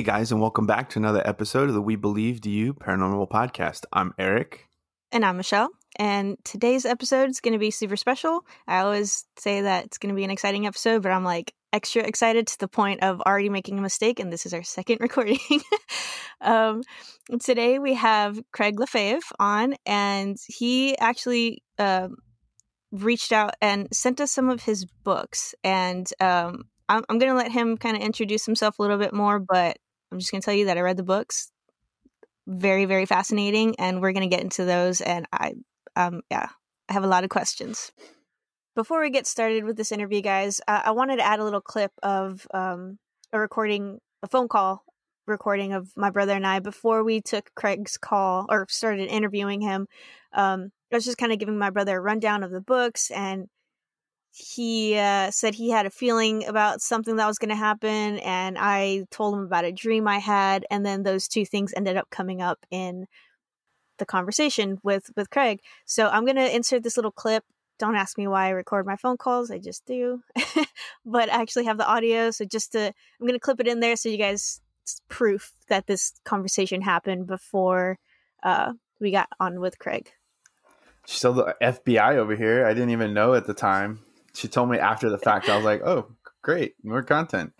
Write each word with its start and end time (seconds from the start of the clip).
Hey 0.00 0.04
guys, 0.04 0.32
and 0.32 0.40
welcome 0.40 0.64
back 0.64 0.88
to 0.88 0.98
another 0.98 1.20
episode 1.26 1.68
of 1.68 1.74
the 1.74 1.82
We 1.82 1.94
Believe 1.94 2.46
You 2.46 2.72
Paranormal 2.72 3.28
Podcast. 3.28 3.84
I'm 3.92 4.14
Eric. 4.18 4.66
And 5.12 5.26
I'm 5.26 5.36
Michelle. 5.36 5.68
And 5.96 6.38
today's 6.42 6.86
episode 6.86 7.28
is 7.28 7.40
going 7.40 7.52
to 7.52 7.58
be 7.58 7.70
super 7.70 7.96
special. 7.96 8.46
I 8.66 8.78
always 8.78 9.26
say 9.36 9.60
that 9.60 9.84
it's 9.84 9.98
going 9.98 10.08
to 10.08 10.16
be 10.16 10.24
an 10.24 10.30
exciting 10.30 10.66
episode, 10.66 11.02
but 11.02 11.12
I'm 11.12 11.22
like 11.22 11.52
extra 11.74 12.02
excited 12.02 12.46
to 12.46 12.58
the 12.58 12.66
point 12.66 13.02
of 13.02 13.20
already 13.20 13.50
making 13.50 13.78
a 13.78 13.82
mistake. 13.82 14.20
And 14.20 14.32
this 14.32 14.46
is 14.46 14.54
our 14.54 14.62
second 14.62 14.96
recording. 15.00 15.36
um, 16.40 16.80
today 17.38 17.78
we 17.78 17.92
have 17.92 18.40
Craig 18.52 18.80
Lefebvre 18.80 19.20
on, 19.38 19.74
and 19.84 20.38
he 20.46 20.96
actually 20.96 21.62
uh, 21.78 22.08
reached 22.90 23.32
out 23.32 23.52
and 23.60 23.86
sent 23.92 24.22
us 24.22 24.32
some 24.32 24.48
of 24.48 24.62
his 24.62 24.86
books. 25.04 25.54
And 25.62 26.08
um, 26.20 26.62
I'm, 26.88 27.04
I'm 27.10 27.18
going 27.18 27.32
to 27.32 27.36
let 27.36 27.52
him 27.52 27.76
kind 27.76 27.98
of 27.98 28.02
introduce 28.02 28.46
himself 28.46 28.78
a 28.78 28.82
little 28.82 28.96
bit 28.96 29.12
more, 29.12 29.38
but 29.38 29.76
I'm 30.10 30.18
just 30.18 30.30
going 30.30 30.40
to 30.40 30.44
tell 30.44 30.54
you 30.54 30.66
that 30.66 30.78
I 30.78 30.80
read 30.80 30.96
the 30.96 31.02
books. 31.02 31.50
Very, 32.46 32.84
very 32.84 33.06
fascinating. 33.06 33.76
And 33.78 34.00
we're 34.00 34.12
going 34.12 34.28
to 34.28 34.34
get 34.34 34.42
into 34.42 34.64
those. 34.64 35.00
And 35.00 35.26
I, 35.32 35.54
um, 35.96 36.22
yeah, 36.30 36.48
I 36.88 36.92
have 36.92 37.04
a 37.04 37.08
lot 37.08 37.24
of 37.24 37.30
questions. 37.30 37.92
Before 38.74 39.00
we 39.00 39.10
get 39.10 39.26
started 39.26 39.64
with 39.64 39.76
this 39.76 39.92
interview, 39.92 40.22
guys, 40.22 40.60
uh, 40.66 40.82
I 40.84 40.90
wanted 40.92 41.16
to 41.16 41.26
add 41.26 41.40
a 41.40 41.44
little 41.44 41.60
clip 41.60 41.92
of 42.02 42.46
um, 42.54 42.98
a 43.32 43.38
recording, 43.38 43.98
a 44.22 44.28
phone 44.28 44.48
call 44.48 44.84
recording 45.26 45.72
of 45.72 45.90
my 45.96 46.10
brother 46.10 46.32
and 46.32 46.46
I 46.46 46.58
before 46.58 47.04
we 47.04 47.20
took 47.20 47.50
Craig's 47.54 47.96
call 47.96 48.46
or 48.48 48.66
started 48.68 49.08
interviewing 49.08 49.60
him. 49.60 49.86
Um, 50.32 50.70
I 50.92 50.96
was 50.96 51.04
just 51.04 51.18
kind 51.18 51.32
of 51.32 51.38
giving 51.38 51.58
my 51.58 51.70
brother 51.70 51.96
a 51.96 52.00
rundown 52.00 52.42
of 52.42 52.50
the 52.50 52.60
books 52.60 53.10
and 53.10 53.46
he 54.32 54.96
uh, 54.96 55.30
said 55.30 55.54
he 55.54 55.70
had 55.70 55.86
a 55.86 55.90
feeling 55.90 56.46
about 56.46 56.80
something 56.80 57.16
that 57.16 57.26
was 57.26 57.38
going 57.38 57.48
to 57.48 57.56
happen 57.56 58.18
and 58.20 58.56
i 58.58 59.04
told 59.10 59.34
him 59.34 59.44
about 59.44 59.64
a 59.64 59.72
dream 59.72 60.06
i 60.06 60.18
had 60.18 60.64
and 60.70 60.86
then 60.86 61.02
those 61.02 61.26
two 61.26 61.44
things 61.44 61.74
ended 61.76 61.96
up 61.96 62.08
coming 62.10 62.40
up 62.40 62.64
in 62.70 63.06
the 63.98 64.06
conversation 64.06 64.78
with 64.82 65.10
with 65.16 65.30
craig. 65.30 65.60
So 65.84 66.08
i'm 66.08 66.24
going 66.24 66.36
to 66.36 66.54
insert 66.54 66.82
this 66.82 66.96
little 66.96 67.12
clip. 67.12 67.44
Don't 67.78 67.96
ask 67.96 68.18
me 68.18 68.26
why 68.26 68.46
i 68.46 68.50
record 68.50 68.86
my 68.86 68.96
phone 68.96 69.16
calls 69.16 69.50
i 69.50 69.58
just 69.58 69.86
do. 69.86 70.22
But 71.04 71.30
i 71.30 71.40
actually 71.40 71.66
have 71.66 71.78
the 71.78 71.86
audio 71.86 72.30
so 72.30 72.44
just 72.44 72.72
to 72.72 72.86
i'm 72.86 73.26
going 73.26 73.34
to 73.34 73.40
clip 73.40 73.60
it 73.60 73.68
in 73.68 73.80
there 73.80 73.96
so 73.96 74.08
you 74.08 74.18
guys 74.18 74.60
proof 75.08 75.52
that 75.68 75.86
this 75.86 76.12
conversation 76.24 76.80
happened 76.80 77.26
before 77.26 77.98
uh, 78.42 78.72
we 78.98 79.10
got 79.12 79.28
on 79.38 79.60
with 79.60 79.78
craig. 79.78 80.10
She's 81.06 81.18
still 81.18 81.32
the 81.32 81.54
FBI 81.62 82.16
over 82.16 82.34
here. 82.34 82.66
I 82.66 82.74
didn't 82.74 82.90
even 82.90 83.14
know 83.14 83.34
at 83.34 83.46
the 83.46 83.54
time 83.54 84.00
she 84.34 84.48
told 84.48 84.70
me 84.70 84.78
after 84.78 85.10
the 85.10 85.18
fact. 85.18 85.48
I 85.48 85.56
was 85.56 85.64
like, 85.64 85.82
"Oh, 85.84 86.12
great, 86.42 86.74
more 86.82 87.02
content." 87.02 87.52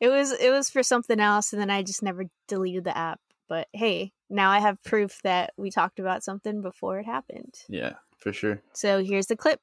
It 0.00 0.08
was 0.08 0.32
it 0.32 0.50
was 0.50 0.70
for 0.70 0.82
something 0.82 1.20
else, 1.20 1.52
and 1.52 1.60
then 1.60 1.70
I 1.70 1.82
just 1.82 2.02
never 2.02 2.24
deleted 2.48 2.84
the 2.84 2.96
app. 2.96 3.20
But 3.48 3.68
hey, 3.72 4.12
now 4.28 4.50
I 4.50 4.60
have 4.60 4.82
proof 4.82 5.20
that 5.22 5.52
we 5.56 5.70
talked 5.70 5.98
about 5.98 6.24
something 6.24 6.62
before 6.62 6.98
it 6.98 7.06
happened. 7.06 7.54
Yeah, 7.68 7.94
for 8.18 8.32
sure. 8.32 8.62
So 8.72 9.04
here's 9.04 9.26
the 9.26 9.36
clip. 9.36 9.60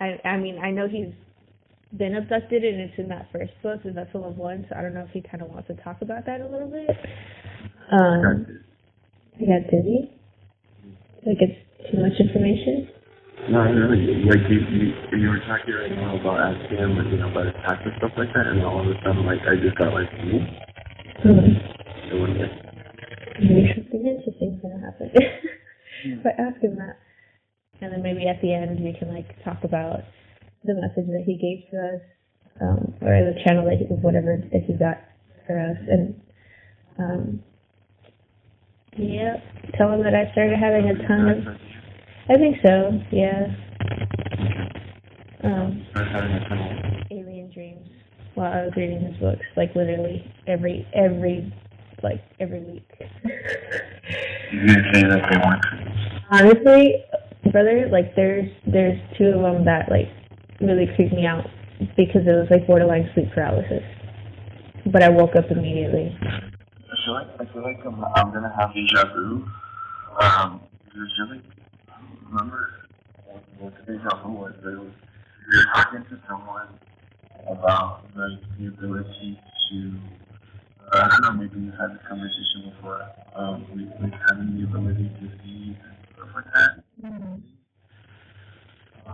I 0.00 0.20
I 0.24 0.36
mean 0.36 0.58
I 0.58 0.70
know 0.70 0.88
he's 0.88 1.12
been 1.96 2.16
abducted, 2.16 2.64
and 2.64 2.80
it's 2.80 2.98
in 2.98 3.08
that 3.08 3.28
first 3.32 3.52
book, 3.62 3.82
the 3.84 3.92
Vessel 3.92 4.24
of 4.24 4.36
One. 4.36 4.66
So 4.68 4.76
I 4.76 4.82
don't 4.82 4.94
know 4.94 5.04
if 5.04 5.10
he 5.10 5.22
kind 5.22 5.42
of 5.42 5.48
wants 5.48 5.68
to 5.68 5.74
talk 5.74 6.02
about 6.02 6.26
that 6.26 6.40
a 6.40 6.46
little 6.46 6.68
bit. 6.68 6.90
Um, 7.92 8.64
he 9.36 9.46
got 9.46 9.70
dizzy. 9.70 10.10
Like 11.26 11.38
it's 11.40 11.90
too 11.90 11.98
much 12.02 12.18
information. 12.20 12.88
No, 13.48 13.60
really. 13.60 14.24
Like 14.24 14.48
you, 14.48 14.60
you, 14.72 15.18
you 15.18 15.28
were 15.28 15.42
talking 15.44 15.74
right 15.74 15.92
now 15.92 16.16
about 16.16 16.40
asking 16.40 16.78
him, 16.78 16.96
like, 16.96 17.08
you 17.12 17.18
know, 17.18 17.28
about 17.28 17.46
attack 17.48 17.80
and 17.84 17.92
stuff 17.98 18.12
like 18.16 18.32
that, 18.32 18.46
and 18.46 18.64
all 18.64 18.80
of 18.80 18.88
a 18.88 18.94
sudden, 19.04 19.26
like, 19.26 19.44
I 19.44 19.56
just 19.60 19.76
got 19.76 19.92
like, 19.92 20.08
hmm? 20.08 20.64
Mm-hmm. 21.28 21.52
So 22.08 22.20
what 22.20 22.30
is 22.30 22.40
it? 22.40 22.52
Maybe 23.40 23.72
something 23.74 24.06
interesting's 24.06 24.62
gonna 24.62 24.80
happen. 24.80 25.10
but 26.22 26.32
ask 26.38 26.60
him 26.62 26.76
that, 26.76 26.96
and 27.80 27.92
then 27.92 28.02
maybe 28.02 28.28
at 28.28 28.40
the 28.40 28.54
end 28.54 28.80
we 28.80 28.96
can 28.98 29.12
like 29.12 29.28
talk 29.44 29.64
about 29.64 30.00
the 30.64 30.74
message 30.74 31.10
that 31.10 31.24
he 31.26 31.36
gave 31.36 31.68
to 31.70 31.76
us, 31.76 32.02
um, 32.60 32.94
or 33.02 33.12
the 33.28 33.36
channel 33.44 33.64
that 33.66 33.76
he, 33.76 33.84
whatever 33.84 34.40
that 34.52 34.62
he 34.62 34.72
got 34.72 35.04
for 35.46 35.58
us, 35.58 35.76
and 35.90 36.20
um, 36.98 37.42
yeah, 38.96 39.36
tell 39.76 39.92
him 39.92 40.02
that 40.04 40.14
I 40.14 40.30
started 40.32 40.58
having 40.58 40.88
a 40.88 40.96
ton 41.06 41.28
of. 41.28 41.73
I 42.28 42.36
think 42.36 42.56
so. 42.62 43.00
Yeah. 43.12 43.46
Um, 45.42 45.86
having 45.94 46.30
a 46.32 47.06
alien 47.10 47.50
dreams 47.52 47.86
while 48.34 48.50
I 48.50 48.64
was 48.64 48.72
reading 48.76 49.00
his 49.00 49.16
books, 49.18 49.44
like 49.56 49.74
literally 49.74 50.24
every 50.46 50.88
every 50.94 51.52
like 52.02 52.22
every 52.40 52.60
week. 52.60 52.88
You 54.52 54.66
didn't 54.66 54.94
say 54.94 55.02
that 55.02 55.28
they 55.30 55.36
weren't 55.36 55.62
dreams. 55.62 56.22
Honestly, 56.30 57.04
brother, 57.52 57.88
like 57.92 58.16
there's 58.16 58.50
there's 58.66 58.98
two 59.18 59.26
of 59.26 59.42
them 59.42 59.64
that 59.66 59.90
like 59.90 60.08
really 60.60 60.86
creeped 60.96 61.12
me 61.12 61.26
out 61.26 61.44
because 61.96 62.22
it 62.26 62.34
was 62.34 62.48
like 62.50 62.66
borderline 62.66 63.10
sleep 63.14 63.32
paralysis. 63.34 63.82
But 64.86 65.02
I 65.02 65.10
woke 65.10 65.36
up 65.36 65.50
immediately. 65.50 66.16
I 66.22 67.04
feel 67.04 67.14
like 67.14 67.28
I 67.38 67.52
feel 67.52 67.62
like 67.62 67.80
I'm, 67.84 68.02
I'm 68.16 68.32
gonna 68.32 68.54
have 68.58 68.72
deja 68.72 69.12
vu. 69.12 69.46
Um, 70.20 70.60
because 70.84 71.10
I 71.20 71.63
feel 72.34 72.46
like 72.46 72.52
I 72.52 73.32
don't 73.32 73.42
remember 73.54 73.58
what, 73.58 73.86
deja 73.86 74.22
vu 74.22 74.32
was, 74.32 74.52
it 74.62 74.66
was 74.66 74.92
you 75.50 75.58
were 75.58 75.64
talking 75.74 76.04
to 76.10 76.20
someone 76.28 76.68
about 77.48 78.04
like 78.16 78.40
the 78.58 78.66
ability 78.68 79.38
to. 79.70 79.92
Uh, 80.92 80.98
I 80.98 81.08
don't 81.08 81.22
know, 81.22 81.32
maybe 81.32 81.60
you've 81.60 81.74
had 81.74 81.94
this 81.94 82.02
conversation 82.08 82.72
before. 82.74 83.06
Um, 83.34 83.66
with, 83.72 83.88
with 84.00 84.20
having 84.28 84.56
the 84.56 84.64
ability 84.64 85.08
to 85.08 85.30
see 85.42 85.76
and 85.82 85.96
stuff 86.14 86.28
like 86.34 86.44
that. 86.54 86.84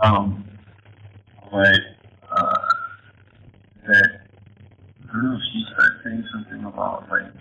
Um, 0.03 0.45
but 1.51 1.81
uh, 2.31 2.59
that 3.87 4.11
I 5.09 5.13
don't 5.13 5.25
know 5.25 5.37
if 5.37 5.43
she 5.53 5.65
started 5.73 6.01
saying 6.05 6.25
something 6.33 6.65
about 6.65 7.09
like 7.11 7.33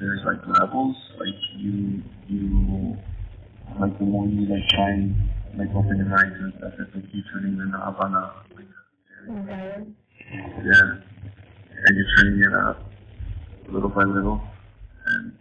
there's 0.00 0.20
like 0.24 0.46
levels, 0.60 0.96
like 1.18 1.34
you 1.56 2.02
you 2.26 2.96
like 3.80 3.98
the 3.98 4.04
more 4.04 4.26
you 4.26 4.46
like 4.46 4.68
try 4.68 4.90
and 4.90 5.14
like 5.56 5.68
open 5.74 5.96
your 5.98 6.18
eyes 6.18 6.32
and 6.38 6.52
stuff, 6.58 6.72
it's 6.78 6.94
like 6.94 7.04
you 7.12 7.22
turning 7.32 7.56
the 7.58 7.78
up 7.78 8.00
on 8.00 8.14
a 8.14 8.32
like 8.54 8.66
Mm-hmm. 9.28 9.82
yeah, 10.30 11.00
and 11.84 11.96
you're 11.96 12.16
turning 12.16 12.40
it 12.44 12.54
up 12.54 12.78
little 13.68 13.88
by 13.88 14.04
little, 14.04 14.40
and 15.06 15.36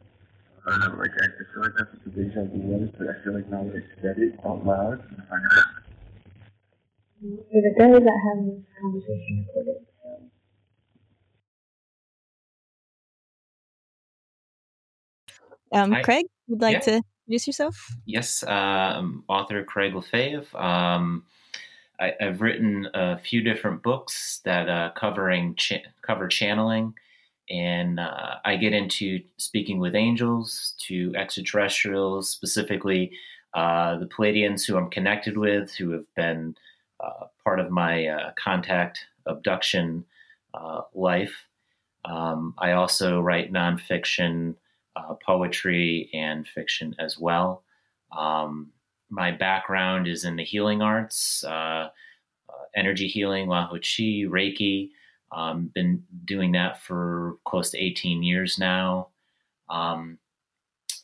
I 0.65 0.69
don't 0.71 0.79
know, 0.79 0.99
like 0.99 1.11
I, 1.11 1.25
I 1.25 1.53
feel 1.53 1.63
like 1.63 1.73
that's 1.77 1.91
what 1.93 2.03
the 2.05 2.09
deja 2.11 2.43
vu 2.45 2.59
was, 2.65 2.89
but 2.97 3.07
I 3.09 3.23
feel 3.23 3.33
like 3.33 3.47
now 3.49 3.63
that 3.63 3.75
I 3.75 4.01
said 4.01 4.17
it 4.17 4.39
out 4.45 4.65
loud, 4.65 5.01
I 5.01 5.29
find 5.29 5.45
it 5.45 5.51
So 7.21 7.27
the 7.51 7.73
guy 7.77 7.91
that 7.91 8.01
has 8.01 8.45
this 8.45 8.63
conversation 8.81 9.45
recorded. 9.47 9.85
So. 15.71 15.77
Um, 15.77 15.91
Hi. 15.91 16.01
Craig, 16.03 16.25
you'd 16.47 16.61
like 16.61 16.75
Yeah. 16.75 16.79
to 16.81 17.03
introduce 17.27 17.47
yourself? 17.47 17.91
Yes, 18.05 18.43
um, 18.43 19.23
author 19.27 19.63
Craig 19.63 19.95
Lefebvre. 19.95 20.57
Um, 20.57 21.23
I, 21.99 22.13
I've 22.21 22.41
written 22.41 22.87
a 22.93 23.17
few 23.17 23.41
different 23.41 23.81
books 23.81 24.41
that 24.45 24.69
uh, 24.69 24.91
covering 24.95 25.55
cha- 25.55 25.83
cover 26.01 26.27
channeling, 26.27 26.93
and 27.49 27.99
uh, 27.99 28.35
I 28.43 28.57
get 28.57 28.73
into 28.73 29.21
speaking 29.37 29.79
with 29.79 29.95
angels, 29.95 30.75
to 30.87 31.13
extraterrestrials, 31.15 32.29
specifically 32.29 33.11
uh, 33.53 33.97
the 33.97 34.07
Pleiadians 34.07 34.67
who 34.67 34.77
I'm 34.77 34.89
connected 34.89 35.37
with, 35.37 35.73
who 35.73 35.91
have 35.91 36.13
been 36.15 36.55
uh, 36.99 37.25
part 37.43 37.59
of 37.59 37.71
my 37.71 38.07
uh, 38.07 38.31
contact 38.35 39.05
abduction 39.25 40.05
life. 40.93 41.47
Um, 42.05 42.53
I 42.57 42.73
also 42.73 43.19
write 43.19 43.51
nonfiction, 43.51 44.55
uh, 44.95 45.13
poetry, 45.25 46.09
and 46.13 46.47
fiction 46.47 46.95
as 46.99 47.17
well. 47.19 47.63
Um, 48.15 48.71
my 49.09 49.31
background 49.31 50.07
is 50.07 50.25
in 50.25 50.35
the 50.35 50.43
healing 50.43 50.81
arts, 50.81 51.43
uh, 51.43 51.89
uh, 52.49 52.63
energy 52.75 53.07
healing, 53.07 53.47
Lahochi, 53.47 54.27
Reiki. 54.27 54.89
Um, 55.31 55.71
been 55.73 56.03
doing 56.23 56.51
that 56.53 56.81
for 56.81 57.37
close 57.45 57.71
to 57.71 57.77
18 57.77 58.23
years 58.23 58.57
now. 58.57 59.09
Um, 59.69 60.17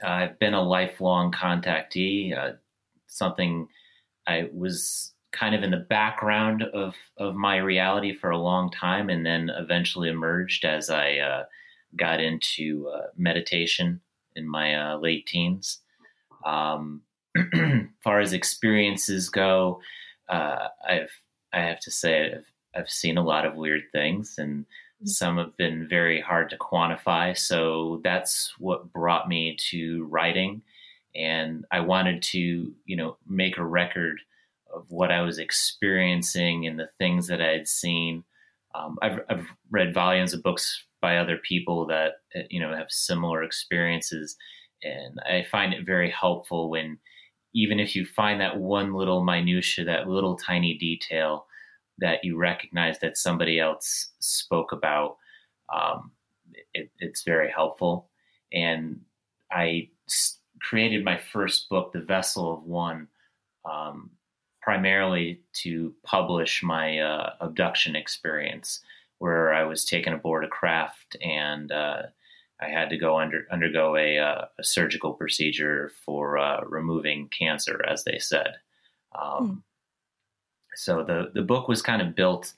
I've 0.04 0.40
been 0.40 0.54
a 0.54 0.62
lifelong 0.62 1.32
contactee, 1.32 2.38
uh, 2.38 2.54
something 3.08 3.68
I 4.28 4.50
was 4.54 5.14
kind 5.32 5.56
of 5.56 5.64
in 5.64 5.72
the 5.72 5.78
background 5.78 6.64
of, 6.64 6.96
of 7.18 7.36
my 7.36 7.58
reality 7.58 8.16
for 8.16 8.32
a 8.32 8.38
long 8.38 8.70
time 8.72 9.10
and 9.10 9.26
then 9.26 9.50
eventually 9.50 10.10
emerged 10.10 10.66
as 10.66 10.90
I 10.90 11.18
uh, 11.18 11.44
got 11.96 12.20
into 12.20 12.90
uh, 12.90 13.08
meditation 13.18 14.02
in 14.36 14.48
my 14.48 14.76
uh, 14.76 14.98
late 14.98 15.28
teens. 15.28 15.80
Um, 16.46 17.02
far 18.04 18.20
as 18.20 18.34
experiences 18.34 19.30
go, 19.30 19.82
uh, 20.30 20.68
I've 20.88 21.12
I 21.54 21.60
have 21.60 21.80
to 21.82 21.92
say 21.92 22.34
I've 22.34 22.52
I've 22.76 22.90
seen 22.90 23.18
a 23.18 23.24
lot 23.24 23.46
of 23.46 23.56
weird 23.56 23.84
things, 23.92 24.36
and 24.38 24.66
some 25.04 25.38
have 25.38 25.56
been 25.58 25.88
very 25.88 26.22
hard 26.22 26.50
to 26.50 26.58
quantify. 26.58 27.38
So 27.38 28.02
that's 28.04 28.54
what 28.60 28.94
brought 28.94 29.28
me 29.28 29.56
to 29.70 30.06
writing. 30.06 30.62
And 31.16 31.66
I 31.72 31.82
wanted 31.82 32.22
to, 32.24 32.74
you 32.86 32.96
know, 32.96 33.18
make 33.28 33.58
a 33.58 33.66
record 33.66 34.22
of 34.74 34.90
what 34.90 35.12
I 35.12 35.22
was 35.22 35.40
experiencing 35.40 36.66
and 36.66 36.80
the 36.80 36.90
things 36.98 37.28
that 37.28 37.42
I 37.42 37.50
had 37.50 37.68
seen. 37.68 38.24
Um, 38.76 38.98
I've, 39.02 39.20
I've 39.30 39.48
read 39.70 39.94
volumes 39.94 40.34
of 40.34 40.44
books 40.44 40.86
by 41.02 41.18
other 41.18 41.38
people 41.38 41.86
that, 41.88 42.14
you 42.50 42.60
know, 42.60 42.76
have 42.76 42.90
similar 42.90 43.44
experiences. 43.44 44.36
And 44.84 45.20
I 45.26 45.46
find 45.52 45.74
it 45.74 45.86
very 45.86 46.10
helpful 46.10 46.70
when, 46.70 46.98
even 47.54 47.80
if 47.80 47.96
you 47.96 48.06
find 48.06 48.40
that 48.40 48.58
one 48.58 48.94
little 48.94 49.24
minutia, 49.24 49.86
that 49.86 50.08
little 50.08 50.38
tiny 50.38 50.78
detail, 50.78 51.48
that 51.98 52.24
you 52.24 52.38
recognize 52.38 52.98
that 53.00 53.18
somebody 53.18 53.60
else 53.60 54.10
spoke 54.20 54.72
about, 54.72 55.18
um, 55.74 56.12
it, 56.74 56.90
it's 57.00 57.24
very 57.24 57.52
helpful. 57.52 58.10
And 58.54 59.02
I 59.52 59.90
created 60.62 61.04
my 61.04 61.20
first 61.32 61.70
book, 61.70 61.94
The 61.94 62.02
Vessel 62.02 62.54
of 62.54 62.64
One, 62.64 63.08
um, 63.70 64.10
primarily 64.62 65.42
to 65.54 65.94
publish 66.04 66.62
my 66.64 67.00
uh, 67.00 67.34
abduction 67.42 67.96
experience, 67.96 68.80
where 69.18 69.54
I 69.54 69.64
was 69.64 69.86
taken 69.86 70.14
aboard 70.14 70.44
a 70.44 70.48
craft 70.48 71.18
and 71.22 71.72
uh, 71.72 72.04
I 72.60 72.70
had 72.70 72.90
to 72.90 72.98
go 72.98 73.20
under 73.20 73.48
undergo 73.52 73.96
a, 73.98 74.20
uh, 74.20 74.46
a 74.60 74.64
surgical 74.64 75.14
procedure 75.14 75.92
for 76.06 76.38
uh, 76.38 76.62
removing 76.66 77.30
cancer, 77.30 77.84
as 77.88 78.04
they 78.04 78.20
said. 78.20 78.56
Um, 79.20 79.50
mm 79.50 79.62
so 80.76 81.04
the 81.04 81.32
the 81.34 81.42
book 81.42 81.68
was 81.68 81.82
kind 81.82 82.02
of 82.02 82.16
built 82.16 82.54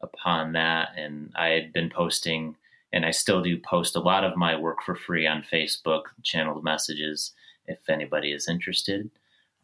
upon 0.00 0.52
that, 0.52 0.90
and 0.96 1.30
I 1.36 1.48
had 1.48 1.72
been 1.72 1.90
posting, 1.90 2.56
and 2.92 3.04
I 3.04 3.10
still 3.10 3.42
do 3.42 3.58
post 3.58 3.96
a 3.96 4.00
lot 4.00 4.24
of 4.24 4.36
my 4.36 4.56
work 4.56 4.78
for 4.84 4.94
free 4.94 5.26
on 5.26 5.44
Facebook, 5.52 6.04
channeled 6.22 6.64
messages, 6.64 7.32
if 7.66 7.78
anybody 7.88 8.32
is 8.32 8.48
interested. 8.48 9.10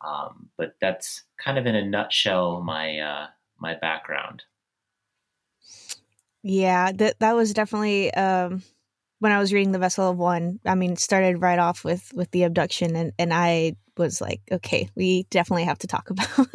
Um, 0.04 0.50
but 0.56 0.74
that's 0.80 1.22
kind 1.38 1.58
of 1.58 1.66
in 1.66 1.74
a 1.74 1.84
nutshell 1.84 2.62
my 2.62 2.98
uh, 2.98 3.26
my 3.58 3.74
background. 3.74 4.42
Yeah, 6.42 6.92
that 6.92 7.20
that 7.20 7.34
was 7.34 7.54
definitely 7.54 8.12
um, 8.14 8.62
when 9.18 9.32
I 9.32 9.38
was 9.38 9.52
reading 9.52 9.72
the 9.72 9.78
Vessel 9.78 10.10
of 10.10 10.18
One. 10.18 10.60
I 10.64 10.74
mean, 10.74 10.96
started 10.96 11.40
right 11.40 11.58
off 11.58 11.84
with 11.84 12.10
with 12.14 12.30
the 12.30 12.42
abduction, 12.44 12.96
and 12.96 13.12
and 13.18 13.32
I 13.32 13.76
was 13.96 14.20
like, 14.20 14.40
okay, 14.50 14.88
we 14.96 15.24
definitely 15.30 15.64
have 15.64 15.78
to 15.78 15.86
talk 15.86 16.10
about 16.10 16.48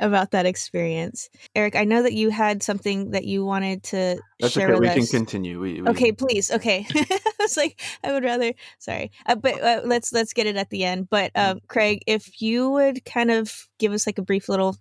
about 0.00 0.30
that 0.32 0.46
experience. 0.46 1.28
Eric, 1.54 1.76
I 1.76 1.84
know 1.84 2.02
that 2.02 2.14
you 2.14 2.30
had 2.30 2.62
something 2.62 3.10
that 3.12 3.24
you 3.24 3.44
wanted 3.44 3.82
to 3.84 4.20
That's 4.40 4.52
share 4.52 4.70
okay. 4.70 4.80
we 4.80 4.88
us. 4.88 4.94
can 4.94 5.06
continue. 5.06 5.60
We, 5.60 5.82
we... 5.82 5.88
Okay, 5.88 6.12
please. 6.12 6.50
Okay, 6.50 6.86
I 6.94 7.20
was 7.40 7.56
like, 7.56 7.80
I 8.02 8.12
would 8.12 8.24
rather. 8.24 8.52
Sorry, 8.78 9.10
uh, 9.26 9.34
but 9.34 9.62
uh, 9.62 9.82
let's 9.84 10.12
let's 10.12 10.32
get 10.32 10.46
it 10.46 10.56
at 10.56 10.70
the 10.70 10.84
end. 10.84 11.08
But 11.10 11.32
mm. 11.34 11.50
um, 11.50 11.60
Craig, 11.68 12.02
if 12.06 12.40
you 12.40 12.70
would 12.70 13.04
kind 13.04 13.30
of 13.30 13.68
give 13.78 13.92
us 13.92 14.06
like 14.06 14.18
a 14.18 14.22
brief 14.22 14.48
little 14.48 14.76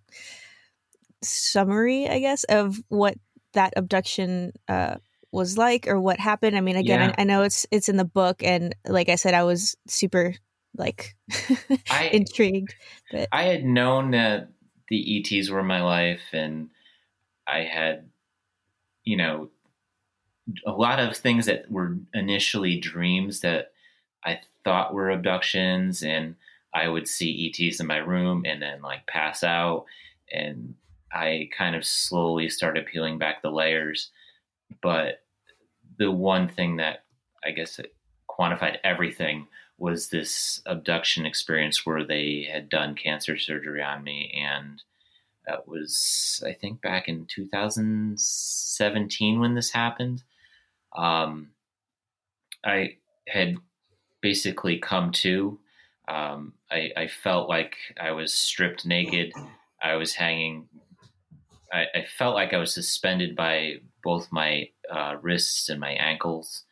summary, 1.21 2.07
I 2.07 2.19
guess, 2.19 2.43
of 2.45 2.81
what 2.89 3.15
that 3.53 3.73
abduction 3.75 4.53
uh, 4.67 4.97
was 5.31 5.57
like 5.57 5.87
or 5.87 5.99
what 5.99 6.19
happened. 6.19 6.57
I 6.57 6.61
mean, 6.61 6.75
again, 6.75 6.99
yeah. 6.99 7.15
I, 7.17 7.21
I 7.21 7.23
know 7.25 7.43
it's 7.43 7.65
it's 7.71 7.89
in 7.89 7.97
the 7.97 8.05
book, 8.05 8.43
and 8.43 8.75
like 8.85 9.09
I 9.09 9.15
said, 9.15 9.33
I 9.33 9.43
was 9.43 9.75
super 9.87 10.33
like 10.77 11.15
I, 11.89 12.09
intrigued. 12.13 12.75
But 13.11 13.29
I 13.31 13.43
had 13.43 13.65
known 13.65 14.11
that 14.11 14.49
the 14.89 15.19
ETs 15.19 15.49
were 15.49 15.63
my 15.63 15.81
life, 15.81 16.21
and 16.33 16.69
I 17.47 17.63
had, 17.63 18.09
you 19.03 19.17
know, 19.17 19.49
a 20.65 20.71
lot 20.71 20.99
of 20.99 21.17
things 21.17 21.45
that 21.47 21.69
were 21.69 21.97
initially 22.13 22.79
dreams 22.79 23.41
that 23.41 23.71
I 24.23 24.39
thought 24.63 24.93
were 24.93 25.09
abductions, 25.09 26.03
and 26.03 26.35
I 26.73 26.87
would 26.87 27.07
see 27.07 27.53
ETs 27.53 27.79
in 27.79 27.87
my 27.87 27.97
room 27.97 28.43
and 28.45 28.61
then 28.61 28.81
like 28.81 29.07
pass 29.07 29.43
out, 29.43 29.85
and 30.31 30.75
I 31.11 31.49
kind 31.57 31.75
of 31.75 31.85
slowly 31.85 32.49
started 32.49 32.85
peeling 32.85 33.17
back 33.17 33.41
the 33.41 33.51
layers. 33.51 34.11
But 34.81 35.21
the 35.97 36.11
one 36.11 36.47
thing 36.47 36.77
that 36.77 37.03
I 37.43 37.51
guess 37.51 37.79
it 37.79 37.95
quantified 38.29 38.77
everything 38.83 39.47
was 39.77 40.09
this 40.09 40.61
abduction 40.65 41.25
experience 41.25 41.85
where 41.85 42.03
they 42.03 42.49
had 42.51 42.67
done 42.69 42.95
cancer 42.95 43.37
surgery 43.37 43.83
on 43.83 44.03
me 44.03 44.43
and 44.43 44.81
that 45.45 45.67
was 45.67 46.43
i 46.45 46.53
think 46.53 46.81
back 46.81 47.07
in 47.07 47.25
2017 47.27 49.39
when 49.39 49.55
this 49.55 49.71
happened. 49.71 50.23
Um, 50.95 51.49
i 52.65 52.97
had 53.27 53.55
basically 54.21 54.79
come 54.79 55.11
to 55.11 55.59
um, 56.09 56.53
I, 56.71 56.91
I, 56.95 57.07
felt 57.07 57.49
like 57.49 57.75
i 57.99 58.11
was 58.11 58.33
stripped 58.33 58.85
naked. 58.85 59.33
I 59.81 59.95
was 59.95 60.13
hanging 60.13 60.69
I, 61.71 61.85
I 61.93 62.05
felt 62.17 62.33
like 62.33 62.53
i 62.53 62.57
was 62.57 62.73
suspended 62.73 63.35
by 63.35 63.81
both 64.11 64.31
my 64.31 64.69
uh, 64.89 65.15
wrists 65.21 65.67
and 65.69 65.79
my 65.79 65.91
ankles 65.91 66.63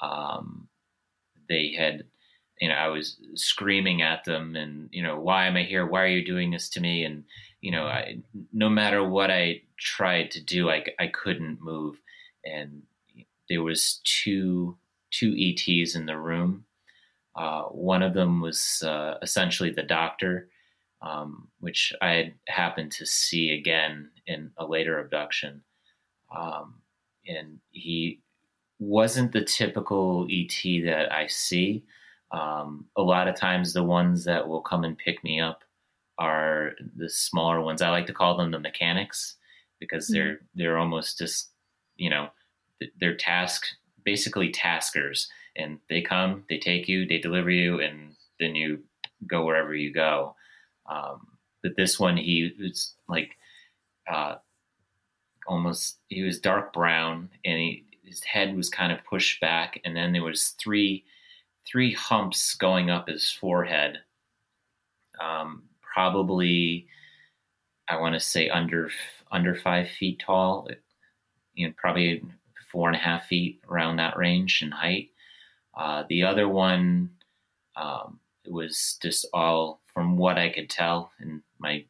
um, 0.00 0.68
they 1.48 1.74
had 1.76 2.04
you 2.62 2.68
know, 2.68 2.74
I 2.74 2.86
was 2.86 3.16
screaming 3.34 4.02
at 4.02 4.24
them 4.24 4.54
and, 4.54 4.88
you 4.92 5.02
know, 5.02 5.18
why 5.18 5.46
am 5.46 5.56
I 5.56 5.64
here? 5.64 5.84
Why 5.84 6.02
are 6.02 6.06
you 6.06 6.24
doing 6.24 6.52
this 6.52 6.68
to 6.70 6.80
me? 6.80 7.04
And, 7.04 7.24
you 7.60 7.72
know, 7.72 7.86
I, 7.86 8.18
no 8.52 8.68
matter 8.68 9.02
what 9.02 9.32
I 9.32 9.62
tried 9.78 10.30
to 10.30 10.40
do, 10.40 10.70
I, 10.70 10.84
I 11.00 11.08
couldn't 11.08 11.60
move. 11.60 12.00
And 12.44 12.82
there 13.48 13.64
was 13.64 14.00
two, 14.04 14.76
two 15.10 15.34
ETs 15.36 15.96
in 15.96 16.06
the 16.06 16.16
room. 16.16 16.64
Uh, 17.34 17.62
one 17.62 18.00
of 18.00 18.14
them 18.14 18.40
was 18.40 18.84
uh, 18.86 19.18
essentially 19.22 19.70
the 19.70 19.82
doctor, 19.82 20.48
um, 21.00 21.48
which 21.58 21.92
I 22.00 22.10
had 22.10 22.34
happened 22.46 22.92
to 22.92 23.06
see 23.06 23.50
again 23.50 24.10
in 24.28 24.52
a 24.56 24.64
later 24.64 25.00
abduction. 25.00 25.62
Um, 26.34 26.74
and 27.26 27.58
he 27.70 28.20
wasn't 28.78 29.32
the 29.32 29.44
typical 29.44 30.26
ET 30.30 30.84
that 30.84 31.12
I 31.12 31.26
see. 31.26 31.84
Um, 32.32 32.86
a 32.96 33.02
lot 33.02 33.28
of 33.28 33.36
times, 33.36 33.72
the 33.72 33.84
ones 33.84 34.24
that 34.24 34.48
will 34.48 34.62
come 34.62 34.84
and 34.84 34.96
pick 34.96 35.22
me 35.22 35.40
up 35.40 35.62
are 36.18 36.72
the 36.96 37.08
smaller 37.08 37.60
ones. 37.60 37.82
I 37.82 37.90
like 37.90 38.06
to 38.06 38.12
call 38.12 38.36
them 38.36 38.50
the 38.50 38.58
mechanics 38.58 39.36
because 39.78 40.06
mm-hmm. 40.06 40.14
they're 40.14 40.40
they're 40.54 40.78
almost 40.78 41.18
just 41.18 41.50
you 41.96 42.10
know 42.10 42.28
they're 42.98 43.16
task 43.16 43.66
basically 44.04 44.50
taskers, 44.50 45.28
and 45.56 45.78
they 45.88 46.00
come, 46.00 46.44
they 46.48 46.58
take 46.58 46.88
you, 46.88 47.06
they 47.06 47.18
deliver 47.18 47.50
you, 47.50 47.80
and 47.80 48.14
then 48.40 48.54
you 48.54 48.82
go 49.26 49.44
wherever 49.44 49.74
you 49.74 49.92
go. 49.92 50.34
Um, 50.86 51.26
but 51.62 51.76
this 51.76 52.00
one, 52.00 52.16
he 52.16 52.52
was 52.58 52.94
like 53.08 53.36
uh, 54.10 54.36
almost 55.46 55.98
he 56.08 56.22
was 56.22 56.40
dark 56.40 56.72
brown, 56.72 57.30
and 57.44 57.58
he, 57.58 57.84
his 58.04 58.22
head 58.24 58.56
was 58.56 58.68
kind 58.68 58.92
of 58.92 59.04
pushed 59.04 59.40
back, 59.40 59.80
and 59.84 59.96
then 59.96 60.12
there 60.12 60.22
was 60.22 60.50
three 60.58 61.04
three 61.66 61.92
humps 61.92 62.54
going 62.54 62.90
up 62.90 63.08
his 63.08 63.30
forehead. 63.30 63.98
Um, 65.20 65.64
probably, 65.80 66.86
I 67.88 68.00
want 68.00 68.14
to 68.14 68.20
say 68.20 68.48
under 68.48 68.90
under 69.30 69.54
five 69.54 69.88
feet 69.88 70.20
tall. 70.24 70.68
You 71.54 71.68
know, 71.68 71.74
probably 71.76 72.22
four 72.70 72.88
and 72.88 72.96
a 72.96 73.00
half 73.00 73.26
feet 73.26 73.60
around 73.70 73.96
that 73.96 74.16
range 74.16 74.62
in 74.62 74.70
height. 74.70 75.10
Uh, 75.76 76.04
the 76.08 76.22
other 76.22 76.48
one 76.48 77.10
um, 77.76 78.18
was 78.46 78.98
just 79.02 79.26
all, 79.32 79.80
from 79.92 80.16
what 80.16 80.38
I 80.38 80.48
could 80.48 80.70
tell 80.70 81.12
in 81.20 81.42
my 81.58 81.84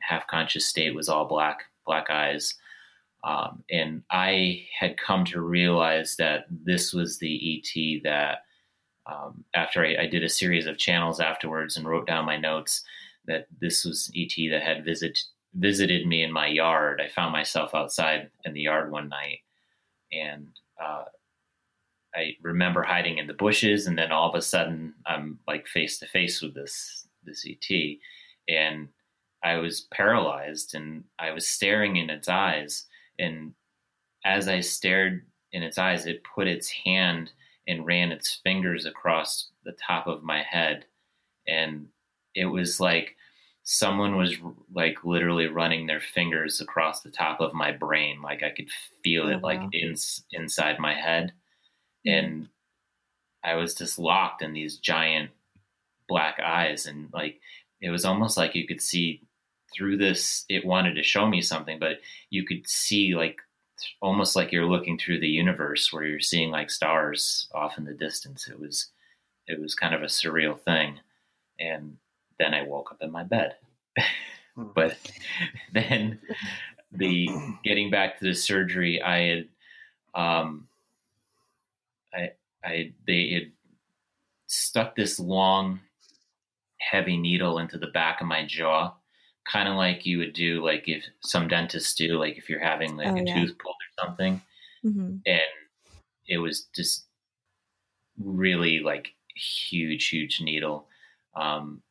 half 0.00 0.26
conscious 0.26 0.66
state, 0.66 0.94
was 0.94 1.08
all 1.08 1.24
black, 1.24 1.64
black 1.86 2.10
eyes. 2.10 2.54
Um, 3.24 3.64
and 3.70 4.02
I 4.10 4.66
had 4.78 4.96
come 4.96 5.24
to 5.26 5.40
realize 5.40 6.16
that 6.16 6.46
this 6.50 6.92
was 6.92 7.18
the 7.18 7.62
ET 7.66 8.02
that 8.04 8.44
um, 9.06 9.44
after 9.54 9.84
I, 9.84 10.02
I, 10.02 10.06
did 10.06 10.22
a 10.22 10.28
series 10.28 10.66
of 10.66 10.76
channels 10.76 11.18
afterwards 11.18 11.76
and 11.76 11.88
wrote 11.88 12.06
down 12.06 12.26
my 12.26 12.36
notes 12.36 12.84
that 13.24 13.46
this 13.60 13.84
was 13.84 14.10
ET 14.14 14.32
that 14.50 14.62
had 14.62 14.84
visit, 14.84 15.18
visited 15.54 16.06
me 16.06 16.22
in 16.22 16.30
my 16.30 16.46
yard. 16.46 17.00
I 17.00 17.08
found 17.08 17.32
myself 17.32 17.74
outside 17.74 18.30
in 18.44 18.52
the 18.52 18.60
yard 18.60 18.92
one 18.92 19.08
night 19.08 19.40
and 20.12 20.48
uh, 20.82 21.04
I 22.14 22.36
remember 22.42 22.82
hiding 22.82 23.18
in 23.18 23.26
the 23.26 23.34
bushes 23.34 23.86
and 23.86 23.98
then 23.98 24.12
all 24.12 24.28
of 24.28 24.34
a 24.34 24.42
sudden 24.42 24.94
I'm 25.06 25.38
like 25.46 25.66
face 25.66 25.98
to 25.98 26.06
face 26.06 26.40
with 26.42 26.54
this 26.54 27.06
this 27.24 27.46
ET 27.46 27.98
and 28.48 28.88
I 29.42 29.56
was 29.56 29.82
paralyzed 29.92 30.74
and 30.74 31.04
I 31.18 31.30
was 31.32 31.46
staring 31.46 31.96
in 31.96 32.10
its 32.10 32.28
eyes 32.28 32.86
and 33.18 33.54
as 34.24 34.48
I 34.48 34.60
stared 34.60 35.24
in 35.52 35.62
its 35.62 35.78
eyes 35.78 36.06
it 36.06 36.24
put 36.24 36.46
its 36.46 36.68
hand 36.70 37.32
and 37.66 37.86
ran 37.86 38.12
its 38.12 38.40
fingers 38.42 38.86
across 38.86 39.48
the 39.64 39.72
top 39.72 40.06
of 40.06 40.22
my 40.22 40.42
head. 40.42 40.86
And 41.46 41.88
it 42.34 42.46
was 42.46 42.80
like 42.80 43.16
someone 43.62 44.16
was 44.16 44.36
like 44.72 45.04
literally 45.04 45.46
running 45.46 45.86
their 45.86 46.00
fingers 46.00 46.60
across 46.60 47.02
the 47.02 47.10
top 47.10 47.40
of 47.40 47.52
my 47.52 47.70
brain. 47.72 48.22
Like 48.22 48.42
i 48.42 48.50
could 48.50 48.68
feel 49.02 49.24
Oh, 49.24 49.28
it 49.28 49.42
like 49.42 49.60
in, 49.72 49.94
inside 50.32 50.78
my 50.78 50.94
head. 50.94 51.32
Hmm. 52.04 52.10
And 52.10 52.48
i 53.44 53.54
was 53.54 53.74
just 53.74 53.98
locked 53.98 54.42
in 54.42 54.52
these 54.52 54.78
giant 54.78 55.30
black 56.08 56.40
eyes. 56.40 56.86
And 56.86 57.10
like 57.12 57.40
it 57.80 57.90
was 57.90 58.04
almost 58.04 58.36
like 58.36 58.54
you 58.54 58.66
could 58.66 58.82
see 58.82 59.22
through 59.74 59.96
this 59.96 60.44
it 60.48 60.64
wanted 60.64 60.94
to 60.94 61.02
show 61.02 61.26
me 61.26 61.40
something 61.40 61.78
but 61.78 61.98
you 62.30 62.44
could 62.44 62.66
see 62.66 63.14
like 63.14 63.38
almost 64.00 64.36
like 64.36 64.52
you're 64.52 64.66
looking 64.66 64.98
through 64.98 65.20
the 65.20 65.28
universe 65.28 65.92
where 65.92 66.04
you're 66.04 66.20
seeing 66.20 66.50
like 66.50 66.70
stars 66.70 67.48
off 67.54 67.78
in 67.78 67.84
the 67.84 67.94
distance. 67.94 68.48
It 68.48 68.58
was 68.58 68.88
it 69.46 69.60
was 69.60 69.74
kind 69.74 69.94
of 69.94 70.02
a 70.02 70.06
surreal 70.06 70.60
thing. 70.60 71.00
And 71.58 71.96
then 72.38 72.54
i 72.54 72.62
woke 72.62 72.92
up 72.92 72.98
in 73.00 73.10
my 73.10 73.24
bed. 73.24 73.56
But 74.56 74.96
then 75.72 76.20
the 76.92 77.28
getting 77.64 77.90
back 77.90 78.18
to 78.18 78.24
the 78.24 78.34
surgery 78.34 79.02
i 79.02 79.18
had 79.18 79.48
um 80.14 80.66
i 82.14 82.30
i 82.64 82.92
they 83.06 83.28
had 83.30 83.52
stuck 84.46 84.96
this 84.96 85.20
long 85.20 85.80
heavy 86.78 87.18
needle 87.18 87.58
into 87.58 87.76
the 87.76 87.88
back 87.88 88.22
of 88.22 88.26
my 88.26 88.46
jaw 88.46 88.94
kind 89.50 89.68
of 89.68 89.76
like 89.76 90.06
you 90.06 90.18
would 90.18 90.32
do 90.34 90.64
like 90.64 90.88
if 90.88 91.04
some 91.20 91.48
dentists 91.48 91.94
do 91.94 92.18
like 92.18 92.36
if 92.36 92.48
you're 92.48 92.60
having 92.60 92.96
like 92.96 93.12
Oh, 93.12 93.16
a 93.16 93.24
yeah. 93.24 93.24
tooth 93.24 93.56
pulled 93.58 93.74
or 93.76 94.04
something 94.06 94.42
hmm 94.82 95.18
and 95.26 95.42
it 96.28 96.38
was 96.38 96.66
just 96.74 97.06
really 98.18 98.80
like 98.80 99.14
huge 99.34 100.08
huge 100.08 100.40
needle 100.40 100.88
um 101.36 101.82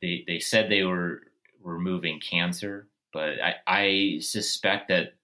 they 0.00 0.24
they 0.26 0.38
said 0.38 0.68
they 0.68 0.82
were 0.84 1.22
removing 1.62 2.20
cancer 2.20 2.88
but 3.12 3.40
i 3.40 3.54
i 3.66 4.18
suspect 4.20 4.88
that 4.88 5.14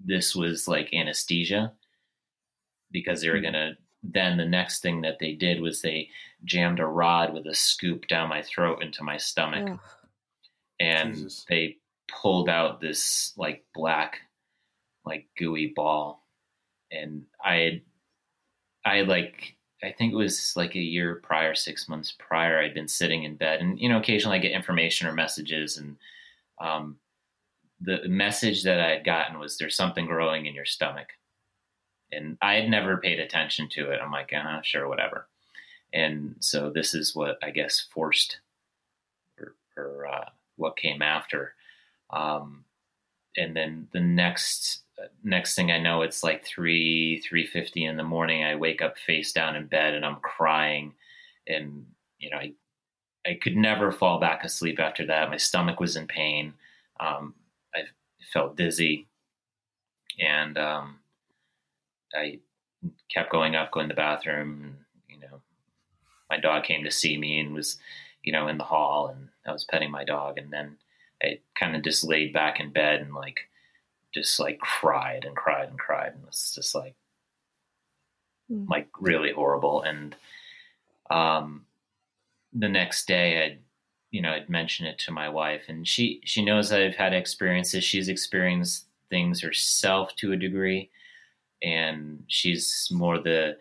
this 0.00 0.34
was 0.34 0.68
like 0.68 0.92
anesthesia 0.94 1.72
because 2.90 3.20
they 3.20 3.30
were 3.30 3.38
Mhm. 3.38 3.44
gonna 3.44 3.76
then 4.02 4.36
the 4.36 4.44
next 4.46 4.80
thing 4.82 5.00
that 5.02 5.18
they 5.20 5.32
did 5.32 5.60
was 5.60 5.80
they 5.82 6.10
jammed 6.44 6.80
a 6.80 6.86
rod 6.86 7.32
with 7.32 7.46
a 7.46 7.54
scoop 7.54 8.06
down 8.08 8.28
my 8.28 8.42
throat 8.42 8.82
into 8.82 9.02
my 9.04 9.16
stomach. 9.16 9.70
And 10.80 11.14
Jesus. 11.14 11.44
they 11.48 11.76
pulled 12.10 12.48
out 12.48 12.80
this 12.80 13.32
like 13.36 13.64
black 13.74 14.20
like 15.04 15.26
gooey 15.36 15.72
ball. 15.74 16.24
And 16.90 17.24
i 17.42 17.56
had 17.56 17.80
i 18.84 18.96
had, 18.98 19.08
like 19.08 19.56
i 19.82 19.90
think 19.90 20.12
it 20.12 20.16
was 20.16 20.54
like 20.56 20.74
a 20.74 20.80
year 20.80 21.20
prior 21.22 21.54
six 21.54 21.88
months 21.88 22.14
prior 22.18 22.58
i'd 22.58 22.74
been 22.74 22.88
sitting 22.88 23.24
in 23.24 23.36
bed. 23.36 23.60
And 23.60 23.78
you 23.78 23.88
know 23.88 23.98
occasionally 23.98 24.36
i 24.38 24.40
get 24.40 24.52
information 24.52 25.08
or 25.08 25.12
messages 25.12 25.78
and 25.78 25.96
um, 26.60 26.96
the 27.80 28.06
message 28.08 28.62
that 28.64 28.80
i 28.80 28.90
had 28.90 29.04
gotten 29.04 29.38
was 29.38 29.56
there's 29.56 29.76
something 29.76 30.06
growing 30.06 30.46
in 30.46 30.54
your 30.54 30.66
stomach. 30.66 31.08
And 32.12 32.36
i 32.42 32.54
had 32.54 32.68
never 32.68 32.98
paid 32.98 33.20
attention 33.20 33.68
to 33.70 33.90
it. 33.90 34.00
I'm 34.02 34.12
like 34.12 34.32
uh, 34.32 34.60
sure 34.62 34.88
whatever. 34.88 35.28
And 35.94 36.36
so 36.40 36.70
this 36.70 36.94
is 36.94 37.14
what 37.16 37.38
i 37.42 37.50
guess 37.50 37.80
forced 37.92 38.38
or, 39.38 39.54
or 39.76 40.06
uh, 40.06 40.28
what 40.56 40.76
came 40.76 41.02
after 41.02 41.54
um, 42.10 42.64
and 43.36 43.56
then 43.56 43.88
the 43.92 44.00
next 44.00 44.82
next 45.24 45.54
thing 45.54 45.70
I 45.72 45.78
know, 45.78 46.02
it's 46.02 46.22
like 46.22 46.44
three 46.44 47.22
three 47.26 47.46
fifty 47.46 47.84
in 47.84 47.96
the 47.96 48.02
morning. 48.02 48.44
I 48.44 48.56
wake 48.56 48.82
up 48.82 48.98
face 48.98 49.32
down 49.32 49.56
in 49.56 49.66
bed 49.66 49.94
and 49.94 50.04
I'm 50.04 50.16
crying, 50.16 50.94
and 51.46 51.86
you 52.18 52.30
know 52.30 52.36
I 52.36 52.52
I 53.26 53.38
could 53.42 53.56
never 53.56 53.92
fall 53.92 54.20
back 54.20 54.44
asleep 54.44 54.80
after 54.80 55.06
that. 55.06 55.30
My 55.30 55.36
stomach 55.36 55.80
was 55.80 55.96
in 55.96 56.06
pain. 56.06 56.54
Um, 57.00 57.34
I 57.74 57.84
felt 58.32 58.56
dizzy, 58.56 59.08
and 60.20 60.58
um, 60.58 61.00
I 62.14 62.40
kept 63.12 63.32
going 63.32 63.56
up, 63.56 63.70
going 63.72 63.88
to 63.88 63.94
the 63.94 63.96
bathroom. 63.96 64.62
And, 64.64 64.76
you 65.08 65.20
know, 65.20 65.40
my 66.30 66.38
dog 66.38 66.64
came 66.64 66.84
to 66.84 66.90
see 66.90 67.16
me 67.16 67.40
and 67.40 67.54
was 67.54 67.78
you 68.24 68.32
know 68.32 68.48
in 68.48 68.58
the 68.58 68.64
hall, 68.64 69.08
and 69.08 69.28
I 69.46 69.52
was 69.52 69.64
petting 69.64 69.90
my 69.90 70.04
dog, 70.04 70.38
and 70.38 70.52
then 70.52 70.78
I 71.22 71.40
kind 71.58 71.76
of 71.76 71.82
just 71.82 72.04
laid 72.04 72.32
back 72.32 72.60
in 72.60 72.72
bed 72.72 73.00
and 73.00 73.14
like 73.14 73.48
just 74.14 74.38
like 74.40 74.58
cried 74.60 75.24
and 75.24 75.36
cried 75.36 75.68
and 75.70 75.78
cried 75.78 76.14
and 76.14 76.24
it's 76.28 76.54
just 76.54 76.74
like 76.74 76.94
Mm. 78.50 78.68
like 78.68 78.88
really 79.00 79.32
horrible 79.32 79.82
and 79.82 80.14
um 81.10 81.66
the 82.52 82.68
next 82.68 83.06
day 83.08 83.44
I'd 83.44 83.58
you 84.10 84.22
know 84.22 84.32
I'd 84.32 84.50
mention 84.50 84.86
it 84.86 84.98
to 85.00 85.12
my 85.12 85.28
wife 85.28 85.64
and 85.68 85.86
she 85.86 86.20
she 86.24 86.44
knows 86.44 86.72
I've 86.72 86.96
had 86.96 87.14
experiences 87.14 87.84
she's 87.84 88.08
experienced 88.08 88.86
things 89.10 89.40
herself 89.42 90.14
to 90.16 90.32
a 90.32 90.36
degree 90.36 90.90
and 91.62 92.24
she's 92.28 92.88
more 92.92 93.18
the 93.18 93.58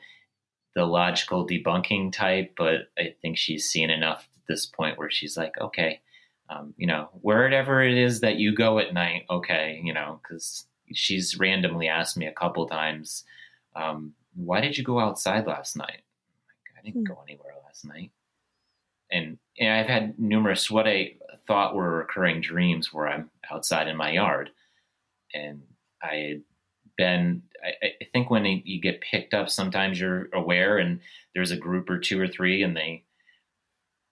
the 0.76 0.86
logical 0.86 1.48
debunking 1.48 2.14
type 2.14 2.54
but 2.58 2.90
I 2.98 3.16
think 3.22 3.38
she's 3.38 3.70
seen 3.70 3.90
enough 3.92 4.28
this 4.48 4.66
point 4.66 4.98
where 4.98 5.10
she's 5.10 5.38
like 5.38 5.58
okay 5.60 6.02
um, 6.50 6.74
you 6.78 6.86
know, 6.86 7.10
wherever 7.22 7.82
it 7.82 7.98
is 7.98 8.20
that 8.20 8.36
you 8.36 8.54
go 8.54 8.78
at 8.80 8.94
night, 8.94 9.26
okay, 9.30 9.80
you 9.84 9.94
know, 9.94 10.20
because 10.22 10.66
she's 10.94 11.38
randomly 11.40 11.88
asked 11.88 12.18
me 12.18 12.26
a 12.28 12.34
couple 12.34 12.68
times, 12.68 13.24
um, 13.76 14.14
why 14.36 14.60
did 14.60 14.78
you 14.78 14.84
go 14.84 15.00
outside 15.00 15.48
last 15.48 15.78
night? 15.78 16.02
Like, 16.48 16.78
I 16.78 16.82
didn't 16.84 17.08
Hmm. 17.08 17.14
go 17.14 17.22
anywhere 17.26 17.54
last 17.64 17.86
night. 17.86 18.12
And, 19.12 19.38
and 19.60 19.74
I've 19.74 19.88
had 19.88 20.20
numerous 20.20 20.70
what 20.72 20.88
I 20.88 21.16
thought 21.48 21.76
were 21.76 21.98
recurring 21.98 22.42
dreams 22.42 22.94
where 22.94 23.08
I'm 23.08 23.30
outside 23.50 23.88
in 23.88 23.98
my 23.98 24.12
yard. 24.12 24.52
And 25.34 25.64
I 26.02 26.16
had 26.16 26.44
been, 26.98 27.44
I, 27.64 27.88
I 28.02 28.06
think 28.12 28.30
when 28.30 28.46
you 28.46 28.80
get 28.82 29.02
picked 29.02 29.34
up, 29.34 29.50
sometimes 29.50 30.00
you're 30.00 30.30
aware 30.34 30.78
and 30.78 31.00
there's 31.34 31.52
a 31.52 31.58
group 31.58 31.90
or 31.90 32.00
two 32.00 32.20
or 32.20 32.28
three 32.28 32.64
and 32.64 32.76
they, 32.76 33.04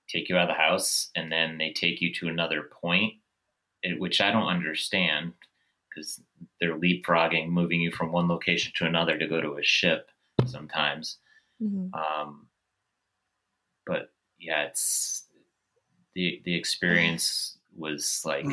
take 0.09 0.27
you 0.27 0.37
out 0.37 0.49
of 0.49 0.55
the 0.55 0.61
house 0.61 1.09
and 1.15 1.31
then 1.31 1.57
they 1.57 1.71
take 1.71 2.01
you 2.01 2.13
to 2.15 2.27
another 2.27 2.63
point, 2.63 3.13
which 3.97 4.19
I 4.19 4.31
don't 4.31 4.47
understand 4.47 5.33
because 5.89 6.21
they're 6.59 6.77
leapfrogging, 6.77 7.49
moving 7.49 7.81
you 7.81 7.91
from 7.91 8.11
one 8.11 8.27
location 8.27 8.71
to 8.75 8.85
another 8.85 9.17
to 9.17 9.27
go 9.27 9.39
to 9.41 9.57
a 9.57 9.63
ship 9.63 10.09
sometimes. 10.45 11.17
Mhm. 11.61 11.93
Um, 11.93 12.47
but 13.85 14.13
yeah, 14.39 14.63
it's 14.63 15.25
the 16.15 16.41
the 16.45 16.55
experience 16.55 17.57
was 17.75 18.21
like 18.25 18.45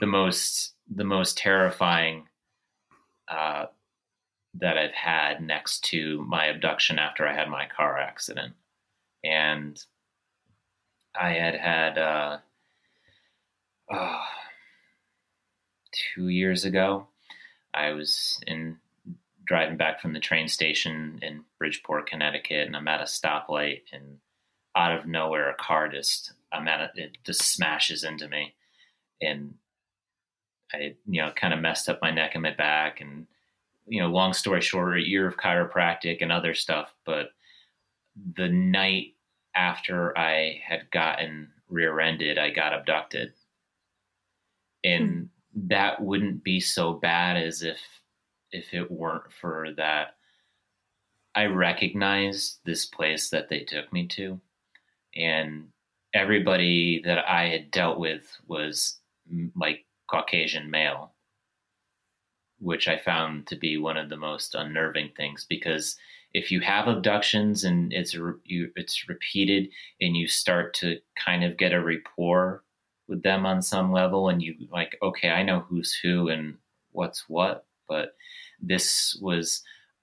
the 0.00 0.06
most 0.06 0.74
the 0.90 1.04
most 1.04 1.36
terrifying 1.36 2.26
uh, 3.28 3.66
that 4.54 4.78
I've 4.78 4.92
had 4.92 5.42
next 5.42 5.84
to 5.84 6.24
my 6.24 6.46
abduction 6.46 6.98
after 6.98 7.26
I 7.26 7.34
had 7.34 7.48
my 7.48 7.66
car 7.66 7.98
accident, 7.98 8.54
and 9.22 9.82
I 11.18 11.30
had 11.32 11.54
had 11.56 11.98
uh, 11.98 12.38
uh, 13.90 14.24
two 16.14 16.28
years 16.28 16.64
ago. 16.64 17.08
I 17.74 17.90
was 17.90 18.40
in 18.46 18.76
driving 19.44 19.76
back 19.76 20.00
from 20.00 20.12
the 20.12 20.20
train 20.20 20.46
station 20.46 21.18
in 21.22 21.44
Bridgeport, 21.58 22.08
Connecticut, 22.08 22.66
and 22.66 22.76
I'm 22.76 22.86
at 22.86 23.00
a 23.00 23.04
stoplight, 23.04 23.82
and 23.92 24.18
out 24.76 24.96
of 24.96 25.06
nowhere, 25.06 25.50
a 25.50 25.54
car 25.54 25.88
just 25.88 26.32
I'm 26.52 26.68
at 26.68 26.80
a, 26.80 26.90
it 26.94 27.18
just 27.24 27.42
smashes 27.42 28.04
into 28.04 28.28
me, 28.28 28.54
and 29.20 29.54
I 30.72 30.94
you 31.08 31.20
know 31.20 31.32
kind 31.34 31.52
of 31.52 31.60
messed 31.60 31.88
up 31.88 32.00
my 32.00 32.12
neck 32.12 32.34
and 32.34 32.42
my 32.42 32.54
back, 32.54 33.00
and 33.00 33.26
you 33.88 34.00
know 34.00 34.08
long 34.08 34.34
story 34.34 34.60
short, 34.60 34.98
a 34.98 35.08
year 35.08 35.26
of 35.26 35.36
chiropractic 35.36 36.18
and 36.22 36.30
other 36.30 36.54
stuff, 36.54 36.94
but 37.04 37.30
the 38.36 38.48
night 38.48 39.14
after 39.58 40.16
I 40.16 40.62
had 40.64 40.88
gotten 40.92 41.50
rear-ended, 41.68 42.38
I 42.38 42.50
got 42.50 42.72
abducted, 42.72 43.32
and 44.84 45.28
hmm. 45.52 45.66
that 45.68 46.00
wouldn't 46.00 46.44
be 46.44 46.60
so 46.60 46.94
bad 46.94 47.36
as 47.36 47.62
if 47.62 47.80
if 48.52 48.72
it 48.72 48.90
weren't 48.90 49.30
for 49.40 49.72
that. 49.76 50.14
I 51.34 51.46
recognized 51.46 52.60
this 52.64 52.86
place 52.86 53.30
that 53.30 53.48
they 53.48 53.60
took 53.60 53.92
me 53.92 54.06
to, 54.08 54.40
and 55.16 55.68
everybody 56.14 57.02
that 57.04 57.28
I 57.28 57.48
had 57.48 57.70
dealt 57.70 57.98
with 57.98 58.22
was 58.46 59.00
like 59.56 59.84
Caucasian 60.08 60.70
male, 60.70 61.12
which 62.60 62.86
I 62.86 62.96
found 62.96 63.48
to 63.48 63.56
be 63.56 63.76
one 63.76 63.96
of 63.96 64.08
the 64.08 64.16
most 64.16 64.54
unnerving 64.54 65.10
things 65.16 65.44
because 65.48 65.96
if 66.34 66.50
you 66.50 66.60
have 66.60 66.88
abductions 66.88 67.64
and 67.64 67.92
it's 67.92 68.14
you, 68.44 68.70
it's 68.76 69.08
repeated 69.08 69.68
and 70.00 70.16
you 70.16 70.28
start 70.28 70.74
to 70.74 70.98
kind 71.22 71.44
of 71.44 71.56
get 71.56 71.72
a 71.72 71.82
rapport 71.82 72.62
with 73.08 73.22
them 73.22 73.46
on 73.46 73.62
some 73.62 73.90
level 73.90 74.28
and 74.28 74.42
you 74.42 74.54
like 74.70 74.98
okay 75.02 75.30
I 75.30 75.42
know 75.42 75.60
who's 75.60 75.94
who 75.94 76.28
and 76.28 76.56
what's 76.92 77.28
what 77.28 77.64
but 77.88 78.14
this 78.60 79.18
was 79.22 79.62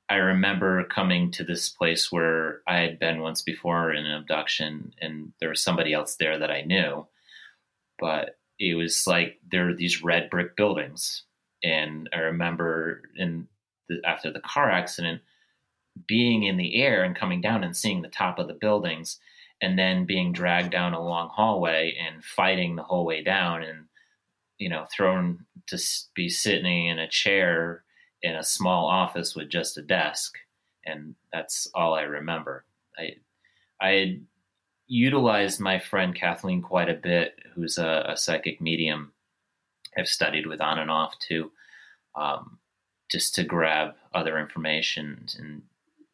I 0.09 0.15
remember 0.15 0.83
coming 0.85 1.31
to 1.31 1.43
this 1.43 1.69
place 1.69 2.11
where 2.11 2.61
I 2.67 2.77
had 2.77 2.99
been 2.99 3.21
once 3.21 3.41
before 3.41 3.91
in 3.91 4.05
an 4.05 4.15
abduction 4.15 4.93
and 5.01 5.33
there 5.39 5.49
was 5.49 5.61
somebody 5.61 5.93
else 5.93 6.15
there 6.15 6.39
that 6.39 6.51
I 6.51 6.61
knew 6.61 7.07
but 7.99 8.37
it 8.59 8.75
was 8.75 9.05
like 9.07 9.39
there 9.51 9.69
are 9.69 9.73
these 9.73 10.03
red 10.03 10.29
brick 10.29 10.55
buildings, 10.55 11.23
and 11.63 12.09
I 12.13 12.19
remember 12.19 13.01
in 13.15 13.47
the, 13.89 14.01
after 14.05 14.31
the 14.31 14.39
car 14.41 14.69
accident 14.69 15.21
being 16.07 16.43
in 16.43 16.57
the 16.57 16.81
air 16.81 17.03
and 17.03 17.15
coming 17.15 17.41
down 17.41 17.63
and 17.63 17.75
seeing 17.75 18.01
the 18.01 18.09
top 18.09 18.39
of 18.39 18.47
the 18.47 18.53
buildings 18.53 19.19
and 19.61 19.79
then 19.79 20.05
being 20.05 20.33
dragged 20.33 20.71
down 20.71 20.93
a 20.93 21.03
long 21.03 21.29
hallway 21.29 21.95
and 22.05 22.23
fighting 22.23 22.75
the 22.75 22.83
whole 22.83 23.05
way 23.05 23.23
down 23.23 23.63
and 23.63 23.85
you 24.57 24.69
know 24.69 24.85
thrown 24.95 25.45
to 25.67 25.77
be 26.13 26.29
sitting 26.29 26.87
in 26.87 26.99
a 26.99 27.07
chair 27.07 27.83
in 28.21 28.35
a 28.35 28.43
small 28.43 28.85
office 28.85 29.35
with 29.35 29.49
just 29.49 29.77
a 29.77 29.81
desk. 29.81 30.37
And 30.85 31.15
that's 31.31 31.67
all 31.73 31.93
i 31.93 32.01
remember. 32.01 32.65
I 32.97 33.15
i 33.81 34.19
utilized 34.87 35.59
my 35.59 35.79
friend 35.79 36.13
kathleen 36.13 36.61
quite 36.61 36.89
a 36.89 36.93
bit 36.93 37.39
who's 37.53 37.77
a, 37.77 38.05
a 38.09 38.17
psychic 38.17 38.61
medium. 38.61 39.11
I've 39.97 40.07
studied 40.07 40.45
with 40.45 40.61
on 40.61 40.79
and 40.79 40.91
off 40.91 41.17
too 41.19 41.51
um, 42.15 42.59
just 43.09 43.35
to 43.35 43.43
grab 43.43 43.95
other 44.13 44.37
information 44.39 45.25
and 45.39 45.61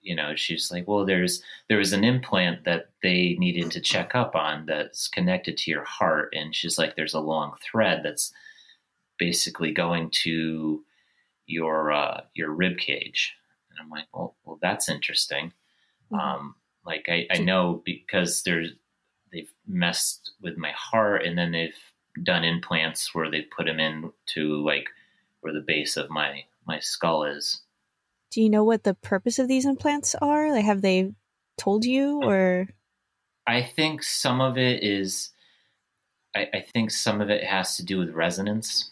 you 0.02 0.16
know 0.16 0.36
she's 0.36 0.72
like 0.72 0.88
well 0.88 1.06
there's 1.06 1.42
there 1.70 1.78
was 1.78 1.94
an 1.94 2.04
implant 2.04 2.64
that 2.64 2.90
they 3.04 3.36
needed 3.40 3.72
to 3.72 3.80
check 3.80 4.16
up 4.16 4.36
on 4.36 4.66
that's 4.66 5.08
connected 5.08 5.58
to 5.58 5.72
your 5.72 5.84
heart. 5.84 6.34
And 6.36 6.56
she's 6.56 6.78
like 6.78 6.96
there's 6.96 7.14
a 7.14 7.20
long 7.20 7.54
thread 7.64 8.02
that's 8.04 8.32
basically 9.18 9.72
going 9.72 10.10
to 10.24 10.84
your 11.48 11.92
uh, 11.92 12.22
your 12.34 12.52
rib 12.52 12.78
cage. 12.78 13.34
And 13.70 13.80
i'm 13.80 13.90
like 13.90 14.08
well 14.14 14.36
well 14.44 14.60
that's 14.62 14.90
interesting. 14.90 15.54
Mm-hmm. 16.12 16.20
um, 16.20 16.56
like 16.86 17.06
I, 17.08 17.28
I 17.32 17.38
know 17.38 17.82
because 17.86 18.44
there's 18.44 18.72
they've 19.32 19.52
messed 19.68 20.32
with 20.42 20.58
my 20.58 20.72
heart 20.72 21.24
and 21.26 21.38
then 21.38 21.52
they've 21.52 21.76
done 22.24 22.44
implants 22.44 23.16
where 23.16 23.32
they 23.32 23.42
put 23.42 23.66
them 23.66 23.80
in 23.80 24.12
to 24.26 24.62
like 24.66 24.90
where 25.42 25.54
the 25.54 25.62
base 25.62 25.96
of 25.98 26.10
my 26.10 26.44
my 26.68 26.80
skull 26.80 27.24
is 27.24 27.62
do 28.32 28.42
you 28.42 28.50
know 28.50 28.64
what 28.64 28.84
the 28.84 28.94
purpose 28.94 29.40
of 29.40 29.48
these 29.48 29.66
implants 29.66 30.16
are? 30.16 30.52
Like, 30.52 30.66
have 30.66 30.82
they 30.82 31.12
told 31.58 31.86
you 31.86 32.24
or? 32.24 32.68
I 33.46 33.62
think 33.62 34.04
some 34.04 34.40
of 34.40 34.58
it 34.58 34.84
is, 34.84 35.32
I, 36.36 36.48
I 36.54 36.66
think 36.74 36.92
some 36.92 37.22
of 37.22 37.30
it 37.30 37.44
has 37.44 37.76
to 37.78 37.86
do 37.86 37.98
with 38.00 38.12
resonance 38.12 38.92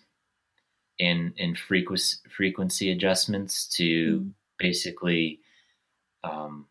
in 0.97 1.33
in 1.37 1.55
frequency 1.55 2.17
frequency 2.29 2.91
adjustments 2.91 3.65
to 3.65 4.19
mm. 4.19 4.31
basically 4.57 5.39
um, 6.25 6.65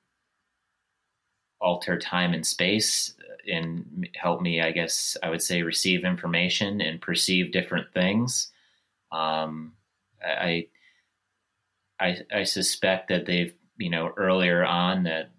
alter 1.61 1.99
time 1.99 2.35
and 2.35 2.47
space 2.47 3.15
and 3.51 4.09
help 4.15 4.43
me, 4.43 4.61
I 4.61 4.73
guess 4.73 5.17
I 5.23 5.31
would 5.31 5.43
say, 5.43 5.63
receive 5.63 6.05
information 6.05 6.83
and 6.83 7.01
perceive 7.01 7.53
different 7.53 7.93
things. 7.95 8.53
Um, 9.11 9.73
I 10.23 10.67
I, 12.01 12.19
I 12.33 12.43
suspect 12.45 13.09
that 13.09 13.27
they've, 13.27 13.55
you 13.77 13.91
know, 13.91 14.13
earlier 14.17 14.65
on 14.65 15.05
that 15.05 15.31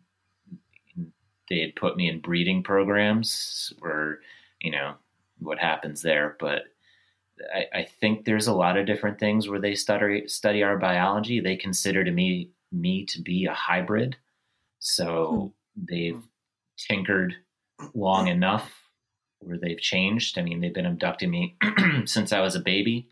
they 1.49 1.59
had 1.59 1.75
put 1.75 1.97
me 1.97 2.09
in 2.09 2.19
breeding 2.19 2.63
programs 2.63 3.73
or, 3.81 4.19
you 4.61 4.71
know, 4.71 4.95
what 5.39 5.57
happens 5.57 6.01
there. 6.01 6.35
But 6.39 6.63
I, 7.53 7.79
I 7.79 7.87
think 7.99 8.25
there's 8.25 8.47
a 8.47 8.53
lot 8.53 8.77
of 8.77 8.85
different 8.85 9.19
things 9.19 9.47
where 9.47 9.59
they 9.59 9.75
study 9.75 10.27
study 10.27 10.63
our 10.63 10.77
biology. 10.77 11.39
They 11.39 11.55
consider 11.55 12.03
to 12.03 12.11
me 12.11 12.51
me 12.71 13.05
to 13.05 13.21
be 13.21 13.45
a 13.45 13.53
hybrid. 13.53 14.17
So 14.79 15.53
hmm. 15.75 15.85
they've 15.89 16.21
tinkered 16.77 17.35
long 17.93 18.27
enough 18.27 18.71
where 19.39 19.57
they've 19.57 19.79
changed. 19.79 20.37
I 20.37 20.41
mean, 20.41 20.59
they've 20.59 20.73
been 20.73 20.85
abducting 20.85 21.31
me 21.31 21.55
since 22.05 22.33
I 22.33 22.41
was 22.41 22.55
a 22.55 22.59
baby. 22.59 23.07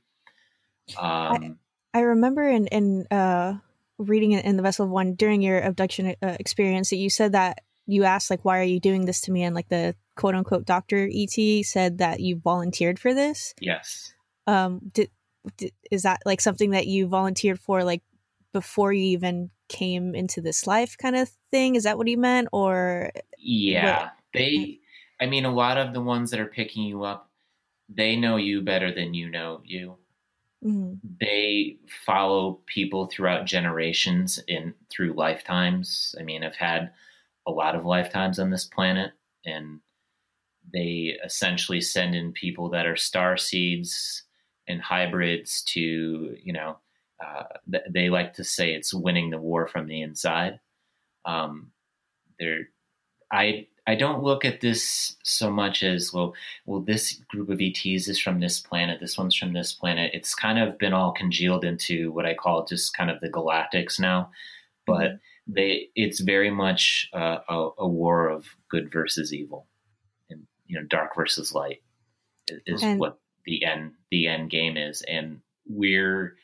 Um, 0.98 1.58
I 1.98 2.02
remember 2.02 2.48
in 2.48 2.68
in 2.68 3.08
uh, 3.10 3.56
reading 3.98 4.34
in 4.34 4.56
the 4.56 4.62
Vessel 4.62 4.86
of 4.86 4.92
One 4.92 5.16
during 5.16 5.42
your 5.42 5.60
abduction 5.60 6.16
uh, 6.22 6.36
experience 6.40 6.92
that 6.92 6.98
you 6.98 7.10
said 7.10 7.32
that 7.32 7.64
you 7.88 8.04
asked 8.04 8.30
like, 8.30 8.46
"Why 8.46 8.60
are 8.60 8.64
you 8.64 8.80
doing 8.80 9.06
this 9.06 9.22
to 9.22 9.32
me?" 9.32 9.42
and 9.42 9.56
like 9.56 9.70
the 9.70 9.96
quote 10.16 10.36
unquote 10.36 10.66
doctor 10.66 11.10
ET 11.12 11.66
said 11.66 11.98
that 11.98 12.20
you 12.20 12.36
volunteered 12.38 13.00
for 13.00 13.16
this. 13.16 13.56
Yes. 13.60 14.14
Um. 14.46 14.80
Did, 14.94 15.10
did 15.58 15.74
is 15.90 16.04
that 16.04 16.22
like 16.24 16.40
something 16.40 16.70
that 16.70 16.86
you 16.86 17.08
volunteered 17.08 17.60
for 17.60 17.84
like 17.84 18.04
before 18.54 18.94
you 18.94 19.06
even 19.06 19.50
came 19.68 20.14
into 20.14 20.40
this 20.40 20.68
life 20.68 21.00
kind 21.00 21.16
of 21.16 21.32
thing? 21.50 21.74
Is 21.74 21.86
that 21.86 21.98
what 21.98 22.08
he 22.08 22.16
meant 22.16 22.50
or? 22.52 23.10
Yeah, 23.40 24.02
what? 24.02 24.12
they. 24.34 24.82
I 25.20 25.26
mean, 25.26 25.46
a 25.46 25.52
lot 25.52 25.80
of 25.80 25.94
the 25.94 26.02
ones 26.02 26.30
that 26.30 26.40
are 26.40 26.46
picking 26.46 26.84
you 26.84 27.06
up, 27.06 27.32
they 27.90 28.16
know 28.16 28.38
you 28.38 28.62
better 28.62 28.94
than 28.94 29.16
you 29.16 29.32
know 29.32 29.62
you. 29.66 29.98
Mm-hmm. 30.66 30.94
They 31.20 31.78
follow 32.06 32.60
people 32.66 33.08
throughout 33.08 33.46
generations 33.46 34.40
in 34.48 34.74
through 34.90 35.14
lifetimes. 35.14 36.16
I 36.20 36.24
mean, 36.24 36.44
I've 36.44 36.56
had 36.56 36.92
a 37.46 37.52
lot 37.52 37.76
of 37.76 37.86
lifetimes 37.86 38.40
on 38.40 38.50
this 38.50 38.66
planet, 38.66 39.12
and 39.46 39.80
they 40.74 41.18
essentially 41.24 41.82
send 41.82 42.16
in 42.16 42.32
people 42.34 42.70
that 42.70 42.86
are 42.86 42.96
star 42.96 43.38
seeds 43.38 44.24
and 44.68 44.82
hybrids 44.82 45.62
to, 45.64 46.36
you 46.44 46.54
know, 46.54 46.78
uh, 47.24 47.44
they 47.90 48.10
like 48.10 48.34
to 48.34 48.44
say 48.44 48.74
it's 48.74 48.94
winning 48.94 49.30
the 49.30 49.40
war 49.40 49.68
from 49.68 49.88
the 49.88 50.02
inside. 50.02 50.60
Um, 51.26 51.72
they're, 52.40 52.70
I 53.32 53.68
I 53.88 53.96
don't 53.96 54.22
look 54.22 54.44
at 54.44 54.60
this 54.60 55.16
so 55.24 55.50
much 55.50 55.82
as 55.82 56.12
well. 56.12 56.36
Well, 56.66 56.82
this 56.82 57.14
group 57.30 57.50
of 57.50 57.62
ETs 57.62 58.10
is 58.10 58.20
from 58.20 58.42
this 58.42 58.60
planet. 58.60 59.00
This 59.00 59.18
one's 59.18 59.36
from 59.36 59.54
this 59.54 59.72
planet. 59.72 60.12
It's 60.14 60.36
kind 60.36 60.60
of 60.60 60.78
been 60.78 60.92
all 60.92 61.14
congealed 61.14 61.64
into 61.64 62.12
what 62.12 62.26
I 62.26 62.34
call 62.34 62.66
just 62.66 62.96
kind 62.96 63.10
of 63.10 63.22
the 63.22 63.30
galactics 63.30 63.98
now. 63.98 64.30
But 64.86 65.12
mm-hmm. 65.12 65.54
they, 65.54 65.88
it's 65.96 66.20
very 66.20 66.52
much 66.52 67.10
uh, 67.14 67.38
a, 67.48 67.70
a, 67.80 67.88
war 67.88 68.28
of 68.28 68.46
good 68.70 68.92
versus 68.92 69.34
evil, 69.34 69.68
and 70.30 70.48
you 70.66 70.78
know, 70.78 70.86
dark 70.86 71.16
versus 71.16 71.54
light 71.54 71.82
is, 72.66 72.84
and- 72.84 73.00
what 73.00 73.20
the 73.46 73.64
end 73.64 73.94
the 74.12 74.28
end 74.28 74.50
game 74.50 74.76
is. 74.76 75.02
And 75.08 75.40
we're 75.66 76.36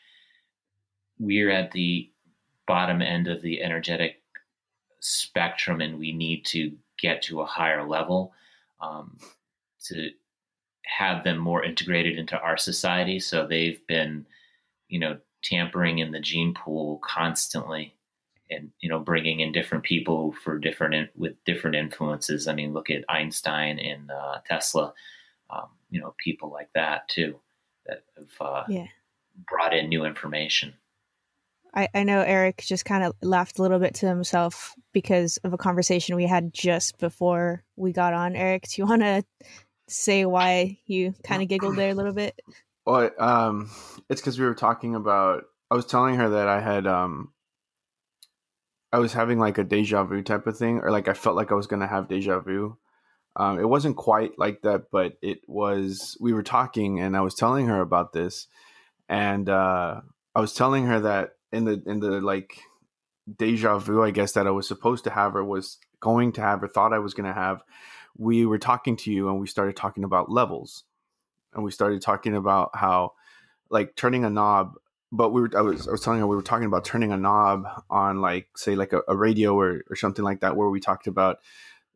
we're 1.19 1.51
at 1.51 1.71
the 1.71 2.09
bottom 2.67 3.01
end 3.01 3.27
of 3.27 3.41
the 3.41 3.61
energetic 3.61 4.21
spectrum, 5.01 5.81
and 5.81 5.99
we 5.99 6.13
need 6.13 6.45
to 6.47 6.77
get 6.99 7.21
to 7.23 7.41
a 7.41 7.45
higher 7.45 7.87
level 7.87 8.33
um, 8.81 9.17
to 9.85 10.09
have 10.85 11.23
them 11.23 11.37
more 11.37 11.63
integrated 11.63 12.17
into 12.17 12.39
our 12.39 12.57
society. 12.57 13.19
So 13.19 13.47
they've 13.47 13.85
been, 13.87 14.25
you 14.89 14.99
know, 14.99 15.17
tampering 15.43 15.99
in 15.99 16.11
the 16.11 16.19
gene 16.19 16.53
pool 16.53 16.99
constantly 17.03 17.93
and 18.49 18.71
you 18.79 18.89
know 18.89 18.99
bringing 18.99 19.39
in 19.39 19.51
different 19.51 19.83
people 19.83 20.33
for 20.43 20.57
different 20.57 21.09
with 21.15 21.33
different 21.43 21.75
influences 21.75 22.47
i 22.47 22.53
mean 22.53 22.73
look 22.73 22.89
at 22.89 23.03
einstein 23.09 23.79
and 23.79 24.09
uh, 24.11 24.39
tesla 24.47 24.93
um, 25.49 25.67
you 25.89 25.99
know 25.99 26.13
people 26.23 26.49
like 26.49 26.69
that 26.73 27.07
too 27.09 27.39
that 27.85 28.03
have 28.17 28.47
uh, 28.47 28.63
yeah. 28.69 28.87
brought 29.47 29.73
in 29.73 29.89
new 29.89 30.05
information 30.05 30.73
I, 31.75 31.87
I 31.93 32.03
know 32.03 32.21
Eric 32.21 32.63
just 32.65 32.85
kind 32.85 33.03
of 33.03 33.15
laughed 33.21 33.57
a 33.57 33.61
little 33.61 33.79
bit 33.79 33.95
to 33.95 34.07
himself 34.07 34.75
because 34.91 35.37
of 35.37 35.53
a 35.53 35.57
conversation 35.57 36.15
we 36.15 36.27
had 36.27 36.53
just 36.53 36.99
before 36.99 37.63
we 37.75 37.91
got 37.91 38.13
on. 38.13 38.35
Eric, 38.35 38.67
do 38.69 38.81
you 38.81 38.85
want 38.85 39.01
to 39.01 39.23
say 39.87 40.25
why 40.25 40.77
you 40.85 41.13
kind 41.23 41.41
of 41.41 41.47
giggled 41.47 41.75
there 41.75 41.89
a 41.89 41.95
little 41.95 42.13
bit? 42.13 42.39
Well, 42.85 43.09
um, 43.17 43.71
it's 44.09 44.21
because 44.21 44.37
we 44.37 44.45
were 44.45 44.55
talking 44.55 44.95
about. 44.95 45.45
I 45.71 45.75
was 45.75 45.85
telling 45.85 46.15
her 46.15 46.29
that 46.29 46.47
I 46.47 46.59
had, 46.59 46.85
um, 46.85 47.33
I 48.91 48.99
was 48.99 49.13
having 49.13 49.39
like 49.39 49.57
a 49.57 49.63
deja 49.63 50.03
vu 50.03 50.21
type 50.21 50.45
of 50.45 50.57
thing, 50.57 50.79
or 50.79 50.91
like 50.91 51.07
I 51.07 51.13
felt 51.13 51.35
like 51.35 51.51
I 51.51 51.55
was 51.55 51.67
gonna 51.67 51.87
have 51.87 52.07
deja 52.07 52.39
vu. 52.39 52.77
Um, 53.35 53.57
it 53.57 53.67
wasn't 53.67 53.97
quite 53.97 54.37
like 54.37 54.61
that, 54.61 54.91
but 54.91 55.13
it 55.23 55.39
was. 55.47 56.15
We 56.19 56.33
were 56.33 56.43
talking, 56.43 56.99
and 56.99 57.17
I 57.17 57.21
was 57.21 57.33
telling 57.33 57.65
her 57.67 57.81
about 57.81 58.13
this, 58.13 58.47
and 59.09 59.49
uh, 59.49 60.01
I 60.35 60.39
was 60.39 60.53
telling 60.53 60.85
her 60.85 60.99
that 60.99 61.31
in 61.53 61.65
the 61.65 61.81
in 61.85 61.99
the 61.99 62.19
like 62.19 62.59
deja 63.37 63.77
vu, 63.77 64.03
I 64.03 64.11
guess 64.11 64.33
that 64.33 64.47
I 64.47 64.51
was 64.51 64.67
supposed 64.67 65.05
to 65.05 65.09
have 65.11 65.35
or 65.35 65.45
was 65.45 65.77
going 65.99 66.33
to 66.33 66.41
have 66.41 66.61
or 66.63 66.67
thought 66.67 66.93
I 66.93 66.99
was 66.99 67.13
going 67.13 67.27
to 67.27 67.33
have, 67.33 67.61
we 68.17 68.45
were 68.45 68.57
talking 68.57 68.97
to 68.97 69.11
you 69.11 69.29
and 69.29 69.39
we 69.39 69.47
started 69.47 69.77
talking 69.77 70.03
about 70.03 70.29
levels, 70.31 70.83
and 71.53 71.63
we 71.63 71.71
started 71.71 72.01
talking 72.01 72.35
about 72.35 72.71
how 72.73 73.13
like 73.69 73.95
turning 73.95 74.25
a 74.25 74.29
knob. 74.29 74.73
But 75.11 75.29
we 75.29 75.41
were 75.41 75.51
I 75.55 75.61
was 75.61 75.87
I 75.87 75.91
was 75.91 76.01
telling 76.01 76.19
her 76.19 76.27
we 76.27 76.35
were 76.35 76.41
talking 76.41 76.65
about 76.65 76.85
turning 76.85 77.11
a 77.11 77.17
knob 77.17 77.65
on 77.89 78.19
like 78.19 78.49
say 78.57 78.75
like 78.75 78.93
a, 78.93 79.01
a 79.07 79.15
radio 79.15 79.57
or 79.57 79.83
or 79.89 79.95
something 79.95 80.25
like 80.25 80.41
that 80.41 80.55
where 80.55 80.69
we 80.69 80.79
talked 80.79 81.05
about 81.05 81.37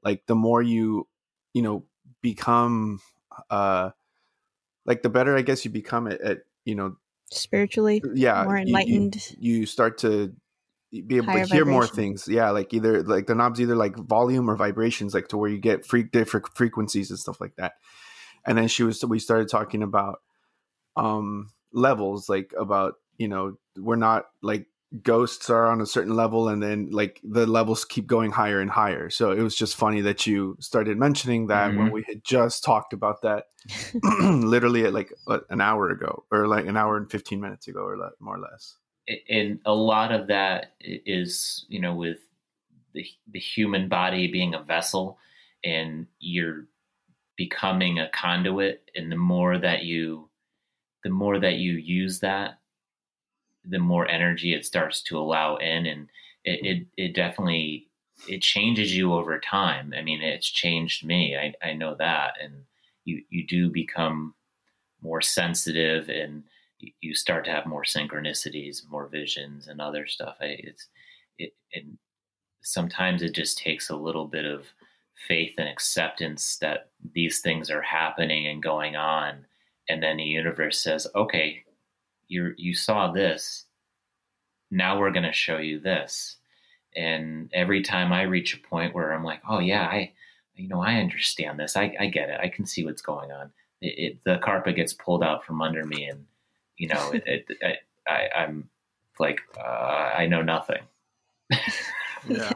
like 0.03 0.25
the 0.27 0.35
more 0.35 0.61
you 0.61 1.07
you 1.53 1.63
know 1.63 1.83
become 2.21 3.01
uh 3.49 3.89
like 4.85 5.01
the 5.01 5.09
better 5.09 5.35
I 5.35 5.41
guess 5.41 5.65
you 5.65 5.71
become 5.71 6.05
at, 6.05 6.21
at 6.21 6.37
you 6.63 6.75
know 6.75 6.97
spiritually 7.31 8.01
yeah 8.13 8.43
more 8.43 8.57
enlightened 8.57 9.15
you, 9.37 9.53
you, 9.53 9.59
you 9.59 9.65
start 9.65 9.97
to 9.97 10.33
be 10.91 11.17
able 11.17 11.25
Higher 11.25 11.45
to 11.45 11.53
hear 11.53 11.65
vibration. 11.65 11.71
more 11.71 11.87
things 11.87 12.27
yeah 12.27 12.49
like 12.51 12.73
either 12.73 13.03
like 13.03 13.27
the 13.27 13.35
knobs 13.35 13.59
either 13.59 13.75
like 13.75 13.97
volume 13.97 14.49
or 14.49 14.55
vibrations 14.55 15.13
like 15.13 15.27
to 15.29 15.37
where 15.37 15.49
you 15.49 15.57
get 15.57 15.85
freak 15.85 16.11
different 16.11 16.47
frequencies 16.55 17.09
and 17.09 17.19
stuff 17.19 17.41
like 17.41 17.55
that 17.57 17.73
and 18.45 18.57
then 18.57 18.67
she 18.67 18.83
was 18.83 19.03
we 19.03 19.19
started 19.19 19.49
talking 19.49 19.83
about 19.83 20.21
um 20.95 21.51
levels 21.73 22.29
like 22.29 22.53
about 22.57 22.95
you 23.17 23.27
know 23.27 23.57
we're 23.75 23.97
not 23.97 24.25
like 24.41 24.67
ghosts 25.03 25.49
are 25.49 25.65
on 25.65 25.81
a 25.81 25.85
certain 25.85 26.15
level 26.15 26.47
and 26.47 26.63
then 26.63 26.89
like 26.91 27.19
the 27.21 27.45
levels 27.45 27.83
keep 27.83 28.07
going 28.07 28.31
higher 28.31 28.61
and 28.61 28.71
higher 28.71 29.09
so 29.09 29.31
it 29.31 29.41
was 29.41 29.53
just 29.53 29.75
funny 29.75 29.99
that 29.99 30.25
you 30.25 30.55
started 30.61 30.97
mentioning 30.97 31.47
that 31.47 31.69
mm-hmm. 31.69 31.79
when 31.79 31.91
we 31.91 32.03
had 32.07 32.23
just 32.23 32.63
talked 32.63 32.93
about 32.93 33.21
that 33.21 33.47
literally 34.21 34.85
at 34.85 34.93
like 34.93 35.11
an 35.49 35.59
hour 35.59 35.89
ago 35.89 36.23
or 36.31 36.47
like 36.47 36.65
an 36.65 36.77
hour 36.77 36.95
and 36.95 37.11
15 37.11 37.41
minutes 37.41 37.67
ago 37.67 37.81
or 37.81 37.97
more 38.21 38.37
or 38.37 38.39
less 38.39 38.77
and 39.29 39.59
a 39.65 39.73
lot 39.73 40.13
of 40.13 40.27
that 40.27 40.73
is 40.79 41.65
you 41.67 41.81
know 41.81 41.93
with 41.93 42.19
the, 42.93 43.05
the 43.31 43.39
human 43.39 43.89
body 43.89 44.31
being 44.31 44.53
a 44.53 44.63
vessel 44.63 45.17
and 45.65 46.07
you're 46.19 46.65
becoming 47.35 47.99
a 47.99 48.09
conduit 48.09 48.89
and 48.95 49.11
the 49.11 49.17
more 49.17 49.57
that 49.57 49.83
you 49.83 50.29
the 51.03 51.09
more 51.09 51.39
that 51.39 51.55
you 51.55 51.73
use 51.73 52.21
that 52.21 52.59
the 53.69 53.79
more 53.79 54.07
energy 54.09 54.53
it 54.53 54.65
starts 54.65 55.01
to 55.03 55.17
allow 55.17 55.57
in 55.57 55.85
and 55.85 56.09
it, 56.43 56.65
it, 56.65 56.87
it 56.97 57.15
definitely 57.15 57.87
it 58.27 58.41
changes 58.41 58.95
you 58.95 59.13
over 59.13 59.39
time. 59.39 59.93
I 59.97 60.01
mean 60.01 60.21
it's 60.21 60.49
changed 60.49 61.05
me 61.05 61.37
i, 61.37 61.53
I 61.63 61.73
know 61.73 61.95
that 61.95 62.33
and 62.41 62.53
you 63.05 63.23
you 63.29 63.45
do 63.47 63.69
become 63.69 64.33
more 65.01 65.21
sensitive 65.21 66.09
and 66.09 66.43
you 67.01 67.15
start 67.15 67.45
to 67.45 67.51
have 67.51 67.65
more 67.65 67.83
synchronicities 67.83 68.87
more 68.89 69.07
visions 69.07 69.67
and 69.67 69.81
other 69.81 70.05
stuff. 70.07 70.37
It's 70.41 70.89
it 71.37 71.53
and 71.73 71.97
sometimes 72.61 73.21
it 73.21 73.33
just 73.33 73.57
takes 73.57 73.89
a 73.89 73.95
little 73.95 74.25
bit 74.27 74.45
of 74.45 74.65
faith 75.27 75.53
and 75.57 75.67
acceptance 75.67 76.57
that 76.57 76.89
these 77.13 77.39
things 77.39 77.69
are 77.71 77.81
happening 77.81 78.47
and 78.47 78.61
going 78.61 78.95
on 78.95 79.45
and 79.89 80.03
then 80.03 80.17
the 80.17 80.23
universe 80.23 80.79
says 80.79 81.07
okay 81.15 81.63
you 82.27 82.53
you 82.57 82.73
saw 82.73 83.11
this. 83.11 83.65
Now 84.69 84.99
we're 84.99 85.11
going 85.11 85.23
to 85.23 85.31
show 85.31 85.57
you 85.57 85.79
this. 85.79 86.37
And 86.95 87.49
every 87.53 87.81
time 87.83 88.11
i 88.11 88.23
reach 88.23 88.55
a 88.55 88.67
point 88.67 88.95
where 88.95 89.13
i'm 89.13 89.23
like 89.23 89.41
oh 89.47 89.59
yeah 89.59 89.83
i 89.83 90.11
you 90.55 90.67
know 90.67 90.81
i 90.81 90.95
understand 90.95 91.59
this. 91.59 91.75
I, 91.75 91.95
I 91.99 92.07
get 92.07 92.29
it. 92.29 92.39
I 92.41 92.49
can 92.49 92.65
see 92.65 92.83
what's 92.83 93.01
going 93.01 93.31
on. 93.31 93.51
It, 93.81 93.99
it, 93.99 94.23
the 94.23 94.39
carpet 94.39 94.75
gets 94.75 94.93
pulled 94.93 95.23
out 95.23 95.45
from 95.45 95.61
under 95.61 95.85
me 95.85 96.05
and 96.05 96.25
you 96.77 96.87
know 96.87 97.11
it, 97.11 97.23
it 97.27 97.79
I, 98.07 98.29
i'm 98.35 98.69
like 99.19 99.41
uh, 99.57 100.11
i 100.17 100.25
know 100.27 100.41
nothing. 100.41 100.81
Yeah 102.27 102.51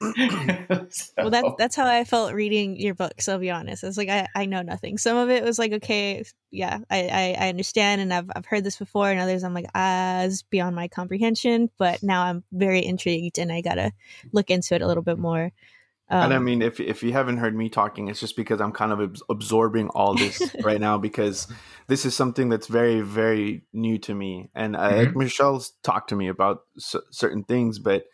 so. 0.00 0.08
Well, 1.18 1.30
that's 1.30 1.48
that's 1.58 1.76
how 1.76 1.86
I 1.86 2.04
felt 2.04 2.32
reading 2.32 2.76
your 2.78 2.94
books. 2.94 3.28
I'll 3.28 3.38
be 3.38 3.50
honest. 3.50 3.84
It's 3.84 3.96
like 3.96 4.08
I, 4.08 4.26
I 4.34 4.46
know 4.46 4.62
nothing. 4.62 4.98
Some 4.98 5.16
of 5.16 5.30
it 5.30 5.42
was 5.42 5.58
like 5.58 5.72
okay, 5.72 6.24
yeah, 6.50 6.78
I, 6.90 7.08
I, 7.08 7.46
I 7.46 7.48
understand, 7.48 8.00
and 8.00 8.14
I've 8.14 8.30
I've 8.34 8.46
heard 8.46 8.64
this 8.64 8.76
before, 8.76 9.10
and 9.10 9.20
others 9.20 9.44
I'm 9.44 9.54
like 9.54 9.66
ah, 9.74 10.22
it's 10.22 10.42
beyond 10.42 10.76
my 10.76 10.88
comprehension. 10.88 11.70
But 11.78 12.02
now 12.02 12.22
I'm 12.22 12.44
very 12.52 12.84
intrigued, 12.84 13.38
and 13.38 13.52
I 13.52 13.60
gotta 13.60 13.92
look 14.32 14.50
into 14.50 14.74
it 14.74 14.82
a 14.82 14.86
little 14.86 15.02
bit 15.02 15.18
more. 15.18 15.52
Um, 16.10 16.24
and 16.24 16.32
I 16.32 16.36
um, 16.36 16.44
mean, 16.44 16.62
if 16.62 16.80
if 16.80 17.02
you 17.02 17.12
haven't 17.12 17.36
heard 17.36 17.54
me 17.54 17.68
talking, 17.68 18.08
it's 18.08 18.20
just 18.20 18.36
because 18.36 18.60
I'm 18.60 18.72
kind 18.72 18.92
of 18.92 19.20
absorbing 19.28 19.88
all 19.90 20.14
this 20.14 20.40
right 20.62 20.80
now 20.80 20.96
because 20.96 21.46
this 21.86 22.06
is 22.06 22.16
something 22.16 22.48
that's 22.48 22.66
very 22.66 23.02
very 23.02 23.64
new 23.72 23.98
to 23.98 24.14
me, 24.14 24.48
and 24.54 24.74
uh, 24.74 24.90
mm-hmm. 24.90 25.18
Michelle's 25.18 25.72
talked 25.82 26.08
to 26.10 26.16
me 26.16 26.28
about 26.28 26.62
c- 26.78 27.00
certain 27.10 27.44
things, 27.44 27.78
but 27.78 28.04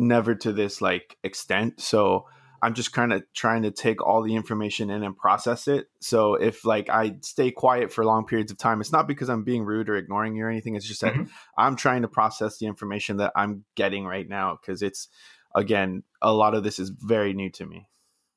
never 0.00 0.34
to 0.34 0.52
this 0.52 0.80
like 0.80 1.16
extent. 1.22 1.80
So 1.80 2.26
I'm 2.62 2.74
just 2.74 2.92
kind 2.92 3.12
of 3.12 3.22
trying 3.34 3.62
to 3.62 3.70
take 3.70 4.02
all 4.02 4.22
the 4.22 4.34
information 4.34 4.90
in 4.90 5.02
and 5.02 5.16
process 5.16 5.68
it. 5.68 5.86
So 6.00 6.34
if 6.34 6.64
like 6.64 6.88
I 6.90 7.16
stay 7.22 7.50
quiet 7.50 7.92
for 7.92 8.04
long 8.04 8.26
periods 8.26 8.52
of 8.52 8.58
time, 8.58 8.80
it's 8.80 8.92
not 8.92 9.08
because 9.08 9.30
I'm 9.30 9.44
being 9.44 9.64
rude 9.64 9.88
or 9.88 9.96
ignoring 9.96 10.36
you 10.36 10.44
or 10.44 10.50
anything. 10.50 10.74
It's 10.74 10.86
just 10.86 11.00
that 11.00 11.14
mm-hmm. 11.14 11.24
I'm 11.56 11.76
trying 11.76 12.02
to 12.02 12.08
process 12.08 12.58
the 12.58 12.66
information 12.66 13.18
that 13.18 13.32
I'm 13.34 13.64
getting 13.76 14.04
right 14.04 14.28
now 14.28 14.58
because 14.60 14.82
it's 14.82 15.08
again 15.54 16.02
a 16.20 16.32
lot 16.32 16.54
of 16.54 16.62
this 16.62 16.78
is 16.78 16.90
very 16.90 17.32
new 17.32 17.50
to 17.50 17.66
me. 17.66 17.88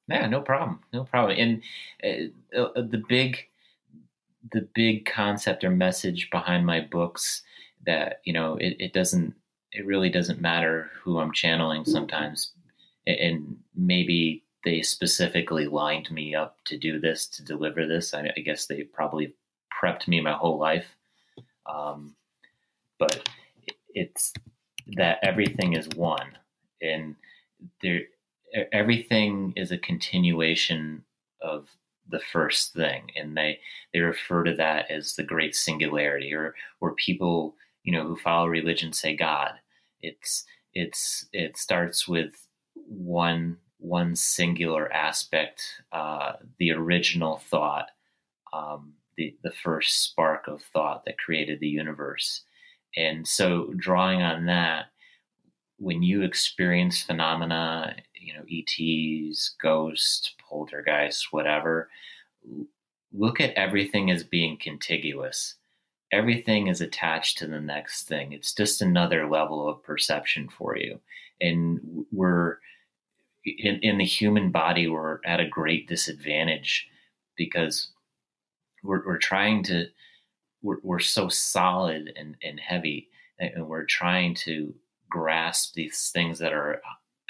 Yeah, 0.08 0.28
no 0.28 0.41
problem, 0.41 0.82
no 0.91 1.06
problem. 1.06 1.38
And 1.38 1.63
uh, 2.54 2.60
uh, 2.62 2.82
the 2.82 3.02
big, 3.08 3.38
the 4.52 4.67
big 4.73 5.06
concept 5.06 5.63
or 5.63 5.69
message 5.69 6.30
behind 6.30 6.65
my 6.65 6.82
books 6.82 7.41
that 7.86 8.21
you 8.23 8.34
know 8.34 8.56
it, 8.56 8.76
it 8.80 8.93
doesn't 8.93 9.34
it 9.73 9.86
really 9.86 10.09
doesn't 10.09 10.41
matter 10.41 10.91
who 11.01 11.19
I'm 11.19 11.31
channeling 11.31 11.86
sometimes. 11.86 12.51
And 13.07 13.57
maybe 13.75 14.43
they 14.63 14.81
specifically 14.81 15.67
lined 15.67 16.09
me 16.12 16.36
up 16.36 16.57
to 16.65 16.77
do 16.77 16.99
this, 16.99 17.27
to 17.27 17.43
deliver 17.43 17.86
this. 17.86 18.13
I, 18.13 18.31
I 18.38 18.39
guess 18.41 18.65
they 18.65 18.83
probably 18.83 19.33
prepped 19.81 20.07
me 20.07 20.21
my 20.21 20.33
whole 20.33 20.57
life. 20.57 20.88
Um, 21.65 22.15
but 22.97 23.27
it's 23.93 24.33
that 24.95 25.19
everything 25.23 25.73
is 25.73 25.88
one 25.89 26.38
and 26.81 27.15
there, 27.81 28.01
everything 28.71 29.53
is 29.55 29.71
a 29.71 29.77
continuation 29.77 31.03
of 31.41 31.67
the 32.09 32.19
first 32.31 32.73
thing 32.73 33.09
and 33.15 33.36
they 33.36 33.59
they 33.93 34.01
refer 34.01 34.43
to 34.43 34.53
that 34.53 34.91
as 34.91 35.15
the 35.15 35.23
great 35.23 35.55
singularity 35.55 36.33
or 36.33 36.53
or 36.81 36.93
people 36.95 37.55
you 37.83 37.93
know 37.93 38.05
who 38.05 38.17
follow 38.17 38.45
religion 38.45 38.91
say 38.91 39.15
god 39.15 39.53
it's 40.03 40.45
it's 40.73 41.25
it 41.33 41.57
starts 41.57 42.07
with 42.07 42.33
one 42.75 43.57
one 43.79 44.15
singular 44.15 44.91
aspect, 44.93 45.61
uh, 45.91 46.33
the 46.57 46.71
original 46.71 47.37
thought, 47.49 47.87
um, 48.53 48.93
the 49.17 49.35
the 49.43 49.51
first 49.51 50.03
spark 50.03 50.47
of 50.47 50.61
thought 50.61 51.05
that 51.05 51.17
created 51.17 51.59
the 51.59 51.67
universe, 51.67 52.41
and 52.95 53.27
so 53.27 53.73
drawing 53.77 54.21
on 54.21 54.45
that, 54.45 54.85
when 55.77 56.03
you 56.03 56.21
experience 56.21 57.01
phenomena, 57.01 57.95
you 58.15 58.33
know, 58.33 58.43
ETs, 58.51 59.55
ghosts, 59.61 60.35
poltergeists, 60.39 61.31
whatever, 61.31 61.89
look 63.13 63.39
at 63.41 63.53
everything 63.55 64.11
as 64.11 64.23
being 64.23 64.57
contiguous 64.57 65.55
everything 66.13 66.67
is 66.67 66.80
attached 66.80 67.39
to 67.39 67.47
the 67.47 67.60
next 67.60 68.08
thing. 68.08 68.32
It's 68.32 68.54
just 68.54 68.82
another 68.82 69.28
level 69.28 69.67
of 69.67 69.84
perception 69.84 70.47
for 70.47 70.78
you. 70.78 70.99
And 71.41 72.06
we're 72.12 72.58
in, 73.43 73.80
in 73.82 73.97
the 73.97 74.06
human 74.06 74.52
body, 74.52 74.88
we're 74.88 75.19
at 75.26 75.39
a 75.39 75.47
great 75.47 75.88
disadvantage 75.88 76.88
because 77.36 77.89
we're, 78.84 79.04
we're 79.06 79.17
trying 79.17 79.63
to, 79.63 79.88
we're, 80.62 80.78
we're 80.84 80.99
so 80.99 81.28
solid 81.30 82.13
and, 82.15 82.38
and 82.43 82.60
heavy, 82.60 83.10
and 83.39 83.67
we're 83.67 83.86
trying 83.86 84.36
to 84.36 84.73
grasp 85.10 85.73
these 85.73 86.12
things 86.13 86.38
that 86.39 86.54
are 86.54 86.82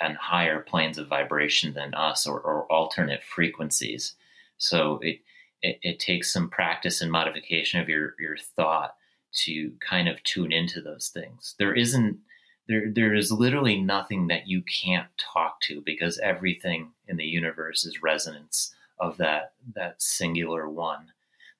on 0.01 0.15
higher 0.15 0.59
planes 0.59 0.97
of 0.97 1.07
vibration 1.07 1.73
than 1.73 1.93
us 1.93 2.27
or, 2.27 2.39
or 2.41 2.71
alternate 2.71 3.23
frequencies. 3.23 4.15
So 4.57 4.99
it, 5.01 5.19
it, 5.63 5.79
it 5.81 5.99
takes 5.99 6.31
some 6.31 6.49
practice 6.49 7.01
and 7.01 7.11
modification 7.11 7.79
of 7.79 7.89
your 7.89 8.15
your 8.19 8.37
thought 8.37 8.95
to 9.31 9.71
kind 9.79 10.07
of 10.07 10.21
tune 10.23 10.51
into 10.51 10.81
those 10.81 11.09
things. 11.09 11.55
There 11.57 11.73
isn't 11.73 12.19
there 12.67 12.91
there 12.93 13.15
is 13.15 13.31
literally 13.31 13.81
nothing 13.81 14.27
that 14.27 14.47
you 14.47 14.61
can't 14.63 15.07
talk 15.17 15.59
to 15.61 15.81
because 15.81 16.19
everything 16.19 16.91
in 17.07 17.17
the 17.17 17.25
universe 17.25 17.85
is 17.85 18.03
resonance 18.03 18.75
of 18.99 19.17
that 19.17 19.53
that 19.73 20.01
singular 20.01 20.69
one. 20.69 21.07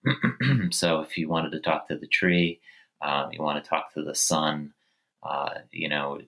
so 0.70 1.00
if 1.00 1.18
you 1.18 1.30
wanted 1.30 1.52
to 1.54 1.62
talk 1.62 1.88
to 1.88 1.98
the 1.98 2.08
tree, 2.08 2.60
um, 3.02 3.32
you 3.32 3.42
want 3.42 3.64
to 3.64 3.68
talk 3.68 3.94
to 3.94 4.04
the 4.04 4.16
sun, 4.16 4.74
uh, 5.24 5.56
you 5.72 5.88
know, 5.88 6.20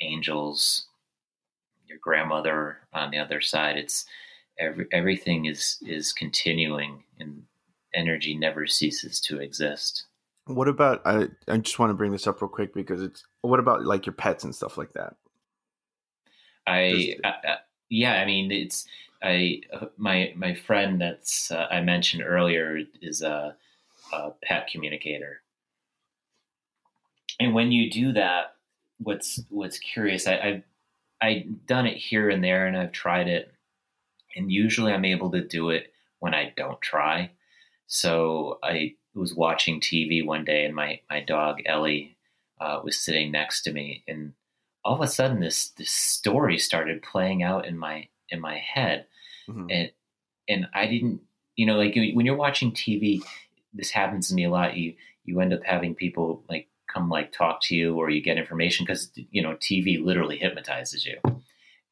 angels, 0.00 0.86
your 1.86 1.98
grandmother 1.98 2.78
on 2.94 3.10
the 3.10 3.18
other 3.18 3.42
side. 3.42 3.76
It's 3.76 4.06
every, 4.58 4.86
everything 4.92 5.46
is 5.46 5.78
is 5.82 6.12
continuing 6.12 7.04
and 7.18 7.42
energy 7.94 8.36
never 8.36 8.66
ceases 8.66 9.20
to 9.20 9.40
exist. 9.40 10.06
What 10.46 10.68
about 10.68 11.02
I, 11.04 11.28
I 11.48 11.58
just 11.58 11.78
want 11.78 11.90
to 11.90 11.94
bring 11.94 12.12
this 12.12 12.26
up 12.26 12.40
real 12.42 12.48
quick 12.48 12.74
because 12.74 13.02
it's 13.02 13.24
what 13.42 13.60
about 13.60 13.84
like 13.84 14.06
your 14.06 14.14
pets 14.14 14.44
and 14.44 14.54
stuff 14.54 14.78
like 14.78 14.92
that? 14.94 15.14
I, 16.66 17.16
I, 17.24 17.28
I 17.28 17.56
yeah 17.88 18.14
i 18.20 18.24
mean 18.24 18.52
it's 18.52 18.86
i 19.22 19.60
uh, 19.72 19.86
my 19.96 20.32
my 20.36 20.54
friend 20.54 21.00
that's 21.00 21.50
uh, 21.50 21.66
i 21.70 21.80
mentioned 21.80 22.22
earlier 22.24 22.80
is 23.02 23.22
a, 23.22 23.56
a 24.12 24.30
pet 24.42 24.68
communicator. 24.70 25.42
And 27.40 27.54
when 27.54 27.72
you 27.72 27.90
do 27.90 28.12
that 28.12 28.56
what's 28.98 29.40
what's 29.48 29.78
curious 29.78 30.26
i 30.26 30.38
i've 30.38 30.62
i've 31.22 31.66
done 31.66 31.86
it 31.86 31.96
here 31.96 32.28
and 32.28 32.44
there 32.44 32.66
and 32.66 32.76
i've 32.76 32.92
tried 32.92 33.28
it 33.28 33.52
and 34.36 34.50
usually 34.50 34.92
I'm 34.92 35.04
able 35.04 35.30
to 35.32 35.46
do 35.46 35.70
it 35.70 35.92
when 36.18 36.34
I 36.34 36.52
don't 36.56 36.80
try. 36.80 37.30
So 37.86 38.58
I 38.62 38.94
was 39.14 39.34
watching 39.34 39.80
TV 39.80 40.24
one 40.24 40.44
day, 40.44 40.64
and 40.64 40.74
my 40.74 41.00
my 41.10 41.20
dog 41.20 41.60
Ellie 41.66 42.16
uh, 42.60 42.80
was 42.82 42.98
sitting 42.98 43.32
next 43.32 43.62
to 43.62 43.72
me, 43.72 44.04
and 44.06 44.32
all 44.84 44.94
of 44.94 45.00
a 45.00 45.08
sudden 45.08 45.40
this 45.40 45.70
this 45.70 45.90
story 45.90 46.58
started 46.58 47.02
playing 47.02 47.42
out 47.42 47.66
in 47.66 47.76
my 47.78 48.08
in 48.28 48.40
my 48.40 48.58
head, 48.58 49.06
mm-hmm. 49.48 49.66
and 49.70 49.90
and 50.48 50.66
I 50.74 50.86
didn't 50.86 51.20
you 51.60 51.66
know, 51.66 51.76
like 51.76 51.94
when 52.14 52.24
you're 52.24 52.36
watching 52.36 52.72
TV, 52.72 53.22
this 53.74 53.90
happens 53.90 54.28
to 54.28 54.34
me 54.34 54.44
a 54.44 54.50
lot. 54.50 54.78
You 54.78 54.94
you 55.26 55.40
end 55.40 55.52
up 55.52 55.62
having 55.62 55.94
people 55.94 56.42
like 56.48 56.68
come 56.90 57.10
like 57.10 57.32
talk 57.32 57.60
to 57.64 57.76
you 57.76 57.96
or 57.96 58.08
you 58.08 58.22
get 58.22 58.38
information 58.38 58.86
because 58.86 59.10
you 59.30 59.42
know 59.42 59.56
TV 59.56 60.02
literally 60.02 60.38
hypnotizes 60.38 61.04
you. 61.04 61.18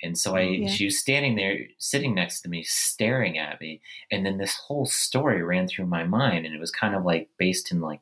And 0.02 0.16
so 0.16 0.36
I, 0.36 0.42
yeah. 0.42 0.68
she 0.68 0.84
was 0.84 0.98
standing 0.98 1.36
there, 1.36 1.60
sitting 1.78 2.14
next 2.14 2.42
to 2.42 2.48
me, 2.48 2.62
staring 2.62 3.38
at 3.38 3.60
me, 3.60 3.80
and 4.10 4.24
then 4.24 4.38
this 4.38 4.54
whole 4.54 4.86
story 4.86 5.42
ran 5.42 5.66
through 5.66 5.86
my 5.86 6.04
mind, 6.04 6.46
and 6.46 6.54
it 6.54 6.60
was 6.60 6.70
kind 6.70 6.94
of 6.94 7.04
like 7.04 7.28
based 7.36 7.72
in 7.72 7.80
like 7.80 8.00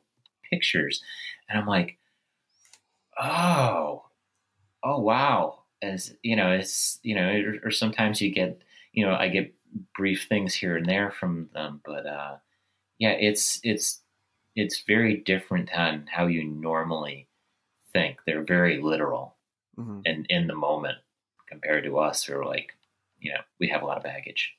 pictures, 0.49 1.01
and 1.49 1.59
I'm 1.59 1.67
like, 1.67 1.97
oh, 3.19 4.05
oh 4.83 4.99
wow, 4.99 5.63
as 5.81 6.13
you 6.21 6.35
know, 6.35 6.51
it's 6.51 6.99
you 7.01 7.15
know, 7.15 7.29
or, 7.29 7.67
or 7.67 7.71
sometimes 7.71 8.21
you 8.21 8.31
get, 8.31 8.61
you 8.93 9.05
know, 9.05 9.15
I 9.15 9.27
get 9.27 9.53
brief 9.95 10.27
things 10.29 10.53
here 10.53 10.77
and 10.77 10.85
there 10.85 11.11
from 11.11 11.49
them, 11.53 11.81
but 11.83 12.05
uh, 12.05 12.37
yeah, 12.99 13.11
it's 13.11 13.59
it's 13.63 14.01
it's 14.55 14.83
very 14.85 15.17
different 15.17 15.71
than 15.75 16.07
how 16.11 16.27
you 16.27 16.43
normally 16.43 17.27
think. 17.91 18.19
They're 18.25 18.43
very 18.43 18.81
literal 18.81 19.35
mm-hmm. 19.77 20.01
and 20.05 20.25
in 20.29 20.47
the 20.47 20.55
moment 20.55 20.97
compared 21.47 21.83
to 21.85 21.99
us 21.99 22.23
who 22.23 22.35
are 22.35 22.45
like, 22.45 22.75
you 23.19 23.31
know, 23.31 23.39
we 23.59 23.67
have 23.69 23.81
a 23.81 23.85
lot 23.85 23.97
of 23.97 24.03
baggage. 24.03 24.53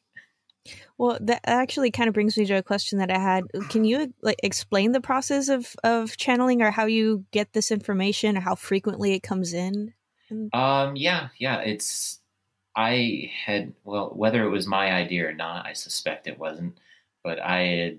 Well, 0.98 1.18
that 1.20 1.40
actually 1.44 1.90
kind 1.90 2.09
of 2.09 2.14
brings 2.14 2.37
me 2.37 2.44
to 2.46 2.55
a 2.55 2.62
question 2.62 2.98
that 2.98 3.11
I 3.11 3.18
had. 3.18 3.44
Can 3.70 3.85
you 3.85 4.12
like 4.22 4.40
explain 4.42 4.92
the 4.92 5.01
process 5.01 5.48
of 5.48 5.74
of 5.85 6.16
channeling 6.16 6.62
or 6.62 6.70
how 6.70 6.87
you 6.87 7.24
get 7.31 7.53
this 7.53 7.70
information 7.70 8.37
or 8.37 8.40
how 8.40 8.55
frequently 8.55 9.14
it 9.14 9.22
comes 9.22 9.53
in? 9.53 9.94
Um 10.53 10.96
yeah, 10.96 11.29
yeah, 11.38 11.61
it's 11.61 12.20
I 12.77 13.33
had 13.44 13.74
well, 13.85 14.12
whether 14.14 14.44
it 14.44 14.51
was 14.51 14.66
my 14.66 14.92
idea 14.92 15.29
or 15.29 15.33
not, 15.33 15.66
I 15.66 15.72
suspect 15.72 16.27
it 16.27 16.38
wasn't, 16.38 16.79
but 17.24 17.40
I 17.40 17.61
had 17.62 17.98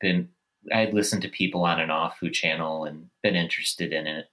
been 0.00 0.28
I 0.72 0.80
had 0.80 0.94
listened 0.94 1.22
to 1.22 1.28
people 1.28 1.64
on 1.64 1.80
and 1.80 1.90
off 1.90 2.18
who 2.20 2.30
channel 2.30 2.84
and 2.84 3.10
been 3.22 3.36
interested 3.36 3.92
in 3.92 4.06
it. 4.06 4.26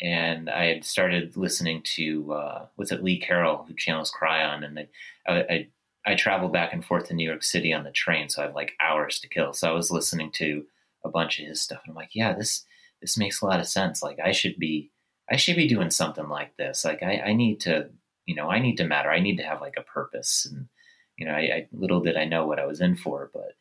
And 0.00 0.48
I 0.48 0.66
had 0.66 0.84
started 0.84 1.36
listening 1.36 1.82
to 1.96 2.32
uh, 2.32 2.66
what's 2.76 2.92
it 2.92 3.02
Lee 3.02 3.18
Carroll 3.18 3.64
who 3.66 3.74
channels 3.74 4.12
Kryon, 4.12 4.64
and 4.64 4.78
I, 5.26 5.32
I 5.32 5.68
I 6.06 6.14
travel 6.14 6.48
back 6.48 6.72
and 6.72 6.84
forth 6.84 7.08
to 7.08 7.14
New 7.14 7.28
York 7.28 7.42
City 7.42 7.72
on 7.72 7.84
the 7.84 7.90
train, 7.90 8.28
so 8.28 8.42
I 8.42 8.46
have 8.46 8.54
like 8.54 8.76
hours 8.80 9.18
to 9.20 9.28
kill. 9.28 9.52
So 9.52 9.68
I 9.68 9.72
was 9.72 9.90
listening 9.90 10.30
to 10.32 10.64
a 11.04 11.08
bunch 11.08 11.40
of 11.40 11.46
his 11.46 11.60
stuff, 11.60 11.80
and 11.84 11.92
I'm 11.92 11.96
like, 11.96 12.14
yeah, 12.14 12.32
this 12.32 12.64
this 13.00 13.18
makes 13.18 13.40
a 13.40 13.46
lot 13.46 13.60
of 13.60 13.66
sense. 13.66 14.02
Like 14.02 14.18
I 14.24 14.32
should 14.32 14.58
be 14.58 14.90
I 15.30 15.36
should 15.36 15.56
be 15.56 15.68
doing 15.68 15.90
something 15.90 16.28
like 16.28 16.56
this. 16.56 16.84
Like 16.84 17.02
I, 17.02 17.20
I 17.26 17.32
need 17.32 17.60
to, 17.60 17.90
you 18.26 18.34
know, 18.34 18.50
I 18.50 18.60
need 18.60 18.76
to 18.76 18.84
matter. 18.86 19.10
I 19.10 19.20
need 19.20 19.36
to 19.38 19.42
have 19.42 19.60
like 19.60 19.76
a 19.76 19.82
purpose. 19.82 20.46
And 20.50 20.68
you 21.16 21.26
know, 21.26 21.32
I, 21.32 21.38
I 21.38 21.68
little 21.72 22.00
did 22.00 22.16
I 22.16 22.24
know 22.24 22.46
what 22.46 22.60
I 22.60 22.66
was 22.66 22.80
in 22.80 22.96
for, 22.96 23.30
but 23.32 23.54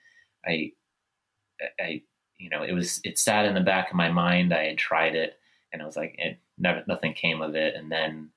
I 0.46 0.72
I, 1.80 2.02
you 2.38 2.50
know, 2.50 2.64
it 2.64 2.74
was, 2.74 3.02
it 3.04 3.18
sat 3.18 3.46
in 3.46 3.56
the 3.56 3.62
back 3.62 3.90
of 3.90 3.96
my 3.96 4.12
mind. 4.12 4.54
I 4.54 4.66
had 4.66 4.78
tried 4.78 5.16
it 5.16 5.37
and 5.72 5.82
I 5.82 5.86
was 5.86 5.96
like, 5.96 6.16
it 6.18 6.40
never, 6.58 6.84
nothing 6.88 7.14
came 7.14 7.42
of 7.42 7.56
it. 7.56 7.76
And 7.76 7.92
then 7.92 8.30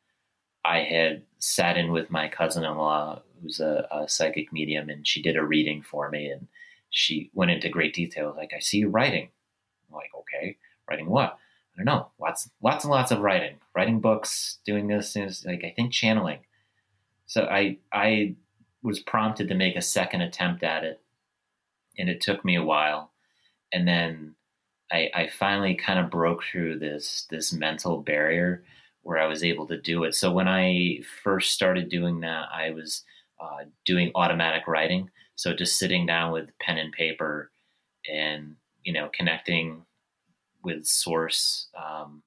I 0.64 0.80
had 0.80 1.22
sat 1.38 1.76
in 1.76 1.92
with 1.92 2.10
my 2.10 2.28
cousin-in-law, 2.28 3.22
who's 3.42 3.60
a, 3.60 3.86
a 3.90 4.08
psychic 4.08 4.52
medium, 4.52 4.88
and 4.88 5.06
she 5.06 5.22
did 5.22 5.36
a 5.36 5.44
reading 5.44 5.82
for 5.82 6.10
me. 6.10 6.30
And 6.30 6.48
she 6.90 7.30
went 7.34 7.50
into 7.50 7.68
great 7.68 7.94
detail. 7.94 8.34
Like, 8.36 8.52
I 8.54 8.60
see 8.60 8.78
you 8.78 8.88
writing. 8.88 9.28
I'm 9.88 9.96
like, 9.96 10.10
okay, 10.14 10.56
writing 10.88 11.08
what? 11.08 11.38
I 11.74 11.82
don't 11.82 11.86
know. 11.86 12.08
Lots, 12.20 12.50
lots 12.62 12.84
and 12.84 12.90
lots 12.90 13.10
of 13.10 13.20
writing, 13.20 13.56
writing 13.74 14.00
books, 14.00 14.58
doing 14.66 14.88
this, 14.88 15.16
is 15.16 15.44
like 15.46 15.64
I 15.64 15.70
think 15.70 15.92
channeling. 15.92 16.40
So 17.26 17.44
I, 17.44 17.78
I 17.92 18.34
was 18.82 18.98
prompted 19.00 19.48
to 19.48 19.54
make 19.54 19.76
a 19.76 19.82
second 19.82 20.20
attempt 20.22 20.62
at 20.62 20.84
it, 20.84 21.00
and 21.96 22.08
it 22.08 22.20
took 22.20 22.44
me 22.44 22.56
a 22.56 22.64
while 22.64 23.10
and 23.72 23.86
then 23.86 24.34
I, 24.92 25.10
I 25.14 25.28
finally 25.28 25.74
kind 25.74 25.98
of 25.98 26.10
broke 26.10 26.42
through 26.44 26.78
this 26.78 27.26
this 27.30 27.52
mental 27.52 27.98
barrier 28.02 28.64
where 29.02 29.18
I 29.18 29.26
was 29.26 29.42
able 29.44 29.66
to 29.68 29.80
do 29.80 30.04
it. 30.04 30.14
So 30.14 30.32
when 30.32 30.48
I 30.48 31.00
first 31.22 31.52
started 31.52 31.88
doing 31.88 32.20
that, 32.20 32.48
I 32.52 32.70
was 32.70 33.02
uh, 33.40 33.64
doing 33.86 34.12
automatic 34.14 34.66
writing. 34.66 35.10
So 35.36 35.54
just 35.54 35.78
sitting 35.78 36.06
down 36.06 36.32
with 36.32 36.56
pen 36.60 36.78
and 36.78 36.92
paper, 36.92 37.50
and 38.10 38.56
you 38.84 38.92
know 38.92 39.10
connecting 39.14 39.84
with 40.62 40.86
source. 40.86 41.68
Um, 41.76 42.22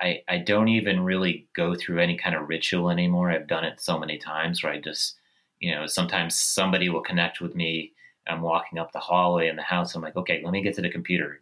I 0.00 0.22
I 0.28 0.38
don't 0.38 0.68
even 0.68 1.00
really 1.04 1.48
go 1.54 1.74
through 1.74 2.00
any 2.00 2.16
kind 2.16 2.34
of 2.36 2.48
ritual 2.48 2.90
anymore. 2.90 3.30
I've 3.30 3.46
done 3.48 3.64
it 3.64 3.80
so 3.80 3.98
many 3.98 4.18
times 4.18 4.62
where 4.62 4.72
I 4.72 4.80
just 4.80 5.16
you 5.60 5.74
know 5.74 5.86
sometimes 5.86 6.36
somebody 6.36 6.88
will 6.88 7.02
connect 7.02 7.40
with 7.40 7.54
me 7.54 7.92
I'm 8.26 8.40
walking 8.42 8.78
up 8.78 8.92
the 8.92 9.00
hallway 9.00 9.48
in 9.48 9.56
the 9.56 9.62
house. 9.62 9.94
I'm 9.94 10.02
like, 10.02 10.16
okay, 10.16 10.40
let 10.42 10.52
me 10.52 10.62
get 10.62 10.74
to 10.76 10.82
the 10.82 10.88
computer. 10.90 11.40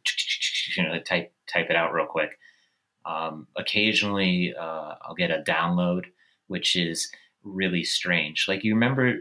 You 0.77 0.85
know, 0.85 0.99
type 1.01 1.33
type 1.53 1.71
it 1.71 1.77
out 1.77 1.93
real 1.93 2.07
quick. 2.07 2.39
Um, 3.05 3.49
occasionally, 3.57 4.55
uh, 4.59 4.95
I'll 5.03 5.15
get 5.17 5.31
a 5.31 5.43
download, 5.43 6.05
which 6.47 6.77
is 6.77 7.11
really 7.43 7.85
strange. 7.85 8.47
Like 8.49 8.65
you 8.65 8.75
remember 8.75 9.19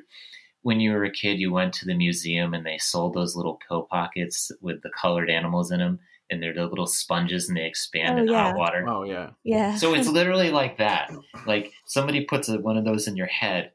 when 0.61 0.79
you 0.79 0.91
were 0.91 1.03
a 1.03 1.11
kid, 1.11 1.39
you 1.39 1.51
went 1.51 1.73
to 1.73 1.85
the 1.85 1.95
museum 1.95 2.53
and 2.53 2.65
they 2.65 2.77
sold 2.77 3.13
those 3.13 3.35
little 3.35 3.59
pill 3.67 3.83
pockets 3.83 4.51
with 4.61 4.81
the 4.83 4.91
colored 4.91 5.29
animals 5.29 5.71
in 5.71 5.79
them, 5.79 5.99
and 6.29 6.41
they're 6.41 6.53
the 6.53 6.67
little 6.67 6.87
sponges 6.87 7.47
and 7.47 7.57
they 7.57 7.65
expand 7.65 8.19
oh, 8.19 8.21
in 8.21 8.27
yeah. 8.29 8.43
hot 8.43 8.55
water. 8.55 8.85
Oh 8.87 9.03
yeah, 9.03 9.31
yeah. 9.43 9.75
So 9.75 9.93
it's 9.93 10.07
literally 10.09 10.51
like 10.51 10.77
that. 10.77 11.11
Like 11.45 11.71
somebody 11.85 12.25
puts 12.25 12.49
a, 12.49 12.59
one 12.59 12.77
of 12.77 12.85
those 12.85 13.07
in 13.07 13.15
your 13.15 13.27
head, 13.27 13.71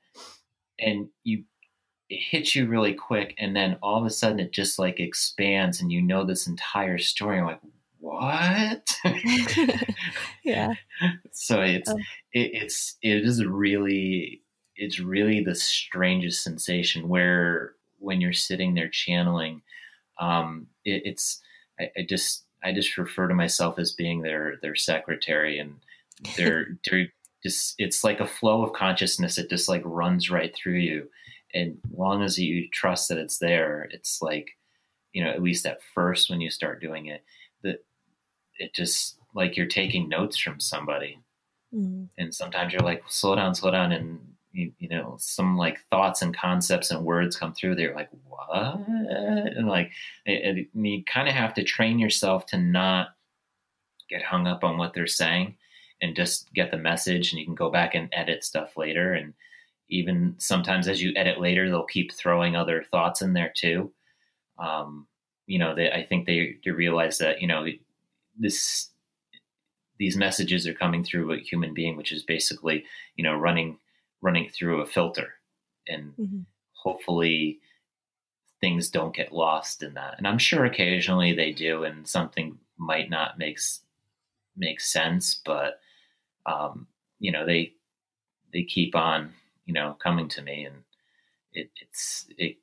and 0.79 1.09
you 1.25 1.45
it 2.09 2.21
hits 2.31 2.55
you 2.55 2.67
really 2.67 2.95
quick 2.95 3.35
and 3.39 3.57
then 3.57 3.77
all 3.83 3.99
of 3.99 4.07
a 4.07 4.11
sudden 4.11 4.41
it 4.41 4.53
just 4.53 4.79
like 4.79 5.01
expands 5.01 5.81
and 5.81 5.91
you 5.91 6.01
know 6.01 6.25
this 6.25 6.47
entire 6.47 6.99
story 6.99 7.39
I'm 7.39 7.47
like 7.47 7.61
what? 7.99 8.97
Yeah. 10.45 10.75
So 11.33 11.61
it's 11.61 11.91
oh. 11.91 11.97
it, 12.33 12.51
it's 12.53 12.97
it 13.03 13.25
is 13.25 13.45
really 13.45 14.43
it's 14.77 15.01
really 15.01 15.43
the 15.43 15.57
strangest 15.57 16.45
sensation 16.45 17.09
where 17.09 17.73
when 17.99 18.21
you're 18.21 18.33
sitting 18.33 18.75
there 18.75 18.89
channeling 18.89 19.63
um 20.21 20.69
it, 20.85 21.03
it's 21.05 21.41
I, 21.81 21.91
I 21.99 22.07
just 22.09 22.45
I 22.63 22.73
just 22.73 22.97
refer 22.97 23.27
to 23.27 23.35
myself 23.35 23.77
as 23.81 23.91
being 23.91 24.23
their 24.23 24.55
their 24.63 24.77
secretary 24.77 25.59
and 25.59 25.79
they're 26.37 26.79
they're 26.89 27.09
just 27.43 27.75
it's 27.79 28.05
like 28.05 28.21
a 28.21 28.27
flow 28.27 28.63
of 28.63 28.73
consciousness 28.73 29.39
it 29.39 29.51
just 29.51 29.69
like 29.69 29.83
runs 29.85 30.31
right 30.31 30.55
through 30.55 30.79
you 30.79 31.09
and 31.55 31.79
long 31.97 32.23
as 32.23 32.39
you 32.39 32.69
trust 32.71 33.09
that 33.09 33.19
it's 33.19 33.39
there, 33.39 33.89
it's 33.91 34.21
like, 34.21 34.57
you 35.13 35.25
know, 35.25 35.31
at 35.31 35.43
least 35.43 35.67
at 35.67 35.83
first 35.95 36.29
when 36.29 36.41
you 36.41 36.51
start 36.51 36.81
doing 36.81 37.07
it, 37.07 37.25
that 37.63 37.85
it 38.59 38.75
just 38.75 39.19
like 39.35 39.57
you're 39.57 39.67
taking 39.67 40.09
notes 40.09 40.39
from 40.39 40.61
somebody. 40.61 41.19
Mm-hmm. 41.75 42.05
And 42.19 42.35
sometimes 42.35 42.73
you're 42.73 42.83
like, 42.83 43.05
slow 43.09 43.35
down, 43.37 43.55
slow 43.55 43.71
down. 43.71 43.93
And, 43.93 44.21
you, 44.53 44.73
you, 44.79 44.89
know, 44.89 45.17
some 45.21 45.57
like 45.57 45.79
thoughts 45.91 46.23
and 46.23 46.35
concepts 46.35 46.91
and 46.91 47.05
words 47.05 47.37
come 47.37 47.53
through. 47.53 47.75
They're 47.75 47.95
like, 47.95 48.09
what? 48.27 48.87
And 48.89 49.69
like, 49.69 49.93
it, 50.25 50.59
it, 50.59 50.69
you 50.75 51.05
kind 51.05 51.29
of 51.29 51.35
have 51.35 51.53
to 51.55 51.65
train 51.65 51.99
yourself 51.99 52.47
to 52.47 52.59
not 52.59 53.09
get 54.09 54.23
hung 54.23 54.47
up 54.47 54.65
on 54.65 54.79
what 54.79 54.95
they're 54.95 55.07
saying 55.07 55.57
and 56.01 56.17
just 56.17 56.53
get 56.55 56.71
the 56.71 56.79
message 56.79 57.33
and 57.33 57.39
you 57.39 57.45
can 57.45 57.55
go 57.55 57.71
back 57.71 57.95
and 57.95 58.09
edit 58.13 58.45
stuff 58.45 58.77
later. 58.77 59.13
And, 59.13 59.35
even 59.89 60.35
sometimes 60.39 60.89
as 60.89 61.03
you 61.03 61.13
edit 61.17 61.41
later, 61.41 61.69
they'll 61.69 61.85
keep 61.85 62.13
throwing 62.13 62.57
other 62.57 62.85
thoughts 62.91 63.23
in 63.23 63.33
there 63.33 63.53
too. 63.55 63.93
Um, 64.59 65.07
you 65.47 65.59
know, 65.59 65.75
they, 65.75 65.91
I 65.91 66.05
think 66.05 66.27
they, 66.27 66.57
they 66.65 66.73
realize 66.73 67.19
that, 67.19 67.41
you 67.41 67.47
know, 67.47 67.67
this, 68.39 68.89
these 69.99 70.17
messages 70.17 70.67
are 70.67 70.75
coming 70.75 71.05
through 71.05 71.33
a 71.33 71.39
human 71.39 71.73
being, 71.73 71.97
which 71.97 72.11
is 72.11 72.23
basically, 72.23 72.85
you 73.17 73.23
know, 73.23 73.37
running, 73.37 73.79
running 74.23 74.51
through 74.51 74.81
a 74.81 74.87
filter 74.87 75.35
and 75.87 76.13
mm-hmm. 76.19 76.41
hopefully 76.73 77.61
things 78.61 78.89
don't 78.91 79.15
get 79.15 79.33
lost 79.33 79.83
in 79.83 79.95
that. 79.95 80.15
And 80.19 80.27
I'm 80.27 80.39
sure 80.39 80.65
occasionally 80.65 81.33
they 81.33 81.53
do, 81.53 81.85
and 81.85 82.09
something 82.09 82.59
might 82.77 83.09
not 83.09 83.39
makes, 83.39 83.83
make 84.57 84.81
sense, 84.81 85.41
but, 85.45 85.81
um, 86.47 86.87
you 87.21 87.31
know, 87.31 87.47
they, 87.47 87.75
they 88.53 88.65
keep 88.65 88.97
on 88.97 89.33
you 89.67 89.75
know, 89.75 89.97
coming 90.03 90.29
to 90.29 90.43
me, 90.43 90.65
and 90.65 90.77
it, 91.53 91.71
it's 91.81 92.27
it, 92.39 92.57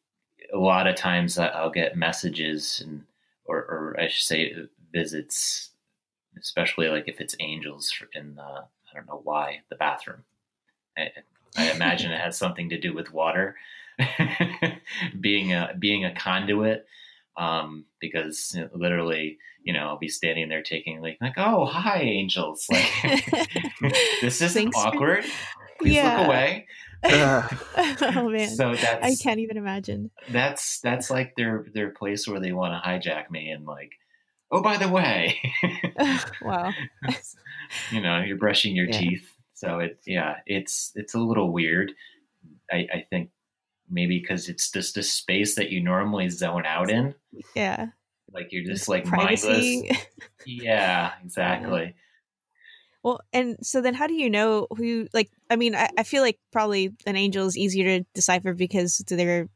a 0.54 0.58
lot 0.58 0.88
of 0.88 0.96
times 0.96 1.38
I'll 1.38 1.70
get 1.70 1.98
messages 1.98 2.82
and 2.84 3.04
or, 3.46 3.58
or 3.58 3.96
I 4.00 4.08
should 4.08 4.26
say 4.26 4.56
visits, 4.92 5.72
especially 6.39 6.88
like 6.88 7.08
if 7.08 7.20
it's 7.20 7.36
angels 7.39 7.94
in 8.13 8.36
the, 8.36 8.42
I 8.42 8.96
don't 8.96 9.08
know 9.08 9.22
why 9.24 9.62
the 9.70 9.76
bathroom. 9.76 10.24
I, 10.98 11.12
I 11.58 11.72
imagine 11.72 12.12
it 12.12 12.20
has 12.22 12.38
something 12.38 12.70
to 12.70 12.80
do 12.80 12.94
with 12.94 13.13
water, 13.13 13.56
being 15.20 15.54
a 15.54 15.76
being 15.78 16.06
a 16.06 16.13
conduit 16.16 16.86
um, 17.38 17.86
because 18.00 18.54
you 18.56 18.62
know, 18.62 18.70
literally, 18.74 19.38
you 19.63 19.74
know, 19.74 19.88
I'll 19.88 19.98
be 19.98 20.08
standing 20.08 20.50
there 20.50 20.62
taking 20.62 21.02
like, 21.02 21.18
like, 21.22 21.34
oh, 21.38 21.66
hi, 21.66 22.00
angels. 22.02 22.68
Like, 23.82 24.04
this 24.22 24.42
isn't 24.42 24.63
Thanks 24.63 24.78
awkward. 24.78 25.26
Please 25.80 25.96
Yeah. 25.96 26.18
look 26.18 26.28
away. 26.28 26.68
oh 28.02 28.30
man, 28.30 28.50
So 28.50 28.76
that's 28.76 29.06
I 29.06 29.16
can't 29.22 29.39
even 29.39 29.58
imagine. 29.58 30.12
that's 30.30 30.80
that's 30.82 31.10
like 31.10 31.36
their 31.36 31.66
their 31.74 31.89
place 31.89 32.28
where 32.28 32.39
they 32.39 32.52
want 32.54 32.74
to 32.74 32.89
hijack 32.89 33.30
me 33.30 33.50
and 33.50 33.66
like, 33.66 33.92
oh 34.52 34.62
by 34.62 34.78
the 34.78 34.89
way, 34.89 35.39
wow. 36.42 36.72
you 37.92 38.02
know, 38.02 38.20
you're 38.22 38.38
brushing 38.38 38.76
your 38.76 38.88
Yeah. 38.88 39.00
teeth. 39.00 39.28
So 39.54 39.80
it 39.80 40.00
yeah, 40.06 40.38
it's 40.46 40.92
it's 40.96 41.13
a 41.13 41.20
little 41.20 41.52
weird. 41.52 41.92
I, 42.72 42.88
I 42.94 43.06
think 43.10 43.30
maybe 43.89 44.20
because 44.20 44.50
it's 44.50 44.72
just 44.72 44.98
a 44.98 45.04
space 45.04 45.56
that 45.56 45.70
you 45.70 45.82
normally 45.84 46.30
zone 46.30 46.66
out 46.66 46.89
in. 46.89 47.13
Yeah. 47.56 47.88
Like 48.32 48.48
you're 48.52 48.63
just 48.66 48.88
like 48.89 49.06
mindless. 49.06 49.84
Yeah, 50.46 51.12
exactly. 51.24 51.96
Well, 53.04 53.20
and 53.34 53.58
so 53.62 53.82
then 53.82 53.94
how 53.94 54.08
do 54.08 54.13
you 54.13 54.30
know 54.30 54.68
who, 54.76 55.08
like, 55.13 55.30
I 55.50 55.58
mean, 55.58 55.76
I, 55.76 55.89
I 55.98 56.04
feel 56.04 56.22
like 56.24 56.39
probably 56.52 56.94
an 57.06 57.16
angel 57.18 57.46
is 57.46 57.58
easier 57.58 58.00
to 58.00 58.06
decipher 58.13 58.54
because 58.54 59.00
they're, 59.08 59.50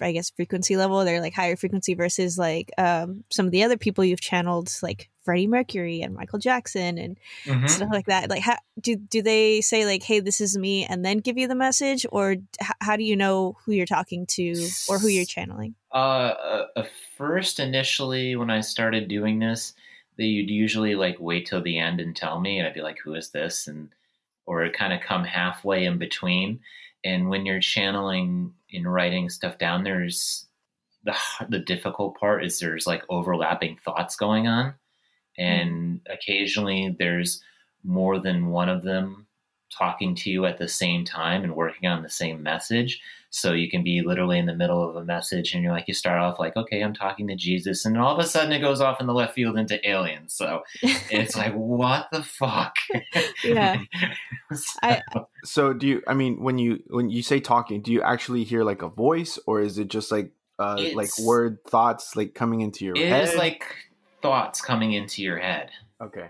I 0.00 0.12
guess, 0.12 0.30
frequency 0.30 0.76
level. 0.76 1.04
They're 1.04 1.20
like 1.22 1.32
higher 1.34 1.56
frequency 1.56 1.94
versus 1.94 2.36
like 2.36 2.70
um, 2.76 3.24
some 3.30 3.46
of 3.46 3.52
the 3.52 3.64
other 3.64 3.76
people 3.78 4.04
you've 4.04 4.20
channeled, 4.20 4.70
like 4.82 5.08
Freddie 5.24 5.46
Mercury 5.46 6.02
and 6.02 6.14
Michael 6.14 6.38
Jackson 6.38 6.98
and 6.98 7.18
Mhm. 7.46 7.68
stuff 7.68 7.88
like 7.90 8.06
that. 8.06 8.28
Like, 8.28 8.42
how 8.42 8.56
do, 8.80 8.96
do 8.96 9.22
they 9.22 9.60
say, 9.60 9.86
like, 9.86 10.02
hey, 10.02 10.20
this 10.20 10.40
is 10.40 10.58
me, 10.58 10.84
and 10.84 11.04
then 11.04 11.18
give 11.18 11.38
you 11.38 11.48
the 11.48 11.54
message? 11.54 12.04
Or 12.12 12.32
h- 12.32 12.40
how 12.80 12.96
do 12.96 13.04
you 13.04 13.16
know 13.16 13.56
who 13.64 13.72
you're 13.72 13.86
talking 13.86 14.26
to 14.32 14.68
or 14.88 14.98
who 14.98 15.08
you're 15.08 15.24
channeling? 15.24 15.74
Uh, 15.92 15.96
uh, 15.96 16.66
uh, 16.76 16.84
first, 17.16 17.58
initially, 17.58 18.36
when 18.36 18.50
I 18.50 18.60
started 18.60 19.08
doing 19.08 19.38
this, 19.38 19.72
they'd 20.16 20.50
usually 20.50 20.94
like 20.94 21.16
wait 21.20 21.46
till 21.46 21.62
the 21.62 21.78
end 21.78 22.00
and 22.00 22.14
tell 22.14 22.40
me, 22.40 22.58
and 22.58 22.66
I'd 22.66 22.74
be 22.74 22.82
like, 22.82 22.98
"Who 23.04 23.14
is 23.14 23.30
this?" 23.30 23.66
and 23.66 23.90
or 24.46 24.68
kind 24.70 24.92
of 24.92 25.00
come 25.00 25.24
halfway 25.24 25.84
in 25.84 25.98
between. 25.98 26.60
And 27.04 27.28
when 27.28 27.46
you're 27.46 27.60
channeling 27.60 28.54
and 28.72 28.92
writing 28.92 29.28
stuff 29.28 29.58
down, 29.58 29.84
there's 29.84 30.46
the 31.04 31.16
the 31.48 31.58
difficult 31.58 32.18
part 32.18 32.44
is 32.44 32.58
there's 32.58 32.86
like 32.86 33.02
overlapping 33.08 33.76
thoughts 33.76 34.16
going 34.16 34.46
on, 34.48 34.74
hmm. 35.36 35.42
and 35.42 36.00
occasionally 36.08 36.94
there's 36.98 37.42
more 37.84 38.18
than 38.18 38.48
one 38.48 38.68
of 38.68 38.82
them 38.82 39.25
talking 39.76 40.14
to 40.16 40.30
you 40.30 40.46
at 40.46 40.58
the 40.58 40.68
same 40.68 41.04
time 41.04 41.44
and 41.44 41.54
working 41.56 41.88
on 41.88 42.02
the 42.02 42.08
same 42.10 42.42
message. 42.42 43.00
So 43.30 43.52
you 43.52 43.68
can 43.68 43.82
be 43.82 44.00
literally 44.00 44.38
in 44.38 44.46
the 44.46 44.54
middle 44.54 44.88
of 44.88 44.96
a 44.96 45.04
message 45.04 45.52
and 45.52 45.62
you're 45.62 45.72
like, 45.72 45.88
you 45.88 45.92
start 45.94 46.20
off 46.20 46.38
like, 46.38 46.56
okay, 46.56 46.80
I'm 46.80 46.94
talking 46.94 47.26
to 47.28 47.34
Jesus. 47.36 47.84
And 47.84 47.98
all 47.98 48.14
of 48.14 48.18
a 48.24 48.26
sudden 48.26 48.52
it 48.52 48.60
goes 48.60 48.80
off 48.80 49.00
in 49.00 49.06
the 49.06 49.12
left 49.12 49.34
field 49.34 49.58
into 49.58 49.86
aliens. 49.86 50.32
So 50.32 50.62
it's 50.82 51.36
like, 51.36 51.52
what 51.52 52.06
the 52.12 52.22
fuck? 52.22 52.76
Yeah. 53.44 53.78
I- 54.82 55.02
So 55.44 55.72
do 55.74 55.86
you? 55.86 56.02
I 56.06 56.14
mean, 56.14 56.40
when 56.42 56.58
you 56.58 56.82
when 56.88 57.10
you 57.10 57.22
say 57.22 57.40
talking, 57.40 57.82
do 57.82 57.92
you 57.92 58.00
actually 58.00 58.44
hear 58.44 58.64
like 58.64 58.82
a 58.82 58.88
voice, 58.88 59.38
or 59.46 59.60
is 59.60 59.76
it 59.78 59.88
just 59.88 60.10
like 60.10 60.30
uh 60.58 60.76
like 60.94 61.08
It's- 61.08 61.20
word 61.20 61.58
thoughts 61.68 62.16
like 62.16 62.34
coming 62.34 62.62
into 62.62 62.84
your 62.84 62.96
it 62.96 63.08
head? 63.08 63.28
is 63.28 63.34
like 63.36 63.64
thoughts 64.22 64.60
coming 64.62 64.92
into 64.92 65.22
your 65.22 65.38
head. 65.38 65.70
okay. 66.00 66.28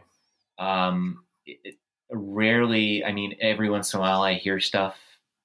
Um, 0.58 1.22
it, 1.44 1.58
it- 1.64 1.78
rarely, 2.10 3.04
I 3.04 3.12
mean, 3.12 3.36
every 3.40 3.70
once 3.70 3.92
in 3.92 3.98
a 3.98 4.00
while 4.00 4.22
I 4.22 4.34
hear 4.34 4.60
stuff, 4.60 4.98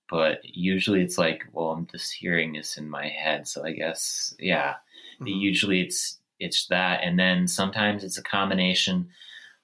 but 0.09 0.39
usually 0.43 1.01
it's 1.01 1.17
like, 1.17 1.45
well, 1.53 1.69
I'm 1.71 1.87
just 1.87 2.13
hearing 2.13 2.53
this 2.53 2.77
in 2.77 2.89
my 2.89 3.07
head. 3.07 3.47
So 3.47 3.63
I 3.65 3.71
guess, 3.73 4.35
yeah, 4.39 4.75
Mhm. 5.19 5.41
usually 5.41 5.81
it's 5.81 6.19
it's 6.39 6.65
that 6.67 7.03
and 7.03 7.19
then 7.19 7.47
sometimes 7.47 8.03
it's 8.03 8.17
a 8.17 8.23
combination 8.23 9.09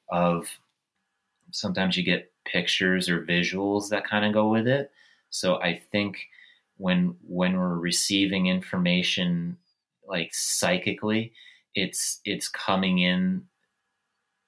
of 0.09 0.49
sometimes 1.51 1.97
you 1.97 2.03
get 2.03 2.31
pictures 2.45 3.09
or 3.09 3.25
visuals 3.25 3.89
that 3.89 4.05
kind 4.05 4.25
of 4.25 4.33
go 4.33 4.49
with 4.49 4.67
it 4.67 4.91
so 5.29 5.59
i 5.61 5.77
think 5.91 6.27
when 6.77 7.15
when 7.27 7.57
we're 7.57 7.77
receiving 7.77 8.47
information 8.47 9.57
like 10.07 10.33
psychically 10.33 11.33
it's 11.75 12.21
it's 12.25 12.47
coming 12.47 12.99
in 12.99 13.43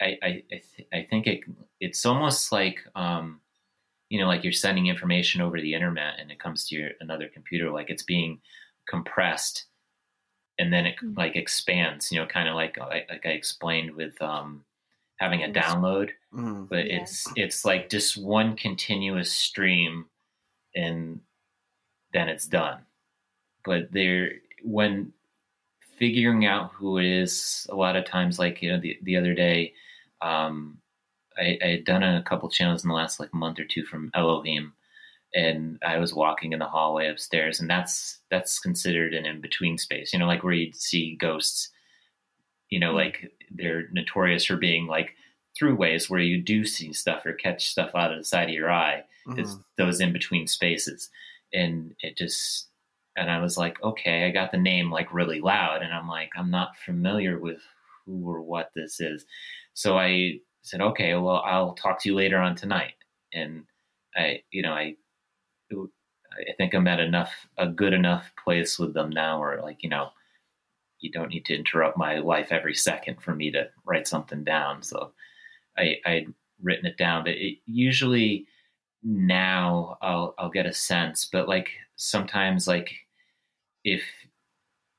i 0.02 0.18
i 0.22 0.28
I, 0.54 0.62
th- 0.76 0.88
I 0.94 1.02
think 1.10 1.28
it 1.28 1.42
it's 1.80 2.06
almost 2.06 2.52
like 2.52 2.86
um 2.96 3.42
you 4.10 4.20
know 4.20 4.28
like 4.28 4.44
you're 4.44 4.54
sending 4.54 4.88
information 4.88 5.42
over 5.42 5.60
the 5.62 5.74
internet 5.74 6.20
and 6.20 6.32
it 6.32 6.40
comes 6.40 6.68
to 6.68 6.76
your 6.76 6.92
another 7.02 7.28
computer 7.30 7.72
like 7.72 7.90
it's 7.90 8.04
being 8.04 8.42
compressed 8.88 9.66
and 10.58 10.74
then 10.74 10.86
it 10.86 10.96
Mm. 11.04 11.18
like 11.18 11.36
expands 11.36 12.12
you 12.12 12.20
know 12.20 12.26
kind 12.28 12.50
of 12.50 12.56
like 12.56 12.78
like 12.78 13.10
like 13.10 13.26
i 13.26 13.30
explained 13.30 13.96
with 13.96 14.20
um 14.22 14.66
having 15.18 15.44
a 15.44 15.48
Yes. 15.48 15.56
download 15.66 16.12
Mhm. 16.34 16.70
but 16.70 16.86
Yeah. 16.86 16.98
it's 16.98 17.28
it's 17.36 17.66
like 17.66 17.90
just 17.90 18.18
one 18.18 18.56
continuous 18.56 19.32
stream 19.34 20.06
and 20.76 21.22
then 22.14 22.30
it's 22.30 22.48
done 22.48 22.86
but 23.66 23.92
there 23.92 24.34
when 24.64 25.14
figuring 25.98 26.46
out 26.46 26.72
who 26.74 26.98
it 26.98 27.06
is 27.06 27.68
a 27.70 27.76
lot 27.76 27.96
of 27.96 28.06
times 28.06 28.40
like 28.40 28.62
you 28.62 28.72
know 28.72 28.80
the, 28.80 28.98
the 29.04 29.18
other 29.18 29.34
day 29.34 29.74
um 30.22 30.80
I, 31.40 31.58
I 31.64 31.68
had 31.68 31.86
done 31.86 32.04
a 32.04 32.24
couple 32.24 32.50
channels 32.50 32.84
in 32.84 32.90
the 32.90 32.96
last 32.96 33.20
like 33.20 33.34
month 33.34 33.60
or 33.60 33.66
two 33.66 33.84
from 33.86 34.12
elohim 34.14 34.74
and 35.36 35.78
i 35.86 35.98
was 35.98 36.14
walking 36.14 36.54
in 36.54 36.60
the 36.60 36.66
hallway 36.66 37.08
upstairs 37.08 37.60
and 37.60 37.70
that's 37.70 38.20
that's 38.32 38.60
considered 38.60 39.14
an 39.14 39.26
in-between 39.26 39.78
space 39.78 40.12
you 40.14 40.20
know 40.20 40.28
like 40.28 40.44
where 40.44 40.54
you'd 40.54 40.76
see 40.76 41.16
ghosts 41.16 41.70
you 42.70 42.80
know 42.80 42.92
Mm. 42.94 42.96
like 42.96 43.32
they're 43.52 43.88
notorious 43.92 44.46
for 44.46 44.58
being 44.58 44.88
like 44.88 45.16
throughways 45.60 46.10
where 46.10 46.20
you 46.20 46.42
do 46.42 46.64
see 46.66 46.94
stuff 46.94 47.26
or 47.26 47.34
catch 47.34 47.70
stuff 47.70 47.92
out 47.96 48.12
of 48.12 48.18
the 48.20 48.24
side 48.26 48.50
of 48.50 48.56
your 48.56 48.72
eye 48.72 49.04
it's 49.38 49.52
Mhm. 49.56 49.64
those 49.78 50.00
in 50.02 50.12
between 50.14 50.48
spaces 50.48 51.10
and 51.54 51.96
it 52.02 52.18
just 52.18 52.68
and 53.18 53.30
i 53.30 53.40
was 53.40 53.58
like 53.58 53.82
okay 53.84 54.26
i 54.26 54.32
got 54.32 54.52
the 54.52 54.58
name 54.58 54.90
like 54.92 55.14
really 55.14 55.40
loud 55.42 55.82
and 55.84 55.94
i'm 55.94 56.08
like 56.08 56.32
i'm 56.36 56.50
not 56.52 56.78
familiar 56.86 57.38
with 57.40 57.62
who 58.06 58.28
or 58.30 58.42
what 58.42 58.72
this 58.76 59.00
is 59.00 59.26
so 59.74 59.98
i 59.98 60.40
said 60.70 60.82
okay 60.82 61.14
well 61.16 61.42
i'll 61.46 61.74
talk 61.74 62.02
to 62.02 62.10
you 62.10 62.16
later 62.16 62.38
on 62.38 62.56
tonight. 62.56 62.94
And 63.34 63.64
i 64.16 64.42
you 64.52 64.62
know 64.62 64.74
i 64.74 64.96
i 65.72 66.54
think 66.58 66.74
i'm 66.74 66.88
at 66.88 67.00
enough 67.00 67.32
a 67.58 67.68
good 67.68 67.94
enough 67.94 68.32
place 68.44 68.80
with 68.80 68.94
them 68.94 69.10
now 69.10 69.40
where 69.40 69.62
like 69.62 69.84
you 69.84 69.90
know 69.90 70.10
you 71.00 71.12
don't 71.12 71.30
need 71.30 71.46
to 71.46 71.56
interrupt 71.56 71.98
my 71.98 72.20
life 72.20 72.48
every 72.52 72.76
second 72.76 73.22
for 73.22 73.34
me 73.34 73.50
to 73.52 73.70
write 73.86 74.08
something 74.08 74.44
down. 74.44 74.84
So 74.84 75.12
i 75.78 75.96
i'd 76.06 76.34
written 76.62 76.86
it 76.86 76.98
down 76.98 77.24
but 77.24 77.34
it 77.34 77.58
usually 77.66 78.46
now 79.04 79.98
I'll 80.02 80.36
I'll 80.38 80.50
get 80.50 80.66
a 80.66 80.74
sense, 80.74 81.26
but 81.32 81.48
like 81.48 81.70
sometimes 81.96 82.68
like 82.68 82.92
if 83.84 84.02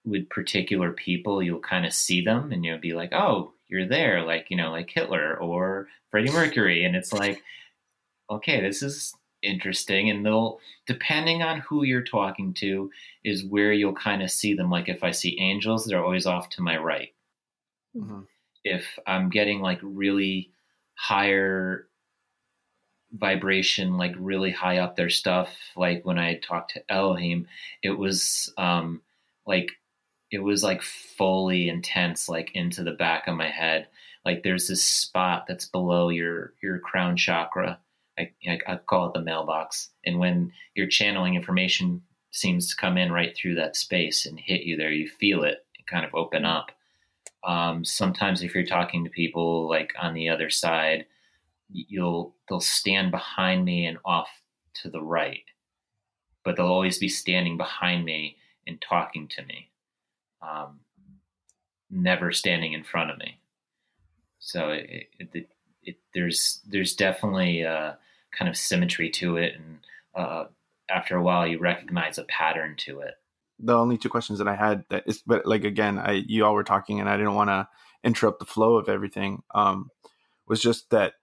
with 0.04 0.28
particular 0.30 0.92
people 0.92 1.42
you'll 1.42 1.61
kind 1.61 1.85
of 1.87 1.92
see 1.92 2.22
them 2.24 2.52
and 2.52 2.64
you'll 2.64 2.78
be 2.78 2.94
like, 2.94 3.12
"Oh, 3.12 3.52
you're 3.70 3.87
there," 3.88 4.22
like, 4.24 4.50
you 4.50 4.56
know, 4.56 4.70
like 4.70 4.90
Hitler 4.90 5.38
or 5.40 5.88
Freddie 6.11 6.30
Mercury 6.30 6.85
and 6.85 6.96
it's 6.96 7.12
like 7.12 7.42
okay, 8.30 8.61
this 8.61 8.83
is 8.83 9.14
interesting 9.42 10.11
and 10.11 10.24
they'll 10.26 10.61
depending 10.87 11.42
on 11.42 11.61
who 11.61 11.83
you're 11.85 12.02
talking 12.02 12.52
to 12.54 12.90
is 13.24 13.44
where 13.46 13.72
you'll 13.72 13.94
kind 13.94 14.22
of 14.22 14.30
see 14.30 14.54
them 14.54 14.70
like 14.70 14.88
if 14.88 15.02
I 15.04 15.12
see 15.12 15.38
angels, 15.40 15.87
they're 15.87 16.04
always 16.04 16.26
off 16.26 16.50
to 16.50 16.62
my 16.62 16.76
right 16.76 17.14
Mhm. 17.94 18.26
if 18.64 18.98
I'm 19.06 19.30
getting 19.30 19.61
like 19.61 19.78
really 19.83 20.52
higher 20.94 21.88
vibration, 23.12 23.96
like 23.96 24.14
really 24.18 24.50
high 24.52 24.78
up 24.78 24.94
their 24.96 25.11
stuff, 25.11 25.56
like 25.76 26.04
when 26.04 26.18
I 26.18 26.37
talked 26.37 26.72
to 26.72 26.92
Elohim, 26.92 27.49
it 27.82 27.90
was 27.90 28.53
um 28.57 29.03
like 29.47 29.80
it 30.31 30.43
was 30.43 30.62
like 30.62 30.83
fully 30.83 31.68
intense, 31.68 32.28
like 32.28 32.53
into 32.55 32.83
the 32.83 32.93
back 32.93 33.26
of 33.26 33.37
my 33.37 33.49
head. 33.49 33.89
Like 34.24 34.43
there's 34.43 34.68
this 34.68 34.85
spot 34.85 35.47
that's 35.49 35.66
below 35.66 36.11
your 36.11 36.55
your 36.62 36.78
crown 36.78 37.16
chakra. 37.16 37.78
I, 38.18 38.31
I, 38.68 38.76
call 38.76 39.07
it 39.07 39.14
the 39.14 39.22
mailbox. 39.22 39.89
And 40.05 40.18
when 40.18 40.53
you're 40.74 40.89
channeling 40.89 41.37
information 41.37 42.03
seems 42.33 42.68
to 42.68 42.76
come 42.76 42.99
in 42.99 43.11
right 43.11 43.35
through 43.35 43.55
that 43.55 43.76
space 43.76 44.26
and 44.26 44.39
hit 44.39 44.62
you 44.62 44.76
there, 44.76 44.93
you 44.93 45.09
feel 45.09 45.43
it 45.43 45.64
kind 45.91 46.05
of 46.05 46.14
open 46.14 46.45
up 46.45 46.70
um, 47.45 47.85
sometimes 47.85 48.43
if 48.43 48.55
you're 48.55 48.64
talking 48.66 49.05
to 49.05 49.11
people 49.11 49.68
like 49.68 49.93
on 50.01 50.14
the 50.14 50.28
other 50.28 50.51
side 50.51 51.07
you'll 51.72 52.35
they'll 52.49 52.61
stand 52.61 53.11
behind 53.11 53.64
me 53.64 53.87
and 53.87 53.99
off 54.05 54.28
to 54.74 54.91
the 54.91 55.03
right 55.03 55.45
but 56.45 56.57
they'll 56.57 56.66
always 56.66 56.99
be 56.99 57.09
standing 57.09 57.57
behind 57.57 58.05
me 58.05 58.37
and 58.66 58.81
talking 58.81 59.26
to 59.28 59.45
me 59.47 59.69
um, 60.43 60.80
never 61.91 62.32
standing 62.32 62.72
in 62.72 62.84
front 62.84 63.11
of 63.11 63.18
me 63.18 63.41
so 64.38 64.70
it, 64.70 65.09
it, 65.18 65.49
it, 65.82 65.97
there's 66.14 66.61
there's 66.68 66.95
definitely 66.95 67.62
a 67.62 67.99
kind 68.36 68.49
of 68.49 68.57
symmetry 68.57 69.11
to 69.11 69.36
it 69.36 69.55
and 69.57 69.78
uh, 70.14 70.45
after 70.91 71.16
a 71.16 71.22
while 71.22 71.47
you 71.47 71.59
recognize 71.59 72.18
a 72.18 72.24
pattern 72.24 72.74
to 72.76 73.01
it 73.01 73.14
the 73.62 73.76
only 73.76 73.99
two 73.99 74.09
questions 74.09 74.38
that 74.38 74.49
I 74.49 74.57
had 74.57 74.84
that 74.91 75.05
is, 75.07 75.22
but 75.26 75.47
like 75.47 75.64
again, 75.64 75.99
I 75.99 76.24
you 76.26 76.45
all 76.45 76.55
were 76.55 76.64
talking 76.64 77.01
and 77.01 77.09
I 77.09 77.16
didn't 77.16 77.34
want 77.34 77.51
to 77.51 77.68
interrupt 78.03 78.38
the 78.38 78.47
flow 78.47 78.76
of 78.76 78.88
everything. 78.88 79.43
Um, 79.55 79.91
was 80.47 80.61
just 80.61 80.91
that 80.91 81.14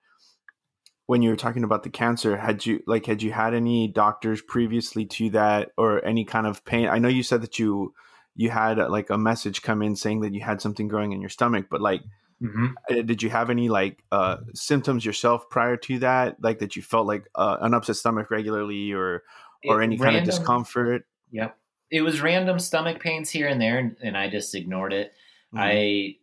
when 1.08 1.22
you 1.22 1.30
were 1.30 1.36
talking 1.36 1.64
about 1.64 1.84
the 1.84 1.90
cancer, 1.90 2.38
had 2.38 2.66
you 2.66 2.84
like 2.86 3.06
had 3.06 3.22
you 3.22 3.32
had 3.32 3.54
any 3.54 3.88
doctors 3.88 4.42
previously 4.42 5.06
to 5.06 5.30
that 5.32 5.72
or 5.78 6.04
any 6.06 6.26
kind 6.26 6.48
of 6.48 6.64
pain? 6.66 6.88
I 6.88 7.00
know 7.00 7.10
you 7.10 7.24
said 7.24 7.42
that 7.42 7.60
you 7.60 7.94
you 8.38 8.50
had 8.50 8.80
uh, 8.80 8.90
like 8.90 9.10
a 9.10 9.18
message 9.18 9.62
come 9.62 9.82
in 9.82 9.96
saying 9.98 10.22
that 10.22 10.34
you 10.34 10.40
had 10.42 10.62
something 10.62 10.88
growing 10.88 11.12
in 11.12 11.20
your 11.20 11.30
stomach, 11.30 11.68
but 11.70 11.82
like 11.82 12.02
Mm-hmm. 12.40 12.68
uh, 12.92 13.02
did 13.02 13.24
you 13.24 13.32
have 13.32 13.50
any 13.50 13.68
like 13.68 14.04
uh 14.12 14.38
symptoms 14.54 15.04
yourself 15.04 15.50
prior 15.50 15.76
to 15.76 15.98
that 15.98 16.38
like 16.40 16.60
that 16.60 16.76
you 16.76 16.84
felt 16.84 17.08
like 17.08 17.26
uh, 17.34 17.58
an 17.62 17.74
upset 17.74 17.96
stomach 17.96 18.30
regularly 18.30 18.94
or 18.94 19.24
or 19.68 19.82
It- 19.82 19.86
any 19.86 19.98
kind 19.98 20.16
of 20.18 20.24
discomfort 20.24 21.08
Yep. 21.32 21.58
It 21.90 22.02
was 22.04 22.22
random 22.22 22.60
stomach 22.60 23.02
pains 23.02 23.32
here 23.32 23.48
and 23.48 23.60
there, 23.60 23.80
and, 23.80 23.96
and 24.04 24.16
I 24.16 24.30
just 24.30 24.54
ignored 24.54 24.94
it. 24.94 25.14
Mhm. 25.52 25.60
I 25.60 26.16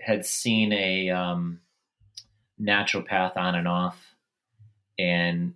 had 0.00 0.24
seen 0.24 0.72
a 0.72 1.10
um, 1.10 1.60
naturopath 2.60 3.36
on 3.36 3.54
and 3.56 3.66
off, 3.66 4.14
and 4.98 5.54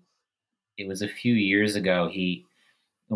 it 0.77 0.89
was 0.89 1.03
a 1.03 1.09
few 1.09 1.35
years 1.35 1.77
ago. 1.77 2.09
He, 2.09 2.45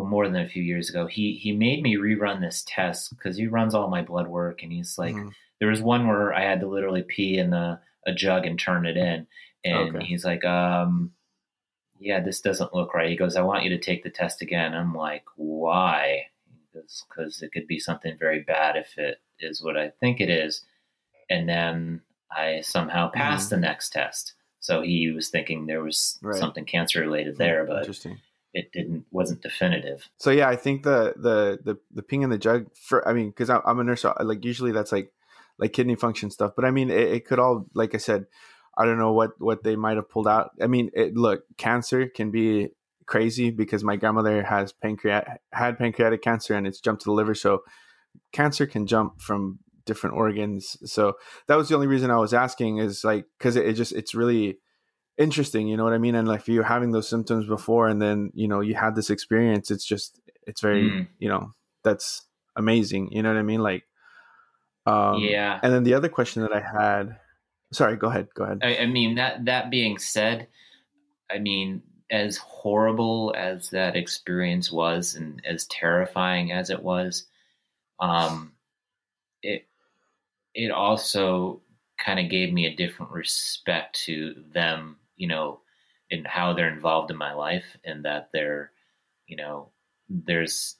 more 0.05 0.28
than 0.28 0.42
a 0.42 0.49
few 0.49 0.62
years 0.62 0.90
ago, 0.90 1.07
he 1.07 1.34
he 1.34 1.53
made 1.53 1.82
me 1.82 1.97
rerun 1.97 2.40
this 2.40 2.64
test 2.66 3.11
because 3.16 3.36
he 3.36 3.47
runs 3.47 3.74
all 3.74 3.88
my 3.88 4.03
blood 4.03 4.28
work, 4.28 4.62
and 4.62 4.72
he's 4.72 4.99
like, 4.99 5.14
Mhm. 5.16 5.32
there 5.61 5.68
was 5.68 5.80
one 5.82 6.07
where 6.07 6.34
I 6.34 6.42
had 6.42 6.61
to 6.61 6.66
literally 6.68 7.03
pee 7.03 7.38
in 7.38 7.53
a, 7.53 7.80
a 8.07 8.12
jug 8.12 8.47
and 8.47 8.59
turn 8.59 8.86
it 8.86 8.97
in, 8.97 9.26
and 9.64 9.88
Okay. 9.97 10.07
he's 10.07 10.24
like, 10.24 10.44
um, 10.44 11.12
yeah, 11.99 12.20
this 12.20 12.40
doesn't 12.40 12.74
look 12.74 12.94
right. 12.94 13.09
He 13.11 13.16
goes, 13.16 13.36
I 13.36 13.42
want 13.42 13.64
you 13.64 13.70
to 13.70 13.78
take 13.78 14.03
the 14.03 14.11
test 14.11 14.42
again. 14.42 14.74
I'm 14.74 14.94
like, 14.94 15.24
why? 15.36 16.26
Because 16.72 17.42
it 17.42 17.53
could 17.53 17.66
be 17.66 17.78
something 17.78 18.16
very 18.18 18.40
bad 18.40 18.76
if 18.76 18.99
it 18.99 19.20
is 19.40 19.62
what 19.62 19.76
I 19.76 19.90
think 20.01 20.20
it 20.20 20.28
is. 20.30 20.62
And 21.30 21.49
then 21.49 22.03
I 22.30 22.61
somehow 22.61 23.11
passed 23.11 23.51
the 23.51 23.57
next 23.57 23.90
test. 23.90 24.34
So 24.61 24.82
he 24.82 25.11
was 25.11 25.30
thinking 25.30 25.66
there 25.66 25.82
was 25.82 26.18
Right. 26.20 26.38
something 26.38 26.64
cancer 26.64 27.01
related 27.01 27.38
there, 27.38 27.64
but 27.64 27.78
interesting 27.78 28.18
it 28.57 28.73
didn't 28.73 29.05
wasn't 29.11 29.41
definitive. 29.43 30.09
so 30.17 30.31
yeah 30.31 30.49
i 30.49 30.57
think 30.57 30.83
the 30.83 31.13
the 31.17 31.59
the, 31.63 31.79
the 31.93 32.03
ping 32.03 32.23
in 32.23 32.31
the 32.31 32.39
jug 32.39 32.67
for 32.75 33.07
i 33.07 33.13
mean 33.13 33.29
because 33.29 33.51
i'm 33.51 33.79
a 33.79 33.85
nurse 33.85 34.03
so 34.03 34.15
like 34.21 34.45
usually 34.45 34.73
that's 34.73 34.93
like 34.93 35.13
like 35.59 35.73
kidney 35.73 35.95
function 35.95 36.31
stuff 36.31 36.53
but 36.57 36.65
i 36.65 36.71
mean 36.71 36.91
it, 36.91 37.13
it 37.13 37.27
could 37.27 37.39
all 37.39 37.67
like 37.75 37.95
i 37.95 37.99
said 37.99 38.27
i 38.77 38.85
don't 38.85 38.99
know 38.99 39.13
what 39.13 39.33
what 39.39 39.63
they 39.63 39.77
might 39.77 39.97
have 39.97 40.09
pulled 40.09 40.27
out 40.27 40.51
i 40.61 40.67
mean 40.67 40.91
it, 40.95 41.15
look 41.15 41.45
cancer 41.59 42.09
can 42.09 42.31
be 42.31 42.69
crazy 43.05 43.51
because 43.51 43.85
my 43.85 43.95
grandmother 43.95 44.43
has 44.43 44.73
pancreatic 44.73 45.41
had 45.53 45.79
pancreatic 45.79 46.23
cancer 46.23 46.55
and 46.55 46.67
it's 46.67 46.81
jumped 46.81 47.03
to 47.03 47.07
the 47.07 47.13
liver 47.13 47.35
so 47.35 47.63
cancer 48.33 48.67
can 48.67 48.87
jump 48.87 49.21
from 49.21 49.59
different 49.85 50.17
organs 50.17 50.77
so 50.91 51.13
that 51.47 51.57
was 51.57 51.69
the 51.69 51.75
only 51.75 51.87
reason 51.87 52.11
i 52.11 52.17
was 52.17 52.35
asking 52.35 52.79
is 52.79 53.05
like 53.05 53.27
because 53.39 53.55
it, 53.55 53.67
it 53.67 53.75
just 53.75 53.93
it's 53.93 54.15
really 54.15 54.59
interesting 55.19 55.67
you 55.67 55.77
know 55.77 55.85
what 55.85 55.93
i 55.95 55.99
mean 55.99 56.14
and 56.14 56.29
like 56.29 56.41
if 56.41 56.49
you're 56.49 56.62
having 56.62 56.93
those 56.93 57.09
symptoms 57.09 57.47
before 57.47 57.89
and 57.89 58.01
then 58.03 58.31
you 58.35 58.47
know 58.47 58.61
you 58.61 58.75
had 58.75 58.95
this 58.95 59.11
experience 59.11 59.71
it's 59.71 59.85
just 59.85 60.21
it's 60.47 60.61
very 60.61 60.91
Mm. 60.91 61.07
you 61.19 61.29
know 61.29 61.53
that's 61.85 62.23
amazing 62.55 63.11
you 63.12 63.23
know 63.23 63.31
what 63.33 63.39
i 63.39 63.43
mean 63.43 63.61
like 63.62 63.85
um 64.87 65.21
yeah. 65.21 65.59
and 65.62 65.73
then 65.73 65.85
the 65.85 65.95
other 65.95 66.09
question 66.09 66.43
that 66.43 66.53
i 66.53 66.61
had 66.61 67.17
sorry 67.73 67.97
go 67.97 68.09
ahead 68.09 68.29
go 68.35 68.45
ahead 68.45 68.59
I, 68.62 68.79
I 68.79 68.87
mean 68.87 69.14
that 69.17 69.45
that 69.47 69.71
being 69.71 69.99
said, 69.99 70.49
I 71.31 71.39
mean 71.39 71.83
as 72.11 72.37
horrible 72.37 73.35
as 73.37 73.71
that 73.71 73.97
experience 73.97 74.71
was 74.71 75.17
and 75.17 75.43
as 75.45 75.67
terrifying 75.67 76.53
as 76.53 76.71
it 76.71 76.83
was, 76.83 77.27
um, 77.99 78.53
it 79.43 79.67
it 80.55 80.71
also 80.71 81.61
kind 81.99 82.21
of 82.21 82.29
gave 82.31 82.53
me 82.53 82.67
a 82.67 82.77
different 82.77 83.11
respect 83.11 84.01
to 84.05 84.37
them, 84.53 84.97
you 85.17 85.29
know, 85.29 85.61
in 86.11 86.25
how 86.25 86.53
they're 86.53 86.73
involved 86.73 87.11
in 87.11 87.17
my 87.17 87.33
life 87.33 87.77
and 87.85 88.05
that 88.05 88.31
they're, 88.33 88.73
you 89.27 89.37
know, 89.37 89.71
there's 90.09 90.77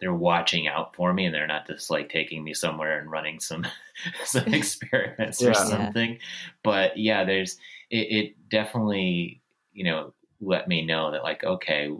they're 0.00 0.12
watching 0.14 0.68
out 0.68 0.94
for 0.94 1.14
me 1.14 1.24
and 1.24 1.34
they're 1.34 1.46
not 1.46 1.66
just 1.66 1.88
like 1.90 2.10
taking 2.10 2.44
me 2.44 2.52
somewhere 2.52 2.98
and 3.00 3.10
running 3.10 3.40
some 3.40 3.66
some 4.24 4.46
experiments 4.52 5.40
Yeah. 5.40 5.48
or 5.48 5.54
Yeah. 5.68 5.92
something. 5.92 6.18
But 6.62 6.96
yeah, 6.98 7.24
there's 7.24 7.58
it, 7.90 8.12
it 8.12 8.48
definitely, 8.50 9.42
you 9.72 9.84
know, 9.84 10.12
let 10.40 10.68
me 10.68 10.84
know 10.84 11.10
that 11.12 11.22
like, 11.22 11.44
okay, 11.44 11.90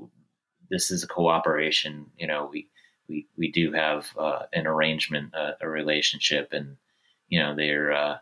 this 0.70 0.91
is 0.91 1.03
a 1.03 1.09
cooperation, 1.09 2.07
you 2.18 2.26
know, 2.26 2.47
we 2.53 2.68
we 3.09 3.26
we 3.37 3.51
do 3.51 3.72
have 3.72 4.09
uh, 4.18 4.47
an 4.53 4.66
arrangement, 4.66 5.34
uh, 5.34 5.53
a 5.61 5.68
relationship, 5.68 6.53
and 6.53 6.76
you 7.28 7.39
know 7.39 7.55
they're 7.55 7.93
uh, 7.93 8.18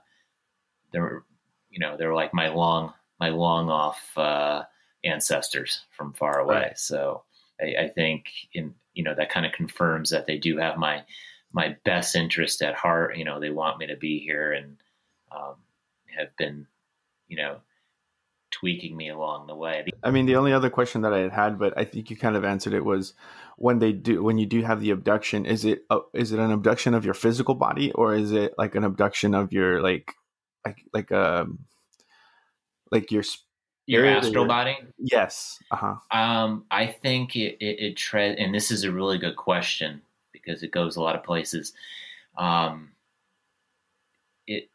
they're 0.92 1.24
you 1.70 1.78
know 1.78 1.96
they're 1.96 2.14
like 2.14 2.34
my 2.34 2.48
long 2.48 2.92
my 3.20 3.28
long 3.28 3.70
off 3.70 4.00
uh, 4.16 4.62
ancestors 5.04 5.82
from 5.90 6.12
far 6.12 6.40
away. 6.40 6.56
Right. 6.56 6.78
So 6.78 7.22
I, 7.60 7.84
I 7.84 7.88
think 7.88 8.26
in 8.52 8.74
you 8.92 9.04
know 9.04 9.14
that 9.14 9.30
kind 9.30 9.46
of 9.46 9.52
confirms 9.52 10.10
that 10.10 10.26
they 10.26 10.38
do 10.38 10.58
have 10.58 10.76
my 10.76 11.02
my 11.52 11.76
best 11.84 12.16
interest 12.16 12.62
at 12.62 12.74
heart. 12.74 13.16
You 13.16 13.24
know 13.24 13.40
they 13.40 13.50
want 13.50 13.78
me 13.78 13.88
to 13.88 13.96
be 13.96 14.18
here 14.18 14.52
and 14.52 14.76
um, 15.34 15.56
have 16.16 16.36
been 16.36 16.66
you 17.28 17.36
know 17.36 17.58
tweaking 18.50 18.96
me 18.96 19.08
along 19.08 19.46
the 19.48 19.54
way. 19.54 19.84
I 20.02 20.10
mean, 20.10 20.26
the 20.26 20.36
only 20.36 20.52
other 20.52 20.70
question 20.70 21.02
that 21.02 21.12
I 21.12 21.18
had 21.18 21.32
had, 21.32 21.58
but 21.58 21.74
I 21.76 21.84
think 21.84 22.08
you 22.08 22.16
kind 22.16 22.36
of 22.36 22.44
answered 22.44 22.72
it, 22.72 22.84
was 22.84 23.14
when 23.56 23.80
they 23.80 23.92
do 23.92 24.22
when 24.22 24.38
you 24.38 24.46
do 24.46 24.62
have 24.62 24.80
the 24.80 24.90
abduction, 24.90 25.44
is 25.44 25.64
it 25.64 25.84
uh, 25.90 26.00
is 26.12 26.32
it 26.32 26.38
an 26.38 26.52
abduction 26.52 26.94
of 26.94 27.04
your 27.04 27.14
physical 27.14 27.54
body 27.54 27.92
or 27.92 28.14
is 28.14 28.32
it 28.32 28.54
like 28.56 28.74
an 28.74 28.84
abduction 28.84 29.34
of 29.34 29.52
your 29.52 29.82
like 29.82 30.12
like 30.64 30.78
like 30.92 31.12
um 31.12 31.60
like 32.94 33.10
your 33.10 33.24
Your 33.86 34.06
astral 34.06 34.46
body. 34.46 34.78
yes 34.98 35.60
uh 35.70 35.76
huh 35.76 35.96
Um, 36.18 36.64
I 36.70 36.86
think 36.86 37.36
it, 37.36 37.58
it, 37.60 37.80
it 37.80 37.96
tread, 37.96 38.38
and 38.38 38.54
this 38.54 38.70
is 38.70 38.84
a 38.84 38.92
really 38.92 39.18
good 39.18 39.36
question 39.36 40.02
because 40.32 40.62
it 40.62 40.70
goes 40.70 40.96
a 40.96 41.02
lot 41.02 41.16
of 41.16 41.22
places. 41.24 41.74
Um, 42.38 42.92
it 44.46 44.70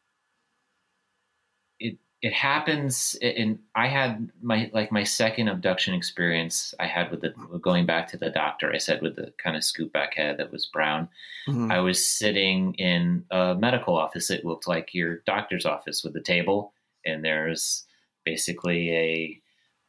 it 1.80 1.98
it 2.22 2.34
happens, 2.34 3.16
and 3.22 3.60
I 3.76 3.88
had 3.88 4.30
my 4.42 4.70
like 4.74 4.92
my 4.92 5.04
second 5.04 5.48
abduction 5.48 5.94
experience. 5.94 6.74
I 6.80 6.88
had 6.88 7.12
with 7.12 7.22
the 7.22 7.30
going 7.62 7.86
back 7.86 8.08
to 8.10 8.18
the 8.18 8.30
doctor. 8.30 8.72
I 8.74 8.78
said 8.78 9.02
with 9.02 9.16
the 9.16 9.34
kind 9.38 9.56
of 9.56 9.64
scoop 9.64 9.94
back 9.94 10.16
head 10.16 10.38
that 10.38 10.52
was 10.52 10.66
brown. 10.66 11.10
Mhm. 11.48 11.72
I 11.72 11.80
was 11.80 12.06
sitting 12.06 12.74
in 12.76 13.26
a 13.32 13.56
medical 13.56 13.98
office. 13.98 14.30
It 14.30 14.46
looked 14.46 14.68
like 14.68 14.94
your 14.94 15.18
doctor's 15.26 15.66
office 15.66 16.04
with 16.04 16.16
a 16.18 16.22
table, 16.22 16.74
and 17.06 17.24
there's 17.24 17.86
basically 18.30 18.92
a 18.96 19.42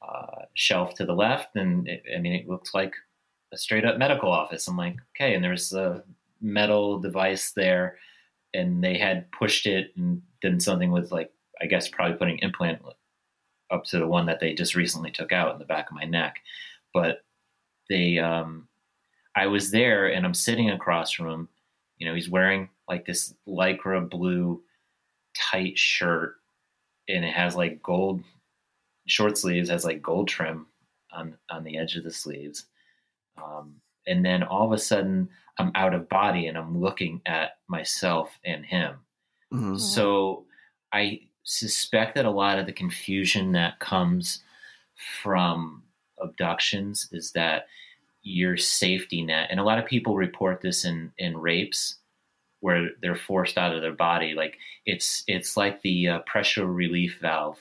uh, 0.06 0.44
shelf 0.54 0.94
to 0.94 1.04
the 1.04 1.12
left, 1.12 1.56
and 1.56 1.86
it, 1.86 2.02
I 2.16 2.18
mean, 2.20 2.32
it 2.32 2.48
looked 2.48 2.74
like 2.74 2.94
a 3.52 3.56
straight 3.56 3.84
up 3.84 3.98
medical 3.98 4.30
office. 4.30 4.66
I'm 4.66 4.76
like, 4.76 4.96
okay, 5.14 5.34
and 5.34 5.44
there's 5.44 5.72
a 5.72 6.02
metal 6.40 6.98
device 6.98 7.52
there, 7.52 7.98
and 8.54 8.82
they 8.82 8.96
had 8.96 9.30
pushed 9.30 9.66
it 9.66 9.92
and 9.96 10.22
done 10.40 10.58
something 10.58 10.90
with 10.90 11.12
like, 11.12 11.30
I 11.60 11.66
guess 11.66 11.88
probably 11.88 12.16
putting 12.16 12.38
implant 12.38 12.80
up 13.70 13.84
to 13.84 13.98
the 13.98 14.06
one 14.06 14.26
that 14.26 14.40
they 14.40 14.54
just 14.54 14.74
recently 14.74 15.10
took 15.10 15.32
out 15.32 15.52
in 15.52 15.58
the 15.58 15.64
back 15.66 15.90
of 15.90 15.96
my 15.96 16.04
neck, 16.04 16.40
but 16.94 17.18
they, 17.90 18.18
um, 18.18 18.68
I 19.36 19.46
was 19.48 19.70
there 19.70 20.06
and 20.06 20.24
I'm 20.24 20.34
sitting 20.34 20.70
across 20.70 21.12
from 21.12 21.28
him. 21.28 21.48
You 21.98 22.08
know, 22.08 22.14
he's 22.14 22.30
wearing 22.30 22.70
like 22.88 23.04
this 23.04 23.34
lycra 23.46 24.08
blue 24.08 24.62
tight 25.36 25.78
shirt, 25.78 26.39
and 27.10 27.24
it 27.24 27.34
has 27.34 27.56
like 27.56 27.82
gold 27.82 28.22
short 29.06 29.36
sleeves 29.38 29.68
has 29.70 29.84
like 29.84 30.02
gold 30.02 30.28
trim 30.28 30.66
on 31.12 31.36
on 31.50 31.64
the 31.64 31.76
edge 31.78 31.96
of 31.96 32.04
the 32.04 32.10
sleeves. 32.10 32.66
Um, 33.42 33.80
and 34.06 34.24
then 34.24 34.42
all 34.42 34.66
of 34.66 34.72
a 34.72 34.78
sudden, 34.78 35.28
I'm 35.58 35.72
out 35.74 35.94
of 35.94 36.08
body 36.08 36.46
and 36.46 36.56
I'm 36.58 36.78
looking 36.80 37.20
at 37.26 37.58
myself 37.68 38.38
and 38.44 38.64
him. 38.64 38.96
Mhm. 39.52 39.78
So 39.80 40.46
I 40.92 41.20
suspect 41.44 42.14
that 42.14 42.24
a 42.26 42.30
lot 42.30 42.58
of 42.58 42.66
the 42.66 42.72
confusion 42.72 43.52
that 43.52 43.78
comes 43.80 44.42
from 45.22 45.82
abductions 46.18 47.08
is 47.12 47.32
that 47.32 47.66
your 48.22 48.56
safety 48.56 49.22
net, 49.22 49.48
and 49.50 49.58
a 49.60 49.64
lot 49.64 49.78
of 49.78 49.86
people 49.86 50.16
report 50.16 50.60
this 50.60 50.84
in 50.84 51.12
in 51.18 51.36
rapes 51.38 51.99
where 52.60 52.90
they're 53.00 53.16
forced 53.16 53.58
out 53.58 53.74
of 53.74 53.82
their 53.82 53.92
body. 53.94 54.34
Like 54.34 54.58
it's 54.86 55.24
it's 55.26 55.56
like 55.56 55.82
the 55.82 56.08
uh, 56.08 56.18
pressure 56.20 56.66
relief 56.66 57.18
valve 57.20 57.58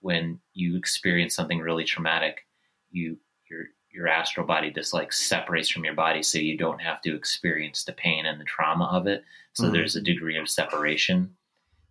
when 0.00 0.40
you 0.54 0.76
experience 0.76 1.34
something 1.34 1.60
really 1.60 1.84
traumatic. 1.84 2.46
You 2.90 3.18
your 3.50 3.66
your 3.90 4.08
astral 4.08 4.46
body 4.46 4.70
just 4.70 4.94
like 4.94 5.12
separates 5.12 5.68
from 5.68 5.84
your 5.84 5.94
body, 5.94 6.22
so 6.22 6.38
you 6.38 6.56
don't 6.56 6.80
have 6.80 7.00
to 7.02 7.14
experience 7.14 7.84
the 7.84 7.92
pain 7.92 8.26
and 8.26 8.40
the 8.40 8.44
trauma 8.44 8.86
of 8.86 9.06
it. 9.06 9.24
So 9.54 9.68
Mhm. 9.68 9.72
there's 9.72 9.96
a 9.96 10.00
degree 10.02 10.36
of 10.38 10.48
separation 10.48 11.34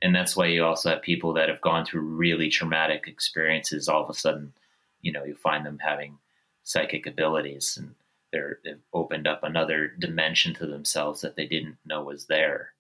and 0.01 0.15
that's 0.15 0.35
why 0.35 0.45
you 0.45 0.63
also 0.63 0.89
have 0.89 1.01
people 1.01 1.33
that 1.33 1.49
have 1.49 1.61
gone 1.61 1.85
through 1.85 2.01
really 2.01 2.49
traumatic 2.49 3.05
experiences 3.07 3.87
all 3.87 4.03
of 4.03 4.09
a 4.09 4.13
sudden 4.13 4.53
you 5.01 5.11
know 5.11 5.23
you 5.23 5.35
find 5.35 5.65
them 5.65 5.79
having 5.79 6.17
psychic 6.63 7.05
abilities 7.07 7.77
and 7.77 7.95
they're 8.31 8.59
they've 8.63 8.81
opened 8.93 9.27
up 9.27 9.43
another 9.43 9.87
dimension 9.99 10.53
to 10.53 10.65
themselves 10.65 11.21
that 11.21 11.35
they 11.35 11.45
didn't 11.45 11.77
know 11.85 12.03
was 12.03 12.25
there 12.25 12.73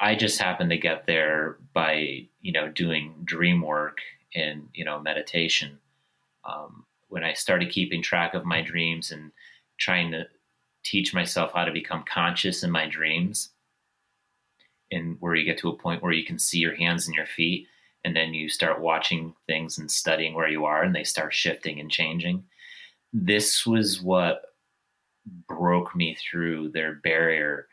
i 0.00 0.14
just 0.14 0.40
happened 0.40 0.70
to 0.70 0.78
get 0.78 1.06
there 1.06 1.58
by 1.72 2.26
you 2.40 2.52
know 2.52 2.68
doing 2.68 3.14
dream 3.24 3.62
work 3.62 3.98
and 4.34 4.68
you 4.74 4.84
know 4.84 5.00
meditation. 5.00 5.78
Um, 6.44 6.84
when 7.08 7.24
I 7.24 7.32
started 7.32 7.70
keeping 7.70 8.02
track 8.02 8.34
of 8.34 8.44
my 8.44 8.60
dreams 8.60 9.10
and 9.10 9.32
trying 9.78 10.10
to 10.12 10.26
teach 10.84 11.14
myself 11.14 11.52
how 11.54 11.64
to 11.64 11.72
become 11.72 12.04
conscious 12.10 12.62
in 12.62 12.70
my 12.70 12.86
dreams, 12.86 13.50
and 14.90 15.16
where 15.20 15.34
you 15.34 15.44
get 15.44 15.58
to 15.58 15.68
a 15.68 15.76
point 15.76 16.02
where 16.02 16.12
you 16.12 16.24
can 16.24 16.38
see 16.38 16.58
your 16.58 16.74
hands 16.74 17.06
and 17.06 17.14
your 17.14 17.26
feet, 17.26 17.66
and 18.04 18.14
then 18.14 18.34
you 18.34 18.48
start 18.48 18.80
watching 18.80 19.34
things 19.46 19.78
and 19.78 19.90
studying 19.90 20.34
where 20.34 20.48
you 20.48 20.64
are, 20.64 20.82
and 20.82 20.94
they 20.94 21.04
start 21.04 21.34
shifting 21.34 21.80
and 21.80 21.90
changing. 21.90 22.44
This 23.12 23.66
was 23.66 24.00
what 24.00 24.42
broke 25.48 25.94
me 25.94 26.16
through 26.16 26.70
their 26.70 26.94
barrier 26.94 27.68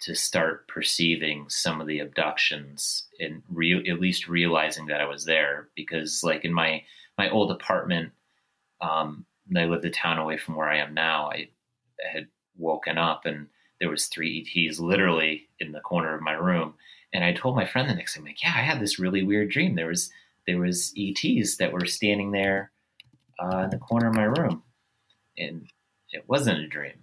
to 0.00 0.14
start 0.14 0.68
perceiving 0.68 1.46
some 1.48 1.80
of 1.80 1.86
the 1.86 2.00
abductions 2.00 3.06
and 3.18 3.42
re- 3.48 3.88
at 3.88 4.00
least 4.00 4.28
realizing 4.28 4.86
that 4.86 5.00
I 5.00 5.06
was 5.06 5.24
there. 5.24 5.68
Because 5.74 6.22
like 6.22 6.44
in 6.44 6.52
my 6.52 6.82
my 7.18 7.30
old 7.30 7.50
apartment 7.50 8.12
um 8.80 9.24
I 9.56 9.64
lived 9.64 9.84
a 9.84 9.90
town 9.90 10.18
away 10.18 10.36
from 10.36 10.56
where 10.56 10.68
I 10.68 10.78
am 10.78 10.92
now 10.94 11.30
I 11.30 11.48
had 12.12 12.28
woken 12.58 12.98
up 12.98 13.24
and 13.26 13.46
there 13.80 13.90
was 13.90 14.06
three 14.06 14.46
ETs 14.56 14.78
literally 14.78 15.48
in 15.60 15.72
the 15.72 15.80
corner 15.80 16.14
of 16.14 16.22
my 16.22 16.32
room. 16.32 16.74
And 17.12 17.24
I 17.24 17.32
told 17.32 17.56
my 17.56 17.66
friend 17.66 17.88
the 17.88 17.94
next 17.94 18.14
day 18.14 18.20
I'm 18.20 18.26
like 18.26 18.42
yeah 18.42 18.54
I 18.54 18.60
had 18.62 18.80
this 18.80 18.98
really 18.98 19.22
weird 19.22 19.50
dream. 19.50 19.74
There 19.74 19.88
was 19.88 20.10
there 20.46 20.58
was 20.58 20.92
ETs 20.96 21.56
that 21.56 21.72
were 21.72 21.86
standing 21.86 22.32
there 22.32 22.70
uh, 23.38 23.58
in 23.58 23.70
the 23.70 23.78
corner 23.78 24.08
of 24.08 24.14
my 24.14 24.24
room 24.24 24.62
and 25.38 25.66
it 26.10 26.24
wasn't 26.28 26.58
a 26.58 26.66
dream 26.66 27.02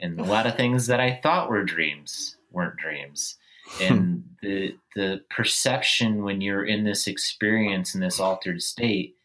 and 0.00 0.20
a 0.20 0.24
lot 0.24 0.46
of 0.46 0.56
things 0.56 0.86
that 0.88 1.00
I 1.00 1.18
thought 1.22 1.48
were 1.48 1.64
dreams 1.64 2.36
weren't 2.50 2.76
dreams. 2.76 3.36
And 3.80 4.24
the 4.42 4.76
the 4.94 5.22
perception 5.30 6.22
when 6.22 6.40
you're 6.40 6.64
in 6.64 6.84
this 6.84 7.06
experience 7.06 7.94
in 7.94 8.00
this 8.00 8.20
altered 8.20 8.62
state 8.62 9.16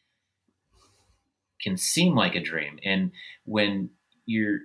can 1.61 1.75
seem 1.75 2.15
like 2.15 2.35
a 2.35 2.39
dream. 2.39 2.79
And 2.83 3.11
when 3.45 3.89
you're 4.25 4.59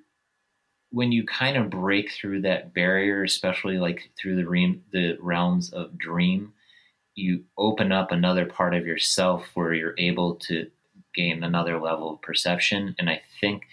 when 0.90 1.10
you 1.10 1.24
kind 1.26 1.56
of 1.56 1.70
break 1.70 2.12
through 2.12 2.42
that 2.42 2.72
barrier, 2.72 3.24
especially 3.24 3.78
like 3.78 4.12
through 4.16 4.36
the 4.36 4.46
realm, 4.46 4.82
the 4.92 5.18
realms 5.20 5.72
of 5.72 5.98
dream, 5.98 6.52
you 7.16 7.42
open 7.58 7.90
up 7.90 8.12
another 8.12 8.46
part 8.46 8.74
of 8.74 8.86
yourself 8.86 9.48
where 9.54 9.74
you're 9.74 9.96
able 9.98 10.36
to 10.36 10.70
gain 11.14 11.42
another 11.42 11.80
level 11.80 12.14
of 12.14 12.22
perception. 12.22 12.94
And 12.98 13.08
I 13.08 13.22
think 13.40 13.66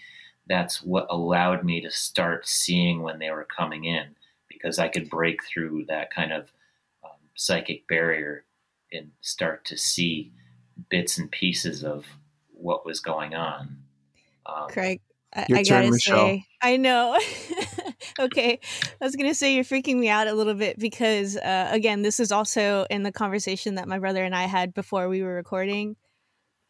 that's 0.48 0.82
what 0.82 1.06
allowed 1.10 1.64
me 1.64 1.80
to 1.80 1.90
start 1.90 2.46
seeing 2.46 3.02
when 3.02 3.18
they 3.18 3.30
were 3.30 3.46
coming 3.56 3.84
in 3.84 4.16
because 4.48 4.78
I 4.78 4.88
could 4.88 5.08
break 5.08 5.40
through 5.44 5.86
that 5.88 6.12
kind 6.12 6.32
of 6.32 6.52
um, 7.04 7.10
psychic 7.34 7.86
barrier 7.88 8.44
and 8.92 9.10
start 9.20 9.64
to 9.66 9.76
see 9.76 10.32
bits 10.90 11.18
and 11.18 11.30
pieces 11.30 11.84
of 11.84 12.04
what 12.52 12.86
was 12.86 13.00
going 13.00 13.34
on. 13.34 13.78
Um, 14.46 14.68
Craig, 14.68 15.00
I, 15.34 15.42
I 15.42 15.46
turn, 15.46 15.64
gotta 15.64 15.90
Michelle. 15.90 16.26
say, 16.26 16.44
I 16.60 16.76
know. 16.76 17.18
okay, 18.20 18.58
I 19.00 19.04
was 19.04 19.16
gonna 19.16 19.34
say 19.34 19.54
you're 19.54 19.64
freaking 19.64 19.96
me 19.96 20.08
out 20.08 20.26
a 20.26 20.34
little 20.34 20.54
bit 20.54 20.78
because, 20.78 21.36
uh, 21.36 21.68
again, 21.70 22.02
this 22.02 22.20
is 22.20 22.32
also 22.32 22.86
in 22.90 23.02
the 23.02 23.12
conversation 23.12 23.76
that 23.76 23.88
my 23.88 23.98
brother 23.98 24.24
and 24.24 24.34
I 24.34 24.44
had 24.44 24.74
before 24.74 25.08
we 25.08 25.22
were 25.22 25.34
recording. 25.34 25.96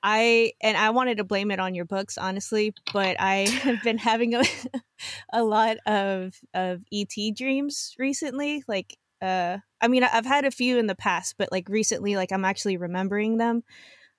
I 0.03 0.53
and 0.61 0.77
I 0.77 0.91
wanted 0.91 1.19
to 1.19 1.25
blame 1.25 1.51
it 1.51 1.61
on 1.61 1.75
your 1.75 1.85
books, 1.85 2.19
honestly, 2.19 2.75
but 2.93 3.17
I 3.21 3.49
have 3.63 3.83
been 3.83 3.99
having 3.99 4.35
a, 4.35 4.43
a 5.33 5.43
lot 5.43 5.77
of 5.87 6.35
of 6.55 6.83
ET 6.93 7.15
dreams 7.37 7.95
recently. 7.99 8.65
Like, 8.67 8.97
uh, 9.21 9.59
I 9.81 9.89
mean, 9.89 10.05
I've 10.05 10.27
had 10.27 10.45
a 10.45 10.51
few 10.51 10.79
in 10.79 10.87
the 10.87 10.95
past, 10.95 11.37
but 11.39 11.53
like 11.53 11.69
recently, 11.69 12.17
like 12.17 12.33
I'm 12.33 12.45
actually 12.45 12.77
remembering 12.77 13.37
them. 13.37 13.63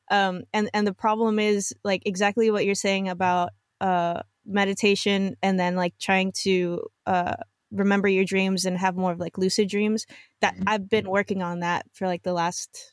Um, 0.09 0.43
and 0.53 0.69
and 0.73 0.87
the 0.87 0.93
problem 0.93 1.39
is 1.39 1.73
like 1.83 2.03
exactly 2.05 2.51
what 2.51 2.65
you're 2.65 2.75
saying 2.75 3.09
about 3.09 3.49
uh 3.81 4.21
meditation, 4.45 5.35
and 5.41 5.59
then 5.59 5.75
like 5.75 5.97
trying 5.99 6.31
to 6.43 6.87
uh 7.05 7.35
remember 7.71 8.07
your 8.07 8.23
dreams 8.23 8.65
and 8.65 8.77
have 8.77 8.95
more 8.95 9.11
of 9.11 9.19
like 9.19 9.37
lucid 9.37 9.67
dreams. 9.67 10.05
That 10.41 10.55
mm-hmm. 10.55 10.63
I've 10.67 10.89
been 10.89 11.09
working 11.09 11.41
on 11.41 11.61
that 11.61 11.85
for 11.93 12.07
like 12.07 12.23
the 12.23 12.33
last 12.33 12.92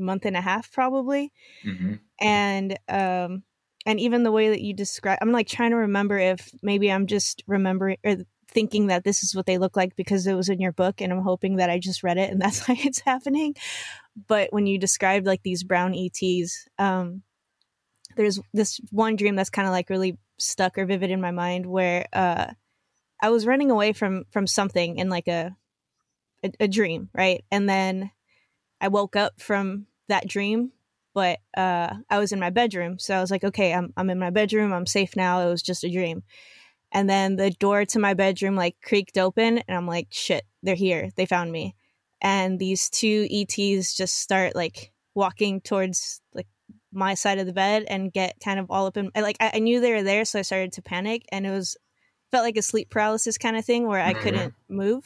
month 0.00 0.24
and 0.24 0.36
a 0.36 0.40
half 0.40 0.72
probably. 0.72 1.32
Mm-hmm. 1.64 1.94
and 2.20 2.78
um 2.88 3.42
and 3.86 3.98
even 3.98 4.22
the 4.22 4.32
way 4.32 4.50
that 4.50 4.60
you 4.60 4.74
describe 4.74 5.18
i'm 5.22 5.32
like 5.32 5.48
trying 5.48 5.70
to 5.70 5.76
remember 5.76 6.18
if 6.18 6.50
maybe 6.62 6.90
i'm 6.92 7.06
just 7.06 7.42
remembering 7.46 7.96
or 8.04 8.16
thinking 8.50 8.88
that 8.88 9.04
this 9.04 9.22
is 9.22 9.34
what 9.34 9.46
they 9.46 9.58
look 9.58 9.76
like 9.76 9.94
because 9.96 10.26
it 10.26 10.34
was 10.34 10.48
in 10.48 10.60
your 10.60 10.72
book 10.72 11.00
and 11.00 11.12
i'm 11.12 11.22
hoping 11.22 11.56
that 11.56 11.70
i 11.70 11.78
just 11.78 12.02
read 12.02 12.18
it 12.18 12.30
and 12.30 12.40
that's 12.42 12.66
why 12.66 12.76
it's 12.78 13.00
happening. 13.00 13.54
But 14.26 14.52
when 14.52 14.66
you 14.66 14.78
described 14.78 15.26
like 15.26 15.42
these 15.42 15.62
brown 15.62 15.94
ets 15.94 16.66
um 16.78 17.22
there's 18.16 18.40
this 18.52 18.80
one 18.90 19.16
dream 19.16 19.36
that's 19.36 19.50
kind 19.50 19.68
of 19.68 19.72
like 19.72 19.88
really 19.88 20.18
stuck 20.38 20.76
or 20.78 20.84
vivid 20.84 21.10
in 21.10 21.20
my 21.20 21.30
mind 21.30 21.64
where 21.66 22.06
uh 22.12 22.46
i 23.22 23.30
was 23.30 23.46
running 23.46 23.70
away 23.70 23.92
from 23.92 24.24
from 24.30 24.46
something 24.46 24.96
in 24.96 25.08
like 25.08 25.28
a 25.28 25.54
a, 26.42 26.50
a 26.60 26.68
dream 26.68 27.08
right? 27.14 27.44
And 27.50 27.68
then 27.68 28.10
i 28.80 28.88
woke 28.88 29.16
up 29.16 29.40
from 29.40 29.86
that 30.10 30.28
dream 30.28 30.72
but 31.14 31.40
uh, 31.56 31.94
I 32.08 32.18
was 32.18 32.32
in 32.32 32.40
my 32.40 32.50
bedroom. 32.50 32.98
So 32.98 33.14
I 33.14 33.20
was 33.20 33.30
like, 33.30 33.44
okay, 33.44 33.72
I'm 33.74 33.92
I'm 33.96 34.10
in 34.10 34.18
my 34.18 34.30
bedroom. 34.30 34.72
I'm 34.72 34.86
safe 34.86 35.16
now. 35.16 35.40
It 35.40 35.50
was 35.50 35.62
just 35.62 35.84
a 35.84 35.90
dream. 35.90 36.22
And 36.92 37.08
then 37.08 37.36
the 37.36 37.50
door 37.50 37.84
to 37.86 37.98
my 37.98 38.14
bedroom 38.14 38.56
like 38.56 38.76
creaked 38.82 39.18
open, 39.18 39.58
and 39.58 39.76
I'm 39.76 39.86
like, 39.86 40.08
shit, 40.10 40.44
they're 40.62 40.74
here. 40.74 41.10
They 41.16 41.26
found 41.26 41.52
me. 41.52 41.76
And 42.20 42.58
these 42.58 42.90
two 42.90 43.26
ETs 43.30 43.94
just 43.94 44.18
start 44.18 44.54
like 44.54 44.92
walking 45.14 45.60
towards 45.60 46.20
like 46.34 46.46
my 46.92 47.14
side 47.14 47.38
of 47.38 47.46
the 47.46 47.52
bed 47.52 47.84
and 47.88 48.12
get 48.12 48.38
kind 48.42 48.60
of 48.60 48.70
all 48.70 48.86
up 48.86 48.96
in 48.96 49.10
like 49.14 49.36
I, 49.40 49.52
I 49.54 49.58
knew 49.60 49.80
they 49.80 49.92
were 49.92 50.02
there, 50.02 50.24
so 50.24 50.38
I 50.38 50.42
started 50.42 50.72
to 50.74 50.82
panic, 50.82 51.24
and 51.32 51.46
it 51.46 51.50
was 51.50 51.76
felt 52.30 52.44
like 52.44 52.56
a 52.56 52.62
sleep 52.62 52.90
paralysis 52.90 53.38
kind 53.38 53.56
of 53.56 53.64
thing 53.64 53.86
where 53.86 54.00
I 54.00 54.12
mm-hmm. 54.12 54.22
couldn't 54.22 54.54
move. 54.68 55.04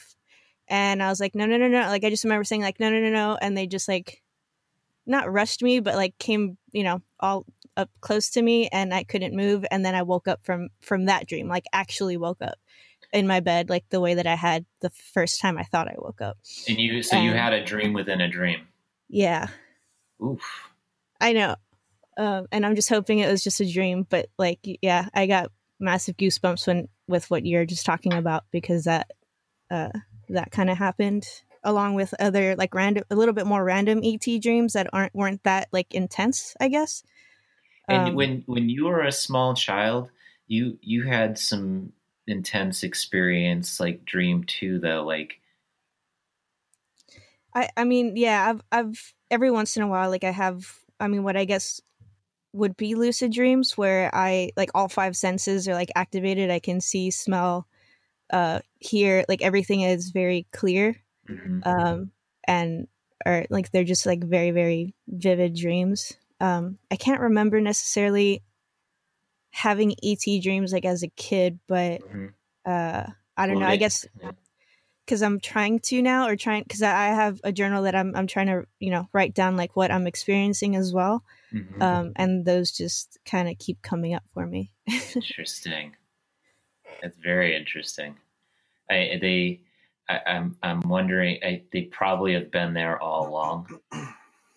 And 0.69 1.03
I 1.03 1.11
was 1.11 1.21
like, 1.21 1.35
no, 1.35 1.47
no, 1.47 1.59
no, 1.59 1.69
no. 1.69 1.81
Like 1.89 2.05
I 2.05 2.11
just 2.11 2.25
remember 2.25 2.45
saying 2.45 2.63
like, 2.63 2.81
no, 2.81 2.91
no, 2.91 2.99
no, 3.01 3.11
no, 3.11 3.39
and 3.41 3.57
they 3.57 3.67
just 3.67 3.89
like 3.89 4.23
not 5.07 5.33
rushed 5.33 5.63
me, 5.63 5.81
but 5.81 5.95
like 5.95 6.17
came, 6.19 6.57
you 6.73 6.83
know, 6.83 7.03
all 7.21 7.47
up 7.77 7.91
close 8.01 8.31
to 8.31 8.43
me 8.43 8.69
and 8.69 8.95
I 8.95 9.05
couldn't 9.05 9.35
move. 9.35 9.65
And 9.71 9.85
then 9.85 9.95
I 9.95 10.03
woke 10.03 10.29
up 10.29 10.41
from 10.45 10.69
from 10.81 11.07
that 11.07 11.27
dream, 11.27 11.49
like 11.49 11.65
actually 11.73 12.17
woke 12.17 12.43
up 12.43 12.59
in 13.13 13.27
my 13.27 13.41
bed, 13.41 13.71
like 13.71 13.85
the 13.91 14.01
way 14.01 14.15
that 14.15 14.27
I 14.27 14.35
had 14.35 14.65
the 14.81 14.91
first 14.91 15.41
time 15.41 15.59
I 15.59 15.63
thought 15.63 15.89
I 15.89 15.95
woke 15.97 16.21
up. 16.21 16.39
And 16.69 16.79
you, 16.79 17.03
so 17.03 17.17
and, 17.17 17.25
you 17.25 17.33
had 17.33 17.53
a 17.53 17.65
dream 17.65 17.93
within 17.93 18.21
a 18.21 18.29
dream. 18.29 18.67
Yeah. 19.09 19.49
Oof. 20.23 20.71
I 21.21 21.33
know. 21.33 21.57
Um, 22.17 22.47
and 22.53 22.65
I'm 22.65 22.77
just 22.77 22.89
hoping 22.89 23.19
it 23.19 23.31
was 23.31 23.43
just 23.43 23.61
a 23.61 23.71
dream, 23.71 24.07
but 24.09 24.29
like, 24.39 24.61
yeah, 24.83 25.09
I 25.15 25.27
got 25.27 25.51
massive 25.81 26.17
goosebumps 26.17 26.67
when 26.67 26.89
with 27.09 27.31
what 27.31 27.45
you're 27.45 27.67
just 27.67 27.85
talking 27.85 28.13
about 28.13 28.45
because 28.51 28.85
that 28.85 29.11
uh, 29.71 29.91
that 30.29 30.51
kind 30.51 30.71
of 30.71 30.79
happened 30.79 31.27
along 31.65 31.95
with 31.95 32.15
other 32.21 32.55
like 32.57 32.75
random 32.75 33.05
a 33.11 33.17
little 33.17 33.35
bit 33.35 33.47
more 33.47 33.65
random 33.65 34.01
et 34.05 34.41
dreams 34.41 34.75
that 34.75 34.89
aren't 34.93 35.15
weren't 35.15 35.43
that 35.45 35.69
like 35.73 35.95
intense 35.95 36.55
i 36.61 36.69
guess. 36.69 37.03
And 37.89 38.07
um, 38.07 38.15
when 38.15 38.43
when 38.47 38.69
you 38.69 38.87
were 38.87 39.03
a 39.03 39.13
small 39.13 39.55
child 39.55 40.11
you 40.47 40.79
you 40.83 41.05
had 41.05 41.39
some 41.39 41.93
intense 42.27 42.83
experience 42.83 43.81
like 43.81 44.05
dream 44.05 44.45
too 44.45 44.79
though 44.79 45.05
like 45.05 45.41
i 47.55 47.69
i 47.77 47.85
mean 47.85 48.17
yeah 48.17 48.49
i've 48.51 48.63
i've 48.73 49.15
every 49.31 49.51
once 49.51 49.77
in 49.77 49.83
a 49.83 49.87
while 49.87 50.09
like 50.09 50.25
i 50.25 50.31
have 50.31 50.81
i 51.01 51.07
mean 51.07 51.23
what 51.23 51.37
i 51.37 51.45
guess 51.45 51.81
would 52.53 52.77
be 52.77 52.95
lucid 52.95 53.33
dreams 53.33 53.77
where 53.77 54.11
i 54.15 54.51
like 54.57 54.71
all 54.75 54.89
five 54.89 55.17
senses 55.17 55.69
are 55.69 55.75
like 55.75 55.91
activated. 55.97 56.51
I 56.51 56.61
can 56.61 56.81
see 56.81 57.11
smell 57.11 57.67
uh 58.33 58.61
hear 58.79 59.25
like 59.29 59.43
everything 59.43 59.83
is 59.83 60.11
very 60.11 60.47
clear 60.53 60.97
mm-hmm. 61.29 61.61
um, 61.65 62.11
and 62.47 62.89
or 63.25 63.47
like 63.51 63.71
they're 63.71 63.85
just 63.85 64.07
like 64.07 64.25
very 64.25 64.51
very 64.51 64.95
vivid 65.09 65.55
dreams. 65.55 66.13
Um, 66.41 66.79
I 66.91 66.97
can't 66.97 67.21
remember 67.21 67.61
necessarily 67.61 68.43
having 69.51 69.95
ET 70.03 70.43
dreams 70.43 70.73
like 70.73 70.85
as 70.85 71.03
a 71.03 71.09
kid, 71.09 71.59
but 71.69 72.03
mm-hmm. 72.03 72.27
uh, 72.67 73.05
I 73.37 73.47
don't 73.47 73.57
well, 73.57 73.67
know. 73.67 73.73
I 73.73 73.77
guess 73.77 74.07
because 75.05 75.23
I'm 75.23 75.39
trying 75.39 75.81
to 75.81 76.03
now, 76.03 76.29
or 76.29 76.37
trying 76.37 76.63
because 76.63 76.83
I 76.83 77.07
have 77.07 77.41
a 77.45 77.53
journal 77.53 77.85
that 77.85 77.95
I'm 77.95 78.15
I'm 78.17 78.27
trying 78.27 78.47
to 78.47 78.65
you 78.81 78.91
know 78.91 79.09
write 79.13 79.35
down 79.35 79.57
like 79.57 79.77
what 79.77 79.91
I'm 79.91 80.07
experiencing 80.07 80.77
as 80.77 80.93
well, 80.93 81.23
mm-hmm. 81.53 81.83
um, 81.83 82.13
and 82.17 82.45
those 82.45 82.73
just 82.73 83.19
kind 83.25 83.49
of 83.49 83.59
keep 83.59 83.83
coming 83.83 84.15
up 84.15 84.25
for 84.33 84.47
me. 84.47 84.73
interesting. 85.15 85.95
That's 87.03 87.19
very 87.19 87.57
interesting. 87.57 88.17
I 88.91 89.19
they 89.21 89.61
I, 90.09 90.21
am 90.27 90.57
I'm, 90.63 90.81
I'm 90.83 90.89
wondering. 90.89 91.39
I, 91.43 91.63
they 91.73 91.83
probably 91.83 92.35
have 92.35 92.51
been 92.51 92.75
there 92.75 93.01
all 93.01 93.29
along. 93.29 93.69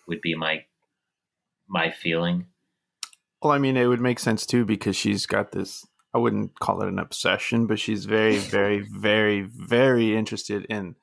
Would 0.06 0.20
be 0.20 0.34
my 0.34 0.64
my 1.68 1.90
feeling. 1.90 2.46
Well, 3.42 3.52
I 3.52 3.58
mean, 3.58 3.76
it 3.76 3.86
would 3.86 4.00
make 4.00 4.18
sense 4.18 4.46
too 4.46 4.64
because 4.64 4.96
she's 4.96 5.26
got 5.26 5.52
this. 5.52 5.86
I 6.14 6.18
wouldn't 6.18 6.58
call 6.58 6.82
it 6.82 6.88
an 6.88 6.98
obsession, 6.98 7.66
but 7.66 7.78
she's 7.78 8.04
very, 8.04 8.38
very, 8.38 8.80
very, 8.80 9.42
very 9.42 10.16
interested 10.16 10.64
in 10.66 10.96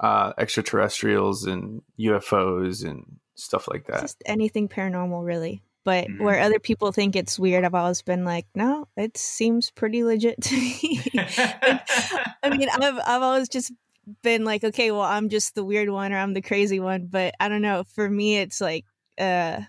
uh, 0.00 0.32
extraterrestrials 0.38 1.44
and 1.44 1.82
UFOs 1.98 2.84
and 2.84 3.18
stuff 3.34 3.68
like 3.68 3.86
that. 3.86 4.02
Just 4.02 4.22
anything 4.26 4.68
paranormal, 4.68 5.24
really. 5.24 5.62
But 5.84 6.08
mm-hmm. 6.08 6.22
where 6.22 6.40
other 6.40 6.58
people 6.58 6.92
think 6.92 7.16
it's 7.16 7.38
weird, 7.38 7.64
I've 7.64 7.74
always 7.74 8.02
been 8.02 8.24
like, 8.24 8.46
no, 8.54 8.86
it 8.96 9.16
seems 9.16 9.70
pretty 9.70 10.04
legit 10.04 10.40
to 10.42 10.54
me. 10.54 11.02
I 11.14 12.56
mean, 12.56 12.68
I've 12.68 12.98
I've 13.06 13.22
always 13.22 13.48
just 13.48 13.72
been 14.22 14.44
like, 14.44 14.62
okay, 14.62 14.90
well, 14.90 15.02
I'm 15.02 15.28
just 15.28 15.54
the 15.54 15.64
weird 15.64 15.88
one 15.88 16.12
or 16.12 16.18
I'm 16.18 16.34
the 16.34 16.42
crazy 16.42 16.80
one. 16.80 17.06
But 17.06 17.34
I 17.40 17.48
don't 17.48 17.62
know. 17.62 17.84
For 17.94 18.08
me, 18.08 18.36
it's 18.36 18.60
like, 18.60 18.84
uh, 19.18 19.60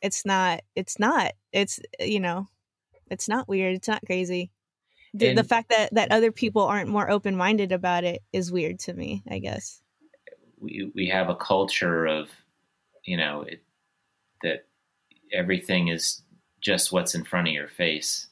it's 0.00 0.24
not. 0.24 0.62
It's 0.74 0.98
not. 0.98 1.32
It's 1.52 1.78
you 2.00 2.20
know, 2.20 2.46
it's 3.10 3.28
not 3.28 3.48
weird. 3.48 3.74
It's 3.74 3.88
not 3.88 4.02
crazy. 4.06 4.50
The, 5.14 5.34
the 5.34 5.44
fact 5.44 5.70
that 5.70 5.92
that 5.94 6.12
other 6.12 6.32
people 6.32 6.62
aren't 6.62 6.90
more 6.90 7.10
open 7.10 7.34
minded 7.34 7.72
about 7.72 8.04
it 8.04 8.22
is 8.32 8.52
weird 8.52 8.78
to 8.80 8.94
me. 8.94 9.22
I 9.28 9.38
guess 9.38 9.80
we 10.60 10.90
we 10.94 11.08
have 11.08 11.28
a 11.28 11.36
culture 11.36 12.06
of, 12.06 12.28
you 13.04 13.16
know, 13.16 13.42
it, 13.42 13.62
that 14.42 14.67
everything 15.32 15.88
is 15.88 16.22
just 16.60 16.92
what's 16.92 17.14
in 17.14 17.24
front 17.24 17.48
of 17.48 17.54
your 17.54 17.68
face 17.68 18.26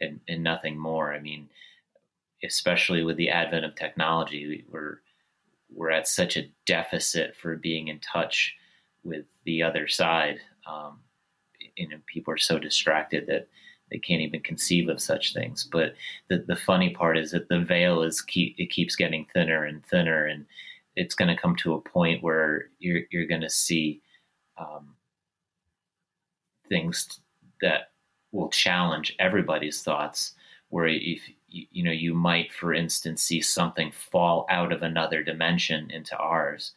and, 0.00 0.20
and 0.28 0.42
nothing 0.42 0.78
more. 0.78 1.12
I 1.12 1.20
mean, 1.20 1.48
especially 2.44 3.04
with 3.04 3.16
the 3.16 3.30
advent 3.30 3.64
of 3.64 3.74
technology, 3.74 4.64
we're 4.70 5.00
we're 5.74 5.90
at 5.90 6.06
such 6.06 6.36
a 6.36 6.50
deficit 6.66 7.34
for 7.34 7.56
being 7.56 7.88
in 7.88 7.98
touch 8.00 8.54
with 9.04 9.24
the 9.44 9.62
other 9.62 9.88
side. 9.88 10.38
Um, 10.66 11.00
you 11.76 11.88
know, 11.88 11.96
people 12.06 12.34
are 12.34 12.38
so 12.38 12.58
distracted 12.58 13.26
that 13.26 13.48
they 13.90 13.98
can't 13.98 14.20
even 14.20 14.40
conceive 14.40 14.88
of 14.88 15.00
such 15.00 15.32
things. 15.32 15.68
But 15.70 15.94
the 16.28 16.38
the 16.38 16.56
funny 16.56 16.90
part 16.90 17.18
is 17.18 17.30
that 17.30 17.48
the 17.48 17.60
veil 17.60 18.02
is 18.02 18.20
keep 18.20 18.54
it 18.58 18.70
keeps 18.70 18.96
getting 18.96 19.26
thinner 19.32 19.64
and 19.64 19.84
thinner, 19.86 20.26
and 20.26 20.46
it's 20.96 21.14
going 21.14 21.34
to 21.34 21.40
come 21.40 21.56
to 21.56 21.74
a 21.74 21.80
point 21.80 22.22
where 22.22 22.68
you're 22.78 23.02
you're 23.10 23.26
going 23.26 23.40
to 23.42 23.50
see 23.50 24.00
um, 24.58 24.94
things 26.72 27.20
that 27.60 27.90
will 28.32 28.48
challenge 28.48 29.14
everybody's 29.18 29.82
thoughts. 29.82 30.34
Where 30.70 30.86
if 30.86 31.20
you 31.48 31.84
know 31.84 31.92
you 31.92 32.14
might, 32.14 32.50
for 32.52 32.72
instance, 32.72 33.22
see 33.22 33.42
something 33.42 33.92
fall 33.92 34.46
out 34.48 34.72
of 34.72 34.82
another 34.82 35.22
dimension 35.22 35.90
into 35.90 36.16
ours, 36.16 36.72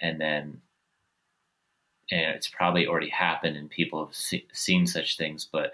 and 0.00 0.18
then 0.18 0.62
and 2.10 2.34
it's 2.34 2.48
probably 2.48 2.86
already 2.86 3.10
happened 3.10 3.56
and 3.56 3.70
people 3.70 4.04
have 4.04 4.14
see, 4.14 4.46
seen 4.52 4.86
such 4.86 5.16
things, 5.16 5.48
but 5.50 5.72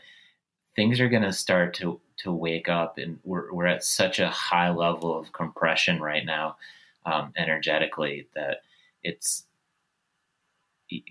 things 0.76 1.00
are 1.00 1.08
going 1.08 1.22
to 1.22 1.32
start 1.32 1.74
to 1.74 2.00
to 2.18 2.32
wake 2.32 2.68
up, 2.68 2.98
and 2.98 3.20
we're 3.24 3.52
we're 3.52 3.66
at 3.66 3.84
such 3.84 4.18
a 4.18 4.28
high 4.30 4.70
level 4.70 5.16
of 5.16 5.32
compression 5.32 6.00
right 6.00 6.26
now, 6.26 6.56
um, 7.06 7.32
energetically 7.36 8.26
that 8.34 8.62
it's 9.04 9.44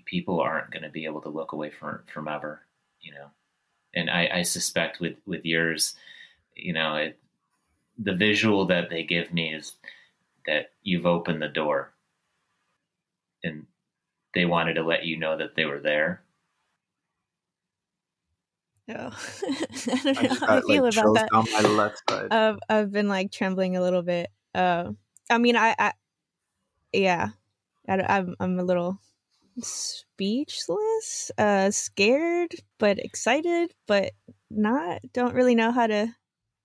people 0.04 0.40
aren't 0.40 0.70
going 0.70 0.82
to 0.82 0.90
be 0.90 1.04
able 1.04 1.20
to 1.22 1.28
look 1.28 1.52
away 1.52 1.70
from 1.70 2.00
from 2.12 2.28
ever, 2.28 2.62
you 3.00 3.12
know. 3.12 3.26
And 3.94 4.10
I, 4.10 4.30
I 4.34 4.42
suspect 4.42 5.00
with 5.00 5.16
with 5.26 5.44
yours, 5.44 5.94
you 6.54 6.72
know, 6.72 6.96
it, 6.96 7.18
the 7.98 8.14
visual 8.14 8.66
that 8.66 8.90
they 8.90 9.02
give 9.02 9.32
me 9.32 9.54
is 9.54 9.74
that 10.46 10.72
you've 10.82 11.06
opened 11.06 11.42
the 11.42 11.48
door, 11.48 11.92
and 13.42 13.66
they 14.34 14.44
wanted 14.44 14.74
to 14.74 14.82
let 14.82 15.04
you 15.04 15.16
know 15.16 15.36
that 15.36 15.54
they 15.56 15.64
were 15.64 15.80
there 15.80 16.22
Oh. 18.90 19.10
I 19.42 20.00
don't 20.02 20.04
know 20.04 20.12
I 20.12 20.34
how 20.34 20.56
I 20.56 20.60
feel 20.62 20.82
like, 20.82 20.92
about 20.96 21.14
that. 21.14 21.28
Down 21.32 21.46
my 21.52 21.60
left 21.60 22.02
side. 22.10 22.32
I've 22.32 22.58
I've 22.68 22.92
been 22.92 23.08
like 23.08 23.30
trembling 23.30 23.76
a 23.76 23.82
little 23.82 24.02
bit. 24.02 24.28
Uh, 24.54 24.92
I 25.28 25.38
mean, 25.38 25.56
I, 25.56 25.74
I 25.78 25.92
yeah, 26.92 27.28
I, 27.88 28.00
I'm 28.00 28.34
I'm 28.40 28.58
a 28.58 28.64
little 28.64 28.98
speechless, 29.64 31.30
uh, 31.38 31.70
scared, 31.70 32.54
but 32.78 32.98
excited, 32.98 33.72
but 33.86 34.12
not. 34.50 35.00
Don't 35.12 35.34
really 35.34 35.54
know 35.54 35.72
how 35.72 35.86
to. 35.86 36.14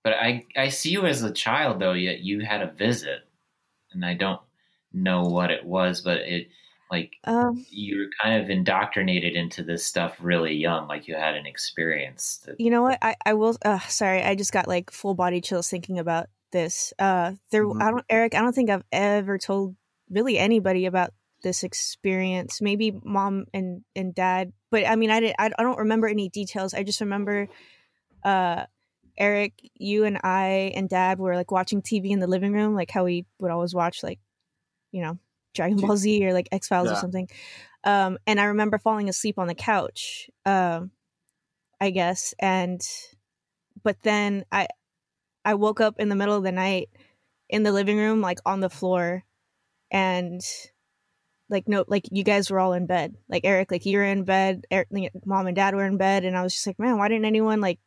But 0.03 0.13
I 0.13 0.45
I 0.55 0.69
see 0.69 0.91
you 0.91 1.05
as 1.05 1.23
a 1.23 1.31
child 1.31 1.79
though. 1.79 1.93
Yet 1.93 2.19
you 2.19 2.41
had 2.41 2.61
a 2.61 2.71
visit, 2.71 3.21
and 3.91 4.05
I 4.05 4.13
don't 4.13 4.41
know 4.93 5.23
what 5.23 5.51
it 5.51 5.65
was, 5.65 6.01
but 6.01 6.17
it 6.19 6.49
like 6.91 7.17
um, 7.23 7.65
you 7.69 7.97
were 7.97 8.09
kind 8.21 8.41
of 8.41 8.49
indoctrinated 8.49 9.35
into 9.35 9.63
this 9.63 9.85
stuff 9.85 10.17
really 10.21 10.53
young, 10.53 10.87
like 10.87 11.07
you 11.07 11.15
had 11.15 11.35
an 11.35 11.45
experience. 11.45 12.41
That, 12.45 12.59
you 12.59 12.69
know 12.69 12.83
what? 12.83 12.99
I, 13.01 13.15
I 13.25 13.33
will. 13.33 13.57
Uh, 13.63 13.79
sorry, 13.79 14.21
I 14.23 14.35
just 14.35 14.51
got 14.51 14.67
like 14.67 14.91
full 14.91 15.15
body 15.15 15.41
chills 15.41 15.69
thinking 15.69 15.99
about 15.99 16.27
this. 16.51 16.93
Uh, 16.99 17.33
there, 17.51 17.65
mm-hmm. 17.65 17.81
I 17.81 17.91
don't, 17.91 18.05
Eric. 18.09 18.35
I 18.35 18.41
don't 18.41 18.53
think 18.53 18.69
I've 18.69 18.85
ever 18.91 19.37
told 19.37 19.75
really 20.09 20.37
anybody 20.37 20.85
about 20.85 21.11
this 21.45 21.63
experience. 21.63 22.59
Maybe 22.59 22.91
mom 23.03 23.45
and 23.53 23.83
and 23.95 24.13
dad, 24.13 24.51
but 24.71 24.85
I 24.85 24.95
mean, 24.95 25.11
I 25.11 25.19
did. 25.21 25.35
I, 25.39 25.51
I 25.57 25.63
don't 25.63 25.77
remember 25.77 26.07
any 26.07 26.27
details. 26.27 26.73
I 26.73 26.83
just 26.83 26.99
remember, 26.99 27.47
uh, 28.25 28.65
Eric, 29.17 29.53
you 29.75 30.03
and 30.03 30.19
I 30.23 30.73
and 30.75 30.89
dad 30.89 31.19
were 31.19 31.35
like 31.35 31.51
watching 31.51 31.81
TV 31.83 32.09
in 32.09 32.19
the 32.19 32.27
living 32.27 32.51
room, 32.51 32.73
like 32.73 32.89
how 32.89 33.05
we 33.05 33.25
would 33.39 33.51
always 33.51 33.75
watch, 33.75 34.01
like, 34.01 34.19
you 34.91 35.03
know, 35.03 35.19
Dragon 35.53 35.77
Ball 35.77 35.95
Z 35.95 36.25
or 36.25 36.33
like 36.33 36.49
X 36.51 36.67
Files 36.67 36.87
yeah. 36.87 36.93
or 36.93 36.95
something. 36.97 37.29
Um, 37.83 38.17
and 38.25 38.39
I 38.39 38.45
remember 38.45 38.79
falling 38.79 39.07
asleep 39.07 39.37
on 39.37 39.47
the 39.47 39.53
couch, 39.53 40.31
um, 40.45 40.89
I 41.79 41.91
guess, 41.91 42.33
and 42.39 42.81
but 43.83 43.97
then 44.01 44.45
I 44.51 44.67
I 45.45 45.53
woke 45.53 45.79
up 45.79 45.99
in 45.99 46.09
the 46.09 46.15
middle 46.15 46.35
of 46.35 46.43
the 46.43 46.51
night 46.51 46.89
in 47.49 47.61
the 47.61 47.71
living 47.71 47.97
room, 47.97 48.19
like 48.19 48.39
on 48.47 48.61
the 48.61 48.69
floor, 48.69 49.23
and 49.91 50.41
like 51.49 51.67
no, 51.67 51.85
like 51.87 52.05
you 52.11 52.23
guys 52.23 52.49
were 52.49 52.59
all 52.59 52.73
in 52.73 52.85
bed. 52.85 53.15
Like 53.29 53.45
Eric, 53.45 53.71
like 53.71 53.85
you're 53.85 54.03
in 54.03 54.23
bed. 54.23 54.65
Eric, 54.71 54.89
mom 55.25 55.47
and 55.47 55.55
dad 55.55 55.75
were 55.75 55.85
in 55.85 55.97
bed, 55.97 56.25
and 56.25 56.37
I 56.37 56.43
was 56.43 56.53
just 56.53 56.67
like, 56.67 56.79
man, 56.79 56.97
why 56.97 57.07
didn't 57.07 57.25
anyone 57.25 57.61
like 57.61 57.79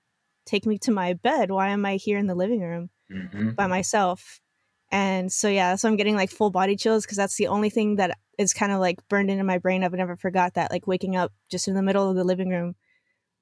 take 0.46 0.66
me 0.66 0.78
to 0.78 0.90
my 0.90 1.14
bed? 1.14 1.50
Why 1.50 1.68
am 1.68 1.84
I 1.84 1.96
here 1.96 2.18
in 2.18 2.26
the 2.26 2.34
living 2.34 2.60
room 2.60 2.90
mm-hmm. 3.10 3.50
by 3.50 3.66
myself? 3.66 4.40
And 4.90 5.30
so 5.30 5.48
yeah, 5.48 5.76
so 5.76 5.88
I'm 5.88 5.96
getting 5.96 6.16
like 6.16 6.30
full 6.30 6.50
body 6.50 6.76
chills 6.76 7.04
because 7.04 7.18
that's 7.18 7.36
the 7.36 7.48
only 7.48 7.68
thing 7.68 7.96
that 7.96 8.16
is 8.38 8.54
kind 8.54 8.72
of 8.72 8.80
like 8.80 9.06
burned 9.08 9.30
into 9.30 9.44
my 9.44 9.58
brain. 9.58 9.84
I've 9.84 9.92
never 9.92 10.16
forgot 10.16 10.54
that, 10.54 10.70
like 10.70 10.86
waking 10.86 11.16
up 11.16 11.32
just 11.50 11.68
in 11.68 11.74
the 11.74 11.82
middle 11.82 12.08
of 12.08 12.16
the 12.16 12.24
living 12.24 12.48
room 12.48 12.74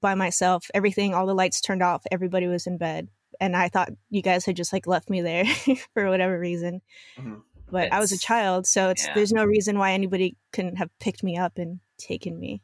by 0.01 0.15
myself, 0.15 0.71
everything, 0.75 1.15
all 1.15 1.27
the 1.27 1.35
lights 1.35 1.61
turned 1.61 1.83
off, 1.83 2.03
everybody 2.11 2.47
was 2.47 2.67
in 2.67 2.79
bed, 2.79 3.09
and 3.41 3.57
I 3.57 3.69
thought 3.69 3.91
you 4.11 4.23
guys 4.23 4.45
had 4.45 4.57
just 4.57 4.73
like 4.73 4.87
left 4.87 5.11
me 5.11 5.21
there 5.21 5.45
for 5.95 6.09
whatever 6.09 6.39
reason. 6.39 6.81
Mm-hmm. 7.19 7.35
But 7.71 7.87
it's, 7.87 7.95
I 7.95 7.99
was 7.99 8.13
a 8.13 8.19
child, 8.19 8.67
so 8.67 8.91
it's 8.91 9.05
yeah. 9.07 9.15
there's 9.15 9.33
no 9.33 9.45
reason 9.45 9.79
why 9.79 9.93
anybody 9.93 10.37
couldn't 10.53 10.77
have 10.77 10.91
picked 11.01 11.23
me 11.23 11.37
up 11.37 11.59
and 11.59 11.81
taken 11.99 12.39
me. 12.39 12.63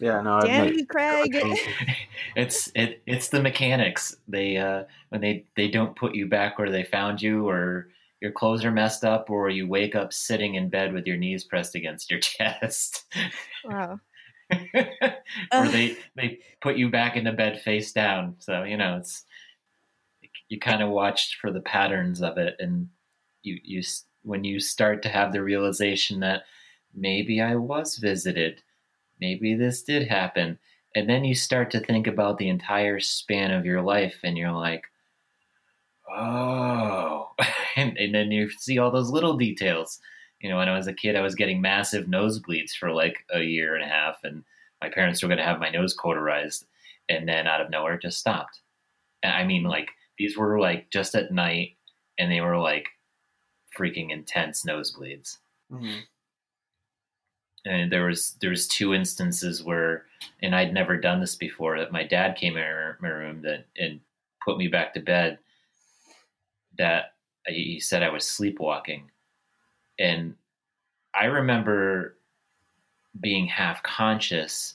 Yeah, 0.00 0.20
no. 0.20 0.40
Damn 0.40 0.72
you, 0.72 0.86
Craig. 0.86 1.30
it's 2.36 2.70
it 2.74 3.02
it's 3.06 3.28
the 3.28 3.42
mechanics. 3.42 4.16
They 4.28 4.56
uh 4.56 4.84
when 5.08 5.20
they 5.20 5.46
they 5.56 5.68
don't 5.68 5.96
put 5.96 6.14
you 6.14 6.26
back 6.26 6.58
where 6.58 6.70
they 6.70 6.84
found 6.84 7.20
you, 7.20 7.48
or 7.48 7.88
your 8.20 8.32
clothes 8.32 8.64
are 8.64 8.70
messed 8.70 9.04
up, 9.04 9.30
or 9.30 9.48
you 9.50 9.68
wake 9.68 9.94
up 9.94 10.12
sitting 10.12 10.54
in 10.54 10.68
bed 10.68 10.92
with 10.92 11.06
your 11.06 11.16
knees 11.16 11.44
pressed 11.44 11.74
against 11.74 12.10
your 12.10 12.20
chest. 12.20 13.04
Wow. 13.64 14.00
or 15.52 15.68
they 15.68 15.96
they 16.14 16.40
put 16.60 16.76
you 16.76 16.90
back 16.90 17.16
into 17.16 17.32
bed 17.32 17.60
face 17.60 17.92
down. 17.92 18.36
So 18.38 18.64
you 18.64 18.76
know 18.76 18.98
it's 18.98 19.24
you 20.52 20.60
kind 20.60 20.82
of 20.82 20.90
watched 20.90 21.36
for 21.36 21.50
the 21.50 21.60
patterns 21.60 22.22
of 22.22 22.38
it, 22.38 22.56
and 22.58 22.88
you 23.42 23.58
you 23.62 23.82
when 24.22 24.44
you 24.44 24.60
start 24.60 25.02
to 25.02 25.08
have 25.08 25.32
the 25.32 25.42
realization 25.42 26.20
that 26.20 26.42
maybe 26.94 27.40
I 27.40 27.56
was 27.56 27.96
visited 27.96 28.62
maybe 29.22 29.54
this 29.54 29.82
did 29.84 30.08
happen. 30.08 30.58
And 30.96 31.08
then 31.08 31.24
you 31.24 31.34
start 31.34 31.70
to 31.70 31.80
think 31.80 32.08
about 32.08 32.38
the 32.38 32.48
entire 32.48 32.98
span 32.98 33.52
of 33.52 33.64
your 33.64 33.80
life 33.80 34.18
and 34.24 34.36
you're 34.36 34.52
like, 34.52 34.84
oh. 36.10 37.30
and, 37.76 37.96
and 37.96 38.12
then 38.12 38.32
you 38.32 38.50
see 38.50 38.78
all 38.78 38.90
those 38.90 39.10
little 39.10 39.36
details. 39.36 40.00
You 40.40 40.50
know, 40.50 40.56
when 40.56 40.68
I 40.68 40.76
was 40.76 40.88
a 40.88 40.92
kid, 40.92 41.14
I 41.14 41.20
was 41.20 41.36
getting 41.36 41.62
massive 41.62 42.06
nosebleeds 42.06 42.72
for 42.72 42.90
like 42.90 43.24
a 43.32 43.40
year 43.40 43.76
and 43.76 43.84
a 43.84 43.86
half, 43.88 44.16
and 44.24 44.42
my 44.82 44.88
parents 44.88 45.22
were 45.22 45.28
going 45.28 45.38
to 45.38 45.44
have 45.44 45.60
my 45.60 45.70
nose 45.70 45.94
cauterized. 45.94 46.66
And 47.08 47.28
then 47.28 47.46
out 47.46 47.60
of 47.60 47.70
nowhere, 47.70 47.94
it 47.94 48.02
just 48.02 48.18
stopped. 48.18 48.60
I 49.22 49.44
mean, 49.44 49.62
like, 49.62 49.90
these 50.18 50.36
were 50.36 50.60
like 50.60 50.90
just 50.90 51.14
at 51.14 51.32
night, 51.32 51.76
and 52.18 52.30
they 52.30 52.40
were 52.40 52.58
like 52.58 52.88
freaking 53.78 54.10
intense 54.10 54.64
nosebleeds. 54.64 55.38
Mm-hmm 55.72 56.00
and 57.64 57.92
there 57.92 58.04
was 58.04 58.36
there 58.40 58.50
was 58.50 58.66
two 58.66 58.94
instances 58.94 59.62
where 59.62 60.06
and 60.42 60.54
I'd 60.54 60.74
never 60.74 60.96
done 60.96 61.20
this 61.20 61.36
before 61.36 61.78
that 61.78 61.92
my 61.92 62.04
dad 62.04 62.36
came 62.36 62.56
in 62.56 62.94
my 63.00 63.08
room 63.08 63.42
that 63.42 63.66
and 63.76 64.00
put 64.44 64.58
me 64.58 64.68
back 64.68 64.94
to 64.94 65.00
bed 65.00 65.38
that 66.78 67.14
he 67.46 67.78
said 67.80 68.02
I 68.02 68.10
was 68.10 68.26
sleepwalking 68.26 69.10
and 69.98 70.34
I 71.14 71.26
remember 71.26 72.16
being 73.20 73.46
half 73.46 73.82
conscious 73.82 74.74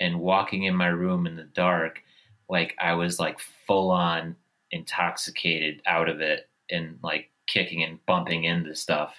and 0.00 0.20
walking 0.20 0.62
in 0.62 0.74
my 0.74 0.86
room 0.86 1.26
in 1.26 1.36
the 1.36 1.44
dark 1.44 2.02
like 2.48 2.74
I 2.80 2.94
was 2.94 3.18
like 3.18 3.38
full 3.66 3.90
on 3.90 4.36
intoxicated 4.74 5.80
out 5.86 6.08
of 6.08 6.20
it 6.20 6.50
and 6.68 6.98
like 7.02 7.30
kicking 7.46 7.84
and 7.84 8.04
bumping 8.06 8.44
into 8.44 8.74
stuff. 8.74 9.14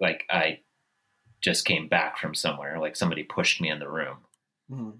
Like 0.00 0.24
I 0.30 0.60
just 1.42 1.66
came 1.66 1.88
back 1.88 2.18
from 2.18 2.34
somewhere, 2.34 2.78
like 2.80 2.96
somebody 2.96 3.22
pushed 3.22 3.60
me 3.60 3.70
in 3.70 3.78
the 3.78 3.88
room. 3.88 4.16
Mm-hmm. 4.70 4.90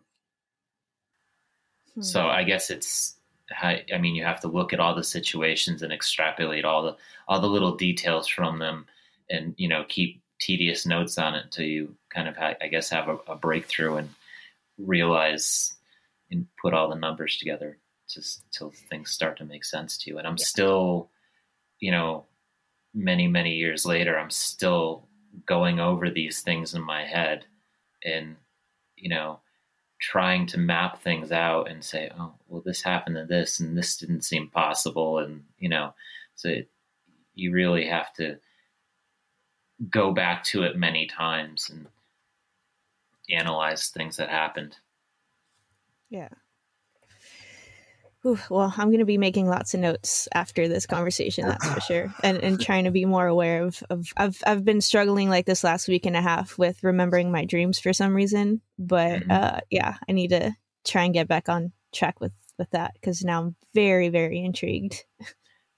Hmm. 1.95 2.03
So 2.03 2.29
I 2.29 2.45
guess 2.45 2.71
it's 2.71 3.17
how, 3.51 3.77
I 3.93 3.99
mean 3.99 4.15
you 4.15 4.25
have 4.25 4.41
to 4.41 4.49
look 4.49 4.73
at 4.73 4.81
all 4.81 4.95
the 4.95 5.03
situations 5.03 5.83
and 5.83 5.93
extrapolate 5.93 6.67
all 6.67 6.83
the 6.83 6.97
all 7.27 7.41
the 7.41 7.49
little 7.49 7.77
details 7.77 8.29
from 8.29 8.59
them 8.59 8.87
and 9.31 9.55
you 9.57 9.69
know 9.69 9.85
keep 9.89 10.21
tedious 10.39 10.85
notes 10.85 11.17
on 11.17 11.35
it 11.35 11.45
until 11.45 11.65
you 11.65 11.95
kind 12.11 12.29
of 12.29 12.37
ha- 12.37 12.57
I 12.61 12.69
guess 12.69 12.91
have 12.91 13.09
a, 13.09 13.17
a 13.29 13.37
breakthrough 13.37 13.97
and 13.97 14.11
realize 14.79 15.75
and 16.31 16.47
put 16.61 16.75
all 16.75 16.89
the 16.89 16.97
numbers 16.97 17.37
together 17.39 17.79
just 18.15 18.43
till 18.53 18.71
things 18.91 19.11
start 19.11 19.37
to 19.39 19.45
make 19.45 19.65
sense 19.65 19.99
to 19.99 20.11
you 20.11 20.19
and 20.19 20.27
I'm 20.27 20.37
Yeah. 20.39 20.45
still 20.47 21.11
you 21.81 21.91
know 21.91 22.27
many 22.95 23.29
many 23.29 23.55
years 23.55 23.85
later 23.85 24.19
I'm 24.19 24.31
still 24.31 25.09
going 25.47 25.81
over 25.81 26.11
these 26.11 26.43
things 26.43 26.75
in 26.75 26.83
my 26.83 27.05
head 27.05 27.47
and 28.05 28.37
you 28.97 29.09
know 29.09 29.41
trying 30.01 30.47
to 30.47 30.59
map 30.59 31.01
things 31.01 31.33
out 31.33 31.71
and 31.71 31.83
say, 31.83 32.11
oh, 32.19 32.35
well, 32.49 32.61
this 32.61 32.83
happened 32.83 33.17
to 33.17 33.25
this, 33.25 33.59
and 33.61 33.77
this 33.77 33.97
didn't 33.97 34.23
seem 34.23 34.49
possible, 34.51 35.19
and 35.19 35.45
you 35.59 35.69
know, 35.69 35.95
so 36.35 36.49
it, 36.49 36.71
you 37.35 37.53
really 37.53 37.87
have 37.87 38.13
to 38.15 38.39
go 39.91 40.13
back 40.13 40.45
to 40.45 40.63
it 40.63 40.77
many 40.77 41.07
times 41.07 41.71
and 41.71 41.87
analyze 43.31 43.89
things 43.89 44.17
that 44.19 44.29
happened. 44.29 44.77
Yeah. 46.11 46.29
Ooh, 48.27 48.39
well, 48.49 48.73
I'm 48.77 48.89
going 48.89 49.01
to 49.01 49.05
be 49.05 49.19
making 49.19 49.49
lots 49.49 49.75
of 49.75 49.81
notes 49.81 50.29
after 50.35 50.67
this 50.67 50.87
conversation, 50.87 51.47
that's 51.47 51.69
for 51.69 51.81
sure, 51.81 52.15
and 52.23 52.39
and 52.39 52.61
trying 52.61 52.85
to 52.85 52.91
be 52.91 53.05
more 53.05 53.27
aware 53.27 53.63
of 53.63 53.83
of 53.91 54.13
I've 54.17 54.41
I've 54.47 54.65
been 54.65 54.81
struggling 54.81 55.29
like 55.29 55.45
this 55.47 55.63
last 55.63 55.89
week 55.89 56.07
and 56.07 56.17
a 56.17 56.23
half 56.23 56.57
with 56.57 56.83
remembering 56.83 57.31
my 57.31 57.45
dreams 57.45 57.79
for 57.79 57.93
some 57.93 58.15
reason, 58.15 58.63
but 58.79 59.21
Mhm. 59.23 59.31
uh, 59.31 59.61
yeah, 59.71 59.97
I 60.09 60.13
need 60.13 60.29
to 60.31 60.57
try 60.85 61.05
and 61.05 61.13
get 61.15 61.29
back 61.29 61.49
on 61.49 61.73
track 61.93 62.21
with 62.21 62.33
with 62.59 62.71
that 62.71 62.95
because 62.95 63.23
now 63.25 63.43
I'm 63.43 63.57
very 63.75 64.09
very 64.09 64.43
intrigued. 64.43 65.05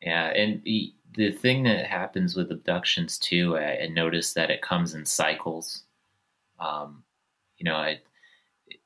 Yeah, 0.00 0.26
and 0.26 0.62
the, 0.62 0.94
the 1.16 1.32
thing 1.32 1.64
that 1.64 1.86
happens 1.86 2.36
with 2.36 2.52
abductions 2.52 3.18
too, 3.18 3.56
I, 3.56 3.84
I 3.84 3.86
noticed 3.88 4.34
that 4.36 4.50
it 4.50 4.62
comes 4.62 4.94
in 4.94 5.04
cycles. 5.04 5.82
Um, 6.60 7.02
you 7.56 7.64
know, 7.64 7.80
it, 7.82 8.04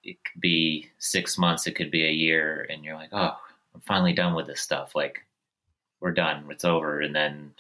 it 0.03 0.17
could 0.25 0.41
be 0.41 0.89
six 0.99 1.37
months, 1.37 1.67
it 1.67 1.75
could 1.75 1.91
be 1.91 2.07
a 2.07 2.13
year, 2.13 2.67
and 2.71 2.85
you're 2.85 2.95
like, 2.95 3.11
oh, 3.13 3.37
I'm 3.75 3.81
finally 3.81 4.13
done 4.13 4.35
with 4.35 4.47
this 4.47 4.61
stuff. 4.61 4.95
Like, 4.95 5.27
we're 6.01 6.13
done, 6.13 6.47
it's 6.51 6.65
over. 6.65 7.01
And 7.01 7.15
then 7.15 7.53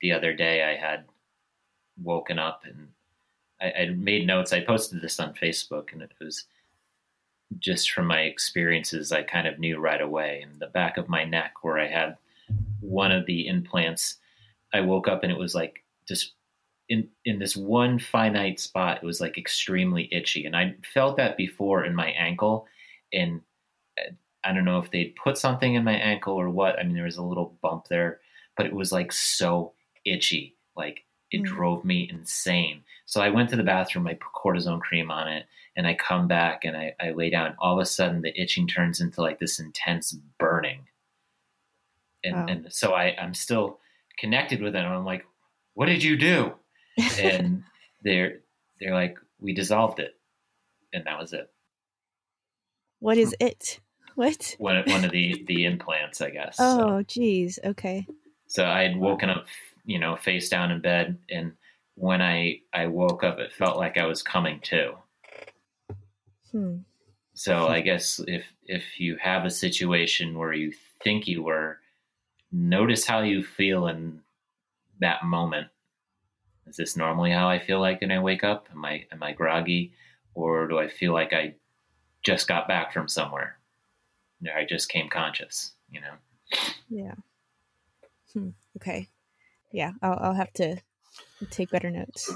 the 0.00 0.12
other 0.12 0.32
day, 0.32 0.64
I 0.64 0.76
had 0.76 1.04
woken 2.02 2.38
up 2.38 2.62
and 2.64 2.88
I, 3.60 3.82
I 3.82 3.90
made 3.90 4.26
notes. 4.26 4.52
I 4.52 4.60
posted 4.60 5.00
this 5.00 5.18
on 5.20 5.34
Facebook, 5.34 5.92
and 5.92 6.02
it 6.02 6.12
was 6.20 6.44
just 7.58 7.90
from 7.90 8.06
my 8.06 8.22
experiences. 8.22 9.12
I 9.12 9.22
kind 9.22 9.46
of 9.46 9.58
knew 9.58 9.78
right 9.78 10.00
away. 10.00 10.42
In 10.42 10.58
the 10.58 10.66
back 10.66 10.98
of 10.98 11.08
my 11.08 11.24
neck, 11.24 11.62
where 11.62 11.78
I 11.78 11.86
had 11.86 12.16
one 12.80 13.12
of 13.12 13.26
the 13.26 13.46
implants, 13.48 14.16
I 14.74 14.80
woke 14.80 15.08
up 15.08 15.22
and 15.22 15.32
it 15.32 15.38
was 15.38 15.54
like 15.54 15.84
just 16.08 16.34
in 16.88 17.08
in 17.24 17.38
this 17.38 17.56
one 17.56 17.98
finite 17.98 18.60
spot. 18.60 18.98
It 19.02 19.06
was 19.06 19.20
like 19.20 19.38
extremely 19.38 20.08
itchy, 20.12 20.44
and 20.44 20.56
I 20.56 20.74
felt 20.92 21.16
that 21.16 21.36
before 21.36 21.84
in 21.84 21.94
my 21.94 22.08
ankle, 22.10 22.66
and 23.12 23.40
I 24.46 24.52
don't 24.52 24.64
know 24.64 24.78
if 24.78 24.90
they'd 24.90 25.16
put 25.16 25.38
something 25.38 25.74
in 25.74 25.84
my 25.84 25.94
ankle 25.94 26.34
or 26.34 26.48
what. 26.50 26.78
I 26.78 26.84
mean, 26.84 26.94
there 26.94 27.04
was 27.04 27.16
a 27.18 27.22
little 27.22 27.58
bump 27.62 27.88
there, 27.88 28.20
but 28.56 28.66
it 28.66 28.74
was 28.74 28.92
like 28.92 29.12
so 29.12 29.72
itchy, 30.04 30.56
like 30.76 31.04
it 31.32 31.42
Mm. 31.42 31.44
drove 31.44 31.84
me 31.84 32.08
insane. 32.10 32.84
So 33.06 33.20
I 33.20 33.30
went 33.30 33.50
to 33.50 33.56
the 33.56 33.62
bathroom, 33.64 34.06
I 34.06 34.14
put 34.14 34.32
cortisone 34.34 34.80
cream 34.80 35.10
on 35.10 35.28
it, 35.28 35.46
and 35.76 35.86
I 35.86 35.94
come 35.94 36.28
back 36.28 36.64
and 36.64 36.76
I, 36.76 36.94
I 37.00 37.10
lay 37.12 37.30
down. 37.30 37.56
All 37.58 37.74
of 37.74 37.80
a 37.82 37.86
sudden, 37.86 38.22
the 38.22 38.38
itching 38.40 38.66
turns 38.68 39.00
into 39.00 39.20
like 39.22 39.38
this 39.38 39.58
intense 39.60 40.12
burning 40.38 40.86
and 42.24 42.34
Wow. 42.34 42.46
and 42.48 42.72
so 42.72 42.94
I 42.94 43.16
I'm 43.20 43.34
still 43.34 43.78
connected 44.18 44.62
with 44.62 44.72
them. 44.72 44.90
I'm 44.90 45.04
like, 45.04 45.26
what 45.74 45.86
did 45.86 46.02
you 46.02 46.16
do? 46.16 46.54
And 47.20 47.64
they're 48.02 48.40
they're 48.80 48.94
like, 48.94 49.18
we 49.40 49.52
dissolved 49.54 50.00
it, 50.00 50.14
and 50.92 51.04
that 51.06 51.18
was 51.18 51.32
it. 51.32 51.50
what 53.00 53.18
is 53.18 53.34
it? 53.40 53.80
What? 54.24 54.56
One 54.56 54.82
one 54.86 55.04
of 55.04 55.10
the 55.10 55.44
the 55.46 55.66
implants, 55.66 56.22
I 56.22 56.30
guess. 56.30 56.56
Oh, 56.58 57.02
geez. 57.02 57.58
Okay. 57.62 58.06
So 58.46 58.64
I 58.64 58.82
had 58.82 58.96
woken 58.96 59.28
up, 59.28 59.44
you 59.84 59.98
know, 59.98 60.16
face 60.16 60.48
down 60.48 60.70
in 60.70 60.80
bed, 60.80 61.18
and 61.28 61.52
when 61.96 62.22
I 62.22 62.60
I 62.72 62.86
woke 62.86 63.22
up, 63.24 63.38
it 63.38 63.52
felt 63.52 63.76
like 63.76 63.98
I 63.98 64.06
was 64.06 64.22
coming 64.22 64.60
to. 64.60 64.94
Hmm. 66.50 66.76
So 67.34 67.68
I 67.68 67.82
guess 67.82 68.18
if 68.26 68.46
if 68.64 68.98
you 68.98 69.18
have 69.20 69.44
a 69.44 69.50
situation 69.50 70.38
where 70.38 70.54
you 70.54 70.72
think 71.04 71.28
you 71.28 71.42
were, 71.42 71.80
notice 72.50 73.04
how 73.04 73.20
you 73.20 73.44
feel 73.44 73.86
in 73.88 74.22
that 75.00 75.24
moment. 75.24 75.68
Is 76.66 76.76
this 76.76 76.96
normally 76.96 77.32
how 77.32 77.50
I 77.50 77.58
feel 77.58 77.80
like 77.80 78.00
when 78.00 78.12
I 78.12 78.20
wake 78.20 78.44
up? 78.44 78.68
Am 78.72 78.82
I 78.82 79.04
am 79.12 79.22
I 79.22 79.32
groggy, 79.32 79.92
or 80.32 80.66
do 80.68 80.78
I 80.78 80.88
feel 80.88 81.12
like 81.12 81.34
I 81.34 81.56
just 82.22 82.48
got 82.48 82.66
back 82.66 82.94
from 82.94 83.08
somewhere? 83.08 83.58
Or 84.44 84.52
I 84.56 84.64
just 84.64 84.88
came 84.88 85.08
conscious. 85.08 85.72
You 85.90 86.00
know. 86.00 86.14
Yeah. 86.88 87.14
Hmm. 88.32 88.50
Okay. 88.76 89.08
Yeah, 89.72 89.92
I'll, 90.02 90.18
I'll 90.20 90.34
have 90.34 90.52
to 90.54 90.76
take 91.50 91.70
better 91.70 91.90
notes. 91.90 92.32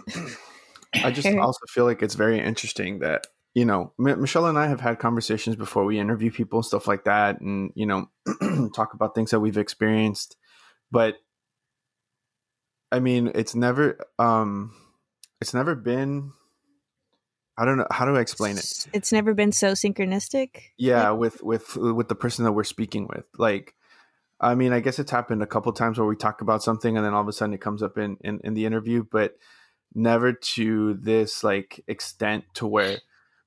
I 0.94 1.10
just 1.10 1.28
also 1.28 1.60
feel 1.68 1.84
like 1.84 2.02
it's 2.02 2.14
very 2.14 2.38
interesting 2.40 3.00
that 3.00 3.26
you 3.54 3.64
know 3.64 3.92
M- 3.98 4.20
Michelle 4.20 4.46
and 4.46 4.58
I 4.58 4.66
have 4.66 4.80
had 4.80 4.98
conversations 4.98 5.56
before 5.56 5.84
we 5.84 5.98
interview 5.98 6.30
people 6.30 6.58
and 6.58 6.66
stuff 6.66 6.86
like 6.86 7.04
that, 7.04 7.40
and 7.40 7.72
you 7.74 7.86
know 7.86 8.10
talk 8.74 8.94
about 8.94 9.14
things 9.14 9.30
that 9.30 9.40
we've 9.40 9.58
experienced. 9.58 10.36
But 10.90 11.16
I 12.92 13.00
mean, 13.00 13.30
it's 13.34 13.54
never 13.54 13.98
um, 14.18 14.74
it's 15.40 15.54
never 15.54 15.74
been. 15.74 16.32
I 17.60 17.64
don't 17.66 17.76
know 17.76 17.86
how 17.90 18.06
do 18.06 18.16
I 18.16 18.20
explain 18.20 18.56
it. 18.56 18.86
It's 18.92 19.12
never 19.12 19.34
been 19.34 19.52
so 19.52 19.72
synchronistic. 19.72 20.62
Yeah, 20.78 21.10
with 21.10 21.42
with 21.42 21.76
with 21.76 22.08
the 22.08 22.14
person 22.14 22.44
that 22.44 22.52
we're 22.52 22.64
speaking 22.64 23.06
with, 23.06 23.26
like. 23.38 23.74
I 24.42 24.54
mean, 24.54 24.72
I 24.72 24.80
guess 24.80 24.98
it's 24.98 25.10
happened 25.10 25.42
a 25.42 25.46
couple 25.46 25.70
times 25.70 25.98
where 25.98 26.08
we 26.08 26.16
talk 26.16 26.40
about 26.40 26.62
something 26.62 26.96
and 26.96 27.04
then 27.04 27.12
all 27.12 27.20
of 27.20 27.28
a 27.28 27.32
sudden 27.32 27.52
it 27.52 27.60
comes 27.60 27.82
up 27.82 27.98
in, 27.98 28.16
in, 28.22 28.40
in 28.42 28.54
the 28.54 28.64
interview, 28.64 29.04
but 29.04 29.36
never 29.94 30.32
to 30.32 30.94
this 30.94 31.42
like 31.44 31.82
extent 31.88 32.44
to 32.54 32.66
where 32.66 32.98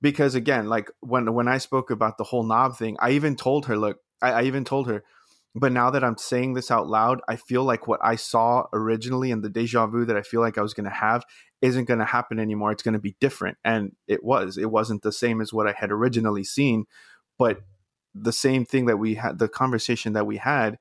because 0.02 0.36
again 0.36 0.68
like 0.68 0.92
when 1.00 1.34
when 1.34 1.48
i 1.48 1.58
spoke 1.58 1.90
about 1.90 2.18
the 2.18 2.24
whole 2.26 2.44
knob 2.44 2.78
thing 2.78 2.98
i 3.00 3.12
even 3.12 3.36
told 3.36 3.66
her 3.66 3.78
look 3.78 4.00
I, 4.22 4.32
I 4.32 4.44
even 4.44 4.66
told 4.66 4.88
her 4.88 5.04
but 5.56 5.72
now 5.72 5.90
that 5.90 6.04
i'm 6.04 6.18
saying 6.18 6.54
this 6.54 6.72
out 6.72 6.88
loud 6.88 7.22
i 7.28 7.36
feel 7.36 7.64
like 7.64 7.88
what 7.88 8.00
i 8.04 8.16
saw 8.16 8.66
originally 8.74 9.32
in 9.32 9.42
the 9.42 9.50
deja 9.50 9.86
vu 9.86 10.06
that 10.06 10.18
i 10.18 10.22
feel 10.22 10.42
like 10.42 10.58
i 10.58 10.62
was 10.62 10.74
going 10.74 10.90
to 10.90 10.90
have 10.90 11.24
isn't 11.64 11.86
going 11.86 12.00
to 12.00 12.06
happen 12.06 12.40
anymore. 12.40 12.74
It's 12.74 12.84
going 12.84 12.94
to 12.94 13.00
be 13.00 13.16
different. 13.22 13.58
And 13.64 13.96
it 14.06 14.22
was. 14.22 14.58
It 14.58 14.70
wasn't 14.70 15.02
the 15.02 15.14
same 15.14 15.40
as 15.40 15.54
what 15.54 15.66
i 15.66 15.72
had 15.72 15.92
originally 15.92 16.44
seen 16.44 16.86
but 17.38 17.62
the 18.14 18.32
same 18.32 18.66
thing 18.66 18.86
that 18.86 18.98
we 18.98 19.16
had 19.16 19.40
the 19.40 19.48
conversation 19.48 20.14
that 20.14 20.28
we 20.28 20.38
had 20.38 20.78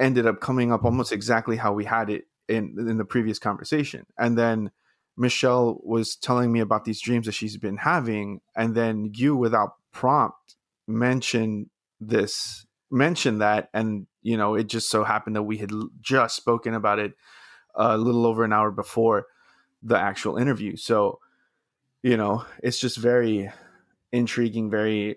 ended 0.00 0.26
up 0.26 0.40
coming 0.40 0.72
up 0.72 0.84
almost 0.84 1.12
exactly 1.12 1.56
how 1.56 1.72
we 1.72 1.84
had 1.84 2.08
it 2.08 2.24
in 2.48 2.74
in 2.78 2.98
the 2.98 3.04
previous 3.04 3.38
conversation. 3.38 4.06
And 4.18 4.38
then 4.38 4.70
michelle 5.16 5.80
was 5.84 6.16
telling 6.16 6.50
me 6.50 6.60
about 6.60 6.84
these 6.84 7.00
dreams 7.00 7.26
that 7.26 7.32
she's 7.32 7.56
been 7.56 7.76
having 7.76 8.40
and 8.56 8.74
then 8.74 9.12
you 9.14 9.36
without 9.36 9.74
prompt 9.92 10.56
mentioned 10.88 11.70
this 12.00 12.66
mentioned 12.90 13.40
that 13.40 13.68
and 13.74 14.06
you 14.22 14.36
know 14.36 14.54
it 14.54 14.64
just 14.68 14.88
so 14.90 15.04
happened 15.04 15.34
that 15.36 15.42
we 15.42 15.58
had 15.58 15.70
just 16.00 16.36
spoken 16.36 16.74
about 16.74 16.98
it 16.98 17.12
uh, 17.74 17.90
a 17.92 17.98
little 17.98 18.26
over 18.26 18.44
an 18.44 18.52
hour 18.52 18.70
before 18.70 19.26
the 19.82 19.98
actual 19.98 20.36
interview 20.36 20.76
so 20.76 21.18
you 22.02 22.16
know 22.16 22.44
it's 22.62 22.78
just 22.78 22.96
very 22.96 23.50
intriguing 24.12 24.70
very 24.70 25.16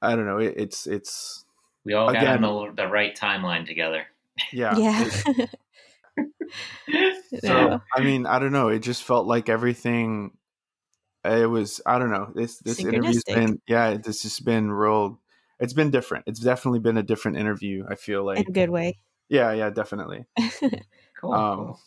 i 0.00 0.14
don't 0.16 0.26
know 0.26 0.38
it, 0.38 0.54
it's 0.56 0.86
it's 0.86 1.44
We 1.84 1.92
all 1.94 2.12
got 2.12 2.22
Again- 2.22 2.44
on 2.44 2.74
the, 2.76 2.82
the 2.84 2.88
right 2.88 3.14
timeline 3.16 3.66
together. 3.66 4.06
yeah 4.52 4.76
Yeah. 4.76 5.08
So 7.44 7.80
I 7.94 8.00
mean, 8.00 8.26
I 8.26 8.38
don't 8.38 8.52
know. 8.52 8.68
It 8.68 8.80
just 8.80 9.04
felt 9.04 9.26
like 9.26 9.48
everything. 9.48 10.32
It 11.24 11.48
was 11.48 11.80
I 11.84 11.98
don't 11.98 12.10
know. 12.10 12.32
This 12.34 12.58
this 12.58 12.80
interview's 12.80 13.22
Synchronistic. 13.24 13.34
been 13.34 13.60
yeah. 13.68 13.96
This 13.98 14.22
has 14.22 14.40
been 14.40 14.72
real. 14.72 15.20
It's 15.60 15.72
been 15.72 15.90
different. 15.90 16.24
It's 16.28 16.40
definitely 16.40 16.78
been 16.80 16.96
a 16.98 17.02
different 17.02 17.36
interview. 17.36 17.84
I 17.88 17.94
feel 17.96 18.24
like 18.24 18.38
In 18.38 18.46
a 18.48 18.52
good 18.52 18.70
way. 18.70 18.98
yeah, 19.28 19.52
yeah, 19.52 19.70
definitely. 19.70 20.24
Cool. 21.20 21.32
Um, 21.34 21.56
cool. 21.58 21.80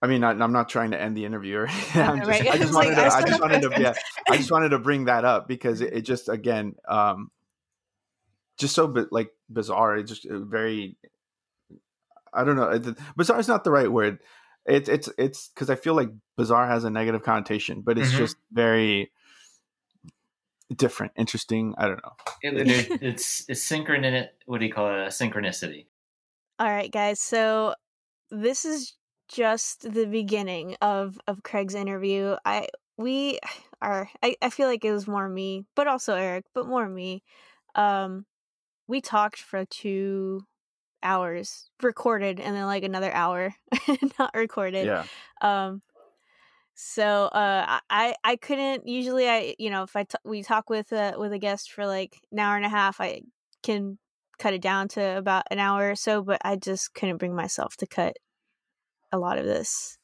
I 0.00 0.06
mean, 0.06 0.22
I, 0.22 0.30
I'm 0.30 0.52
not 0.52 0.68
trying 0.68 0.92
to 0.92 1.00
end 1.00 1.16
the 1.16 1.24
interview. 1.24 1.66
I'm 1.94 2.18
just. 2.24 2.30
I 2.30 2.56
just 2.56 2.72
wanted 2.72 2.94
to. 2.94 3.02
I 3.02 3.16
I 3.18 3.22
just 3.22 3.40
wanted 3.40 3.62
to. 3.62 3.72
Yeah, 3.80 3.94
I 4.30 4.36
just 4.36 4.52
wanted 4.52 4.68
to 4.68 4.78
bring 4.78 5.06
that 5.06 5.24
up 5.24 5.48
because 5.48 5.80
it, 5.80 5.92
it 5.92 6.02
just 6.02 6.28
again, 6.28 6.76
um, 6.88 7.32
just 8.58 8.76
so 8.76 8.86
bi- 8.86 9.06
like 9.10 9.30
bizarre. 9.48 9.96
It's 9.96 10.08
just 10.10 10.26
very 10.30 10.96
I 12.32 12.44
don't 12.44 12.56
know. 12.56 12.70
It, 12.70 12.96
bizarre 13.16 13.40
is 13.40 13.48
not 13.48 13.64
the 13.64 13.70
right 13.72 13.90
word. 13.90 14.20
It's 14.66 14.88
it's 14.88 15.08
it's 15.18 15.48
because 15.48 15.68
I 15.68 15.74
feel 15.74 15.94
like 15.94 16.10
bizarre 16.36 16.68
has 16.68 16.84
a 16.84 16.90
negative 16.90 17.22
connotation, 17.24 17.80
but 17.80 17.98
it's 17.98 18.12
Mhm. 18.12 18.18
just 18.18 18.36
very 18.52 19.10
different, 20.74 21.12
interesting. 21.16 21.74
I 21.78 21.86
don't 21.88 22.00
know. 22.04 22.12
It- 22.42 22.68
it- 22.68 22.98
it's 23.02 23.44
it's 23.48 23.66
synchron. 23.68 24.28
What 24.46 24.60
do 24.60 24.66
you 24.66 24.72
call 24.72 24.86
it? 24.90 25.00
A 25.02 25.06
synchronicity. 25.08 25.86
All 26.58 26.68
right, 26.68 26.90
guys. 26.92 27.20
So 27.20 27.74
this 28.30 28.64
is 28.64 28.96
just 29.28 29.92
the 29.92 30.06
beginning 30.06 30.76
of 30.80 31.18
of 31.26 31.42
Craig's 31.42 31.74
interview. 31.74 32.36
I 32.44 32.68
we 32.98 33.38
are 33.80 34.08
I, 34.22 34.36
I 34.42 34.50
feel 34.50 34.68
like 34.68 34.84
it 34.84 34.92
was 34.92 35.06
more 35.06 35.28
me, 35.28 35.64
but 35.76 35.86
also 35.86 36.14
Eric, 36.14 36.44
but 36.54 36.66
more 36.66 36.88
me. 36.88 37.22
Um 37.74 38.24
we 38.88 39.00
talked 39.00 39.38
for 39.40 39.64
two 39.66 40.42
hours, 41.02 41.70
recorded, 41.82 42.40
and 42.40 42.54
then 42.54 42.66
like 42.66 42.82
another 42.82 43.12
hour 43.12 43.54
not 44.18 44.34
recorded. 44.34 44.86
Yeah, 44.86 45.04
Um 45.40 45.82
so 46.82 47.26
uh 47.26 47.78
I 47.90 48.14
I 48.24 48.36
couldn't 48.36 48.88
usually 48.88 49.28
I 49.28 49.54
you 49.58 49.70
know 49.70 49.82
if 49.82 49.94
I 49.96 50.04
t- 50.04 50.16
we 50.24 50.42
talk 50.42 50.70
with 50.70 50.92
a 50.92 51.14
with 51.18 51.32
a 51.32 51.38
guest 51.38 51.72
for 51.72 51.86
like 51.86 52.16
an 52.32 52.38
hour 52.38 52.56
and 52.56 52.64
a 52.64 52.70
half 52.70 53.00
I 53.00 53.22
can 53.62 53.98
cut 54.38 54.54
it 54.54 54.62
down 54.62 54.88
to 54.88 55.18
about 55.18 55.44
an 55.50 55.58
hour 55.58 55.90
or 55.90 55.94
so 55.94 56.22
but 56.22 56.40
I 56.44 56.56
just 56.56 56.94
couldn't 56.94 57.18
bring 57.18 57.34
myself 57.34 57.76
to 57.78 57.86
cut 57.86 58.16
a 59.12 59.18
lot 59.18 59.38
of 59.38 59.44
this 59.44 59.98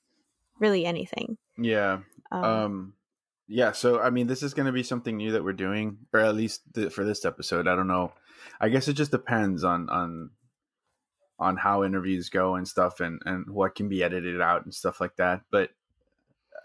really 0.61 0.85
anything 0.85 1.39
yeah. 1.59 2.01
um, 2.31 2.45
Um, 2.45 2.93
yeah. 3.49 3.73
So 3.73 4.01
I 4.01 4.11
mean, 4.11 4.27
this 4.27 4.43
is 4.43 4.55
going 4.55 4.67
to 4.67 4.73
be 4.73 4.83
something 4.83 5.17
new 5.17 5.33
that 5.33 5.45
we're 5.45 5.53
doing, 5.53 5.99
or 6.13 6.21
at 6.21 6.35
least 6.35 6.63
th- 6.75 6.93
for 6.93 7.05
this 7.05 7.25
episode. 7.25 7.69
I 7.69 7.77
don't 7.77 7.89
know. 7.89 8.13
I 8.61 8.69
guess 8.69 8.89
it 8.89 8.95
just 8.95 9.11
depends 9.11 9.65
on 9.65 9.89
on 9.89 10.31
on 11.39 11.57
how 11.57 11.85
interviews 11.85 12.29
go 12.29 12.55
and 12.57 12.67
stuff, 12.67 13.01
and 13.01 13.21
and 13.25 13.49
what 13.49 13.75
can 13.75 13.89
be 13.89 14.03
edited 14.03 14.41
out 14.41 14.65
and 14.65 14.75
stuff 14.75 15.01
like 15.01 15.17
that. 15.17 15.43
But 15.51 15.71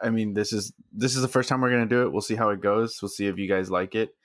I 0.04 0.10
mean, 0.10 0.34
this 0.34 0.52
is 0.54 0.74
this 0.92 1.16
is 1.16 1.22
the 1.22 1.28
first 1.28 1.50
time 1.50 1.62
we're 1.62 1.70
going 1.70 1.88
to 1.88 1.96
do 1.96 2.04
it. 2.04 2.12
We'll 2.12 2.22
see 2.22 2.36
how 2.36 2.50
it 2.50 2.62
goes. 2.62 3.00
We'll 3.02 3.10
see 3.10 3.28
if 3.28 3.38
you 3.38 3.48
guys 3.48 3.70
like 3.70 3.96
it. 3.96 4.16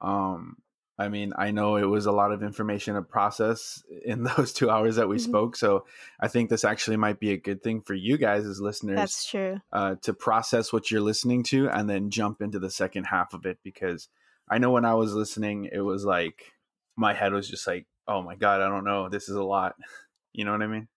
Um, 0.00 0.56
I 0.98 1.08
mean, 1.08 1.32
I 1.36 1.50
know 1.50 1.76
it 1.76 1.84
was 1.84 2.06
a 2.06 2.12
lot 2.12 2.32
of 2.32 2.42
information 2.42 2.94
to 2.94 3.02
process 3.02 3.82
in 4.04 4.24
those 4.36 4.52
two 4.52 4.70
hours 4.70 4.96
that 4.96 5.08
we 5.08 5.16
Mhm. 5.16 5.20
spoke. 5.20 5.56
So 5.56 5.84
I 6.20 6.28
think 6.28 6.48
this 6.50 6.64
actually 6.64 6.96
might 6.96 7.20
be 7.20 7.32
a 7.32 7.36
good 7.36 7.62
thing 7.62 7.80
for 7.82 7.94
you 7.94 8.16
guys 8.18 8.46
as 8.46 8.60
listeners 8.60 8.96
that's 8.96 9.24
true 9.26 9.60
uh, 9.72 9.96
to 10.02 10.14
process 10.14 10.72
what 10.72 10.90
you're 10.90 11.00
listening 11.02 11.42
to 11.44 11.68
and 11.68 11.88
then 11.88 12.10
jump 12.10 12.40
into 12.40 12.58
the 12.58 12.70
second 12.70 13.04
half 13.04 13.34
of 13.34 13.44
it 13.46 13.58
because 13.62 14.08
I 14.48 14.58
know 14.58 14.70
when 14.70 14.84
I 14.84 14.94
was 14.94 15.12
listening, 15.12 15.68
it 15.72 15.80
was 15.80 16.04
like 16.04 16.52
my 16.96 17.12
head 17.12 17.32
was 17.32 17.48
just 17.48 17.66
like, 17.66 17.86
oh 18.08 18.22
my 18.22 18.36
God, 18.36 18.60
I 18.62 18.68
don't 18.68 18.84
know. 18.84 19.08
This 19.08 19.28
is 19.28 19.36
a 19.36 19.42
lot. 19.44 19.74
You 20.32 20.44
know 20.44 20.52
what 20.52 20.60
I 20.60 20.66
mean? 20.66 20.88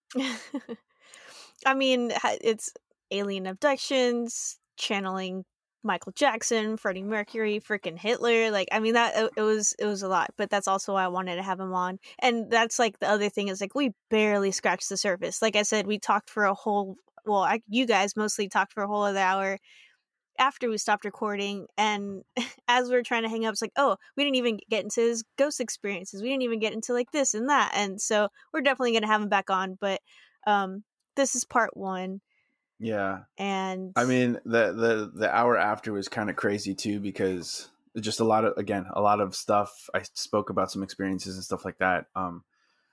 I 1.66 1.74
mean 1.74 2.12
it's 2.42 2.74
alien 3.12 3.48
abductions 3.48 4.58
channeling 4.78 5.44
Michael 5.84 6.12
Jackson, 6.14 6.76
Freddie 6.76 7.04
Mercury, 7.04 7.60
freaking 7.60 7.98
Hitler. 7.98 8.52
Like, 8.52 8.68
I 8.72 8.80
mean, 8.80 8.94
that 8.96 9.32
it, 9.38 9.42
was 9.42 9.74
it 9.80 9.86
was 9.86 10.04
a 10.04 10.10
lot, 10.10 10.32
but 10.38 10.50
that's 10.50 10.68
also 10.68 10.94
why 10.94 11.06
I 11.06 11.08
wanted 11.08 11.38
to 11.38 11.44
have 11.44 11.60
him 11.60 11.74
on. 11.74 12.00
And 12.20 12.52
that's 12.52 12.80
like 12.80 13.00
the 13.00 13.10
other 13.10 13.30
thing 13.30 13.48
is 13.48 13.62
like 13.62 13.76
we 13.76 13.92
barely 14.10 14.52
scratched 14.52 14.90
the 14.90 14.98
surface. 14.98 15.42
Like 15.42 15.56
I 15.56 15.64
said, 15.64 15.88
we 15.88 16.00
talked 16.00 16.30
for 16.30 16.46
a 16.46 16.54
whole. 16.54 16.96
Well, 17.26 17.44
I, 17.44 17.62
you 17.68 17.86
guys 17.86 18.16
mostly 18.16 18.50
talked 18.50 18.74
for 18.74 18.84
a 18.84 18.88
whole 18.88 19.04
other 19.04 19.20
hour 19.20 19.60
after 20.40 20.70
we 20.70 20.78
stopped 20.78 21.06
recording, 21.06 21.68
and 21.78 22.24
as 22.68 22.90
we 22.90 22.96
are 22.96 23.04
trying 23.04 23.24
to 23.24 23.30
hang 23.30 23.46
up, 23.46 23.52
it's 23.52 23.62
like, 23.62 23.74
oh, 23.76 23.98
we 24.16 24.24
didn't 24.24 24.38
even 24.38 24.58
get 24.70 24.84
into 24.84 25.02
his 25.02 25.24
ghost 25.38 25.60
experiences. 25.60 26.22
We 26.22 26.30
didn't 26.30 26.44
even 26.44 26.60
get 26.60 26.74
into 26.74 26.94
like 26.94 27.12
this 27.12 27.34
and 27.34 27.50
that, 27.50 27.72
and 27.76 28.02
so 28.02 28.30
we're 28.54 28.62
definitely 28.62 28.94
gonna 28.94 29.08
have 29.08 29.22
him 29.22 29.30
back 29.30 29.50
on. 29.50 29.78
But 29.80 30.02
um, 30.48 30.84
this 31.16 31.36
is 31.36 31.46
part 31.46 31.76
one, 31.76 32.22
Yeah. 32.80 33.20
and 33.38 33.92
I 33.96 34.06
mean, 34.06 34.40
the 34.46 34.72
the 34.72 35.12
the 35.14 35.36
hour 35.36 35.58
after 35.58 35.92
was 35.92 36.08
kind 36.08 36.30
of 36.30 36.36
crazy 36.38 36.74
too 36.74 37.00
because 37.00 37.68
just 38.00 38.22
a 38.22 38.24
lot 38.24 38.46
of 38.46 38.58
again 38.58 38.86
a 38.94 39.02
lot 39.02 39.20
of 39.20 39.36
stuff. 39.36 39.90
I 39.94 40.04
spoke 40.14 40.50
about 40.50 40.72
some 40.72 40.84
experiences 40.84 41.36
and 41.36 41.44
stuff 41.44 41.66
like 41.66 41.80
that. 41.80 42.06
Um, 42.16 42.44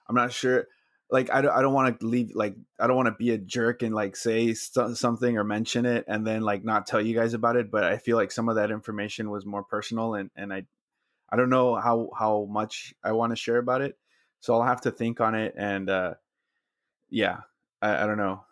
I'm 0.08 0.16
not 0.16 0.32
sure. 0.32 0.66
Like 1.08 1.32
I 1.32 1.40
don't, 1.40 1.52
I 1.52 1.62
don't 1.62 1.72
want 1.72 2.00
to 2.00 2.06
leave 2.06 2.32
like 2.34 2.56
I 2.80 2.88
don't 2.88 2.96
want 2.96 3.06
to 3.06 3.12
be 3.12 3.30
a 3.30 3.38
jerk 3.38 3.82
and 3.82 3.94
like 3.94 4.16
say 4.16 4.54
st- 4.54 4.96
something 4.96 5.38
or 5.38 5.44
mention 5.44 5.86
it 5.86 6.04
and 6.08 6.26
then 6.26 6.42
like 6.42 6.64
not 6.64 6.86
tell 6.86 7.00
you 7.00 7.14
guys 7.14 7.32
about 7.32 7.56
it. 7.56 7.70
But 7.70 7.84
I 7.84 7.98
feel 7.98 8.16
like 8.16 8.32
some 8.32 8.48
of 8.48 8.56
that 8.56 8.72
information 8.72 9.30
was 9.30 9.46
more 9.46 9.62
personal 9.62 10.14
and 10.14 10.30
and 10.34 10.52
I 10.52 10.64
I 11.30 11.36
don't 11.36 11.50
know 11.50 11.76
how 11.76 12.10
how 12.18 12.48
much 12.50 12.92
I 13.04 13.12
want 13.12 13.30
to 13.30 13.36
share 13.36 13.58
about 13.58 13.82
it. 13.82 13.96
So 14.40 14.54
I'll 14.54 14.66
have 14.66 14.80
to 14.82 14.90
think 14.90 15.20
on 15.20 15.36
it 15.36 15.54
and 15.56 15.88
uh 15.88 16.14
yeah 17.08 17.42
I, 17.80 18.02
I 18.02 18.06
don't 18.06 18.18
know 18.18 18.45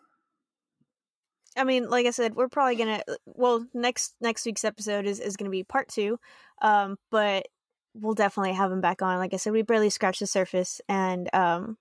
I 1.57 1.63
mean, 1.63 1.89
like 1.89 2.05
I 2.05 2.11
said, 2.11 2.35
we're 2.35 2.49
probably 2.49 2.75
gonna. 2.75 3.01
Well, 3.25 3.65
next 3.73 4.15
next 4.21 4.45
week's 4.45 4.65
episode 4.65 5.05
is 5.05 5.19
is 5.19 5.37
gonna 5.37 5.49
be 5.49 5.63
part 5.63 5.87
two, 5.87 6.19
um, 6.61 6.97
but 7.11 7.47
we'll 7.93 8.13
definitely 8.13 8.53
have 8.53 8.71
him 8.71 8.81
back 8.81 9.01
on. 9.01 9.17
Like 9.17 9.33
I 9.33 9.37
said, 9.37 9.53
we 9.53 9.61
barely 9.61 9.89
scratched 9.89 10.19
the 10.19 10.27
surface, 10.27 10.81
and 10.89 11.29
um, 11.33 11.77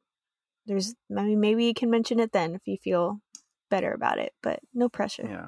there's. 0.66 0.94
I 1.16 1.22
mean, 1.22 1.40
maybe 1.40 1.64
you 1.64 1.74
can 1.74 1.90
mention 1.90 2.20
it 2.20 2.32
then 2.32 2.54
if 2.54 2.62
you 2.66 2.76
feel 2.76 3.20
better 3.70 3.92
about 3.92 4.18
it, 4.18 4.32
but 4.42 4.60
no 4.72 4.88
pressure. 4.88 5.26
Yeah. 5.28 5.46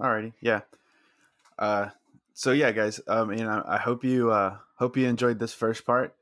Alrighty. 0.00 0.32
Yeah. 0.40 0.60
Uh, 1.58 1.90
so 2.34 2.52
yeah, 2.52 2.72
guys. 2.72 3.00
Um, 3.06 3.34
know, 3.34 3.62
I 3.66 3.78
hope 3.78 4.04
you 4.04 4.30
uh 4.30 4.56
hope 4.76 4.96
you 4.96 5.06
enjoyed 5.06 5.38
this 5.38 5.54
first 5.54 5.86
part. 5.86 6.14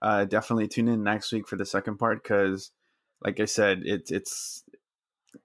Uh, 0.00 0.24
definitely 0.24 0.68
tune 0.68 0.88
in 0.88 1.02
next 1.02 1.32
week 1.32 1.48
for 1.48 1.56
the 1.56 1.66
second 1.66 1.98
part 1.98 2.22
because, 2.22 2.70
like 3.24 3.40
I 3.40 3.44
said, 3.44 3.82
it's 3.84 4.10
it's 4.10 4.64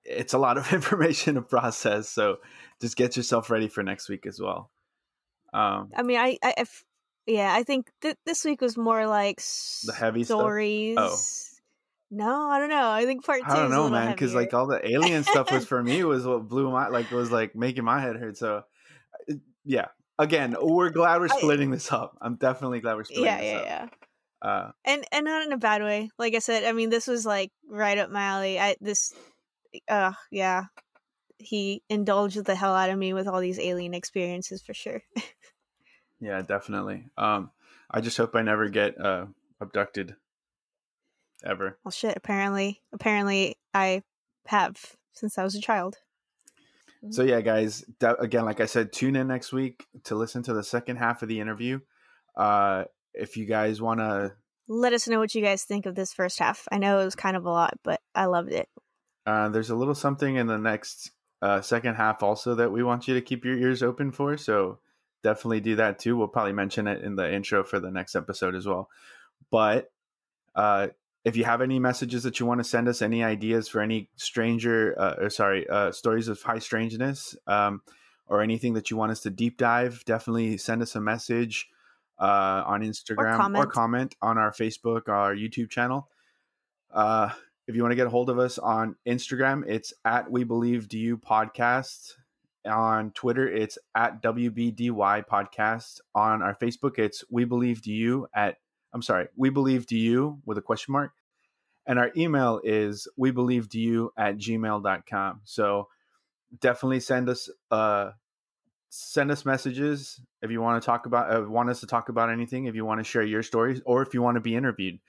it's 0.03 0.33
a 0.33 0.37
lot 0.37 0.57
of 0.57 0.71
information 0.73 1.35
to 1.35 1.41
process. 1.41 2.09
So 2.09 2.37
just 2.81 2.95
get 2.95 3.17
yourself 3.17 3.49
ready 3.49 3.67
for 3.67 3.83
next 3.83 4.09
week 4.09 4.25
as 4.25 4.39
well. 4.39 4.71
Um, 5.53 5.91
I 5.95 6.03
mean, 6.03 6.17
I, 6.17 6.37
I, 6.43 6.53
if, 6.57 6.83
yeah, 7.27 7.53
I 7.53 7.63
think 7.63 7.89
th- 8.01 8.17
this 8.25 8.43
week 8.43 8.61
was 8.61 8.75
more 8.75 9.05
like 9.05 9.37
The 9.85 9.93
heavy 9.95 10.23
stuff? 10.23 10.39
stories. 10.39 10.95
Oh. 10.99 11.15
No, 12.15 12.49
I 12.49 12.59
don't 12.59 12.69
know. 12.69 12.91
I 12.91 13.05
think 13.05 13.25
part 13.25 13.39
two. 13.39 13.45
I 13.47 13.55
don't 13.55 13.65
is 13.65 13.71
a 13.71 13.75
know, 13.75 13.89
man, 13.89 14.11
because 14.11 14.35
like 14.35 14.53
all 14.53 14.67
the 14.67 14.87
alien 14.87 15.23
stuff 15.23 15.51
was 15.51 15.65
for 15.65 15.81
me 15.81 16.03
was 16.03 16.25
what 16.27 16.47
blew 16.47 16.69
my 16.69 16.87
like 16.89 17.09
was 17.09 17.31
like 17.31 17.55
making 17.55 17.83
my 17.83 17.99
head 17.99 18.17
hurt. 18.17 18.37
So 18.37 18.61
yeah, 19.65 19.87
again, 20.19 20.55
we're 20.61 20.91
glad 20.91 21.21
we're 21.21 21.29
I- 21.31 21.37
splitting 21.37 21.71
this 21.71 21.91
up. 21.91 22.15
I'm 22.21 22.35
definitely 22.35 22.81
glad 22.81 22.97
we're 22.97 23.05
splitting 23.05 23.25
yeah, 23.25 23.37
this 23.41 23.51
yeah, 23.51 23.57
up. 23.57 23.65
yeah. 24.43 24.47
Uh, 24.47 24.71
and 24.85 25.03
and 25.11 25.25
not 25.25 25.43
in 25.47 25.53
a 25.53 25.57
bad 25.57 25.81
way. 25.81 26.09
Like 26.19 26.35
I 26.35 26.39
said, 26.39 26.65
I 26.65 26.73
mean, 26.73 26.91
this 26.91 27.07
was 27.07 27.25
like 27.25 27.51
right 27.67 27.97
up 27.97 28.11
my 28.11 28.21
alley. 28.21 28.59
I 28.59 28.75
this, 28.79 29.11
uh, 29.87 30.13
yeah, 30.31 30.65
he 31.37 31.83
indulged 31.89 32.43
the 32.45 32.55
hell 32.55 32.75
out 32.75 32.89
of 32.89 32.97
me 32.97 33.13
with 33.13 33.27
all 33.27 33.39
these 33.39 33.59
alien 33.59 33.93
experiences 33.93 34.61
for 34.61 34.73
sure. 34.73 35.01
yeah, 36.19 36.41
definitely. 36.41 37.05
Um, 37.17 37.51
I 37.89 38.01
just 38.01 38.17
hope 38.17 38.35
I 38.35 38.41
never 38.41 38.69
get 38.69 38.99
uh, 38.99 39.25
abducted 39.61 40.15
ever. 41.45 41.77
well, 41.83 41.91
shit. 41.91 42.15
Apparently, 42.15 42.81
apparently, 42.93 43.57
I 43.73 44.03
have 44.47 44.77
since 45.13 45.37
I 45.37 45.43
was 45.43 45.55
a 45.55 45.61
child. 45.61 45.97
So 47.09 47.23
yeah, 47.23 47.41
guys. 47.41 47.83
That, 47.99 48.15
again, 48.19 48.45
like 48.45 48.61
I 48.61 48.65
said, 48.65 48.93
tune 48.93 49.15
in 49.15 49.27
next 49.27 49.51
week 49.51 49.85
to 50.05 50.15
listen 50.15 50.41
to 50.43 50.53
the 50.53 50.63
second 50.63 50.97
half 50.97 51.21
of 51.21 51.27
the 51.27 51.39
interview. 51.39 51.79
Uh, 52.35 52.85
if 53.13 53.35
you 53.35 53.45
guys 53.45 53.81
want 53.81 53.99
to, 53.99 54.33
Let 54.67 54.93
us 54.93 55.07
know 55.07 55.19
what 55.19 55.35
you 55.35 55.41
guys 55.41 55.63
think 55.63 55.85
of 55.85 55.95
this 55.95 56.13
first 56.13 56.39
half. 56.39 56.65
I 56.71 56.77
know 56.77 56.99
it 56.99 57.05
was 57.05 57.15
kind 57.15 57.35
of 57.35 57.45
a 57.45 57.49
lot, 57.49 57.77
but 57.83 57.99
I 58.15 58.25
loved 58.25 58.53
it. 58.53 58.69
Uh, 59.25 59.49
there's 59.49 59.69
a 59.69 59.75
little 59.75 59.95
something 59.95 60.35
in 60.35 60.47
the 60.47 60.57
next 60.57 61.11
uh, 61.41 61.61
second 61.61 61.95
half 61.95 62.23
also 62.23 62.55
that 62.55 62.71
we 62.71 62.83
want 62.83 63.07
you 63.07 63.13
to 63.13 63.21
keep 63.21 63.45
your 63.45 63.57
ears 63.57 63.83
open 63.83 64.11
for. 64.11 64.37
So 64.37 64.79
definitely 65.23 65.61
do 65.61 65.75
that 65.75 65.99
too. 65.99 66.17
We'll 66.17 66.27
probably 66.27 66.53
mention 66.53 66.87
it 66.87 67.01
in 67.01 67.15
the 67.15 67.33
intro 67.33 67.63
for 67.63 67.79
the 67.79 67.91
next 67.91 68.15
episode 68.15 68.55
as 68.55 68.65
well. 68.65 68.89
But 69.51 69.91
uh, 70.55 70.89
if 71.25 71.35
you 71.35 71.45
have 71.45 71.61
any 71.61 71.79
messages 71.79 72.23
that 72.23 72.39
you 72.39 72.45
want 72.45 72.59
to 72.59 72.63
send 72.63 72.87
us, 72.87 73.01
any 73.01 73.23
ideas 73.23 73.67
for 73.67 73.81
any 73.81 74.09
stranger, 74.15 74.95
uh, 74.97 75.15
or 75.19 75.29
sorry, 75.29 75.67
uh, 75.69 75.91
stories 75.91 76.27
of 76.27 76.41
high 76.41 76.59
strangeness, 76.59 77.35
um, 77.47 77.81
or 78.27 78.41
anything 78.41 78.73
that 78.73 78.89
you 78.89 78.97
want 78.97 79.11
us 79.11 79.21
to 79.21 79.29
deep 79.29 79.57
dive, 79.57 80.03
definitely 80.05 80.57
send 80.57 80.81
us 80.81 80.95
a 80.95 81.01
message 81.01 81.67
uh, 82.19 82.63
on 82.65 82.81
Instagram 82.81 83.33
or 83.33 83.37
comment. 83.37 83.71
comment. 83.71 84.15
on 84.21 84.37
our 84.37 84.51
Facebook, 84.51 85.09
our 85.09 85.35
YouTube 85.35 85.69
channel. 85.69 86.07
If 87.67 87.75
you 87.75 87.81
want 87.81 87.91
to 87.91 87.95
get 87.95 88.07
a 88.07 88.11
hold 88.11 88.29
of 88.29 88.39
us 88.39 88.57
on 88.57 88.95
Instagram, 89.07 89.63
it's 89.67 89.93
at 90.03 90.29
We 90.29 90.43
Believe 90.43 90.87
Do 90.87 90.99
You 90.99 91.17
Podcast. 91.17 92.13
On 92.65 93.11
Twitter, 93.11 93.47
it's 93.47 93.77
at 93.95 94.21
WBDY 94.21 95.25
Podcast. 95.27 95.99
On 96.15 96.41
our 96.41 96.55
Facebook, 96.55 96.97
it's 96.97 97.23
We 97.29 97.45
Believe 97.45 97.81
Do 97.81 97.91
You 97.91 98.27
at 98.33 98.57
I'm 98.93 99.01
sorry, 99.01 99.27
we 99.35 99.49
believe 99.49 99.87
do 99.87 99.97
you 99.97 100.39
with 100.45 100.57
a 100.57 100.61
question 100.61 100.91
mark. 100.91 101.11
And 101.85 101.99
our 101.99 102.11
email 102.15 102.61
is 102.63 103.07
we 103.17 103.31
believe 103.31 103.67
do 103.67 103.79
you 103.79 104.13
at 104.15 104.37
gmail.com. 104.37 105.41
So 105.43 105.89
definitely 106.59 106.99
send 106.99 107.27
us 107.27 107.49
uh 107.71 108.11
send 108.89 109.31
us 109.31 109.43
messages 109.43 110.21
if 110.43 110.51
you 110.51 110.61
want 110.61 110.81
to 110.81 110.85
talk 110.85 111.07
about 111.07 111.35
uh, 111.35 111.49
want 111.49 111.69
us 111.69 111.79
to 111.79 111.87
talk 111.87 112.09
about 112.09 112.29
anything, 112.29 112.65
if 112.65 112.75
you 112.75 112.85
want 112.85 112.99
to 112.99 113.03
share 113.03 113.23
your 113.23 113.43
stories, 113.43 113.81
or 113.85 114.03
if 114.03 114.13
you 114.13 114.21
want 114.21 114.35
to 114.35 114.41
be 114.41 114.55
interviewed. 114.55 114.99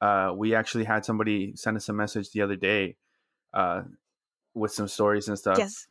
Uh, 0.00 0.32
we 0.34 0.54
actually 0.54 0.84
had 0.84 1.04
somebody 1.04 1.52
send 1.56 1.76
us 1.76 1.88
a 1.88 1.92
message 1.92 2.30
the 2.32 2.42
other 2.42 2.56
day 2.56 2.96
uh, 3.54 3.82
with 4.54 4.72
some 4.72 4.88
stories 4.88 5.28
and 5.28 5.38
stuff. 5.38 5.56
Guess 5.56 5.86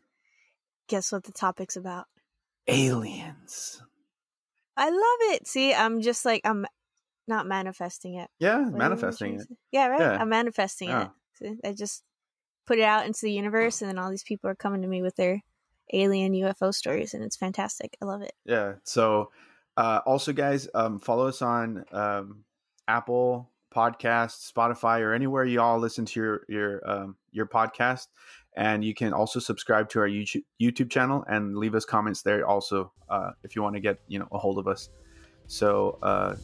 guess 0.88 1.12
what 1.12 1.24
the 1.24 1.32
topic's 1.32 1.78
about? 1.78 2.06
Aliens. 2.68 3.82
I 4.78 4.90
love 4.90 5.34
it. 5.36 5.48
See, 5.48 5.74
I'm 5.74 6.02
just 6.02 6.26
like 6.26 6.42
I'm 6.46 6.66
not 7.28 7.48
manifesting 7.48 8.16
it. 8.16 8.30
Yeah, 8.40 8.62
What 8.64 8.74
manifesting 8.74 9.40
it. 9.40 9.48
Yeah, 9.72 9.88
right. 9.88 10.00
Yeah. 10.00 10.18
I'm 10.20 10.30
manifesting 10.30 10.90
Yeah. 10.90 11.04
it. 11.06 11.10
See, 11.34 11.56
I 11.64 11.74
just 11.74 12.04
put 12.68 12.78
it 12.80 12.84
out 12.84 13.06
into 13.06 13.22
the 13.24 13.32
universe, 13.32 13.82
and 13.82 13.90
then 13.90 13.98
all 13.98 14.10
these 14.10 14.24
people 14.24 14.50
are 14.50 14.56
coming 14.56 14.82
to 14.82 14.88
me 14.88 15.02
with 15.02 15.16
their 15.16 15.42
alien 15.94 16.34
UFO 16.34 16.74
stories, 16.74 17.14
and 17.14 17.24
it's 17.24 17.36
fantastic. 17.38 17.96
I 18.02 18.06
love 18.06 18.22
it. 18.22 18.34
Yeah. 18.46 18.74
So, 18.84 19.32
uh, 19.78 20.02
also, 20.06 20.34
guys, 20.34 20.68
um, 20.74 21.00
follow 21.00 21.28
us 21.28 21.42
on 21.42 21.86
um, 21.92 22.44
Apple 22.88 23.52
Podcasts, 23.76 24.52
Spotify, 24.52 25.02
or 25.02 25.14
anywhere 25.14 25.44
you 25.44 25.60
all 25.60 25.78
listen 25.80 26.06
to 26.06 26.20
your 26.20 26.42
your 26.48 26.90
um, 26.90 27.16
your 27.32 27.46
podcast. 27.46 28.08
And 28.58 28.86
you 28.86 28.94
can 28.94 29.12
also 29.12 29.40
subscribe 29.40 29.90
to 29.90 30.00
our 30.00 30.08
YouTube 30.08 30.44
YouTube 30.62 30.90
channel 30.90 31.26
and 31.28 31.58
leave 31.58 31.76
us 31.76 31.84
comments 31.84 32.22
there. 32.22 32.48
Also, 32.48 32.94
uh, 33.10 33.32
if 33.44 33.56
you 33.56 33.62
want 33.62 33.76
to 33.76 33.82
get 33.82 34.00
you 34.08 34.20
know 34.20 34.28
a 34.32 34.38
hold 34.38 34.58
of 34.58 34.68
us. 34.68 34.90
So 35.48 36.00
uh, 36.02 36.36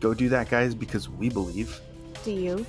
go 0.00 0.14
do 0.14 0.28
that, 0.28 0.48
guys, 0.48 0.74
because 0.74 1.08
we 1.08 1.28
believe. 1.28 1.80
Do 2.24 2.30
you? 2.30 2.64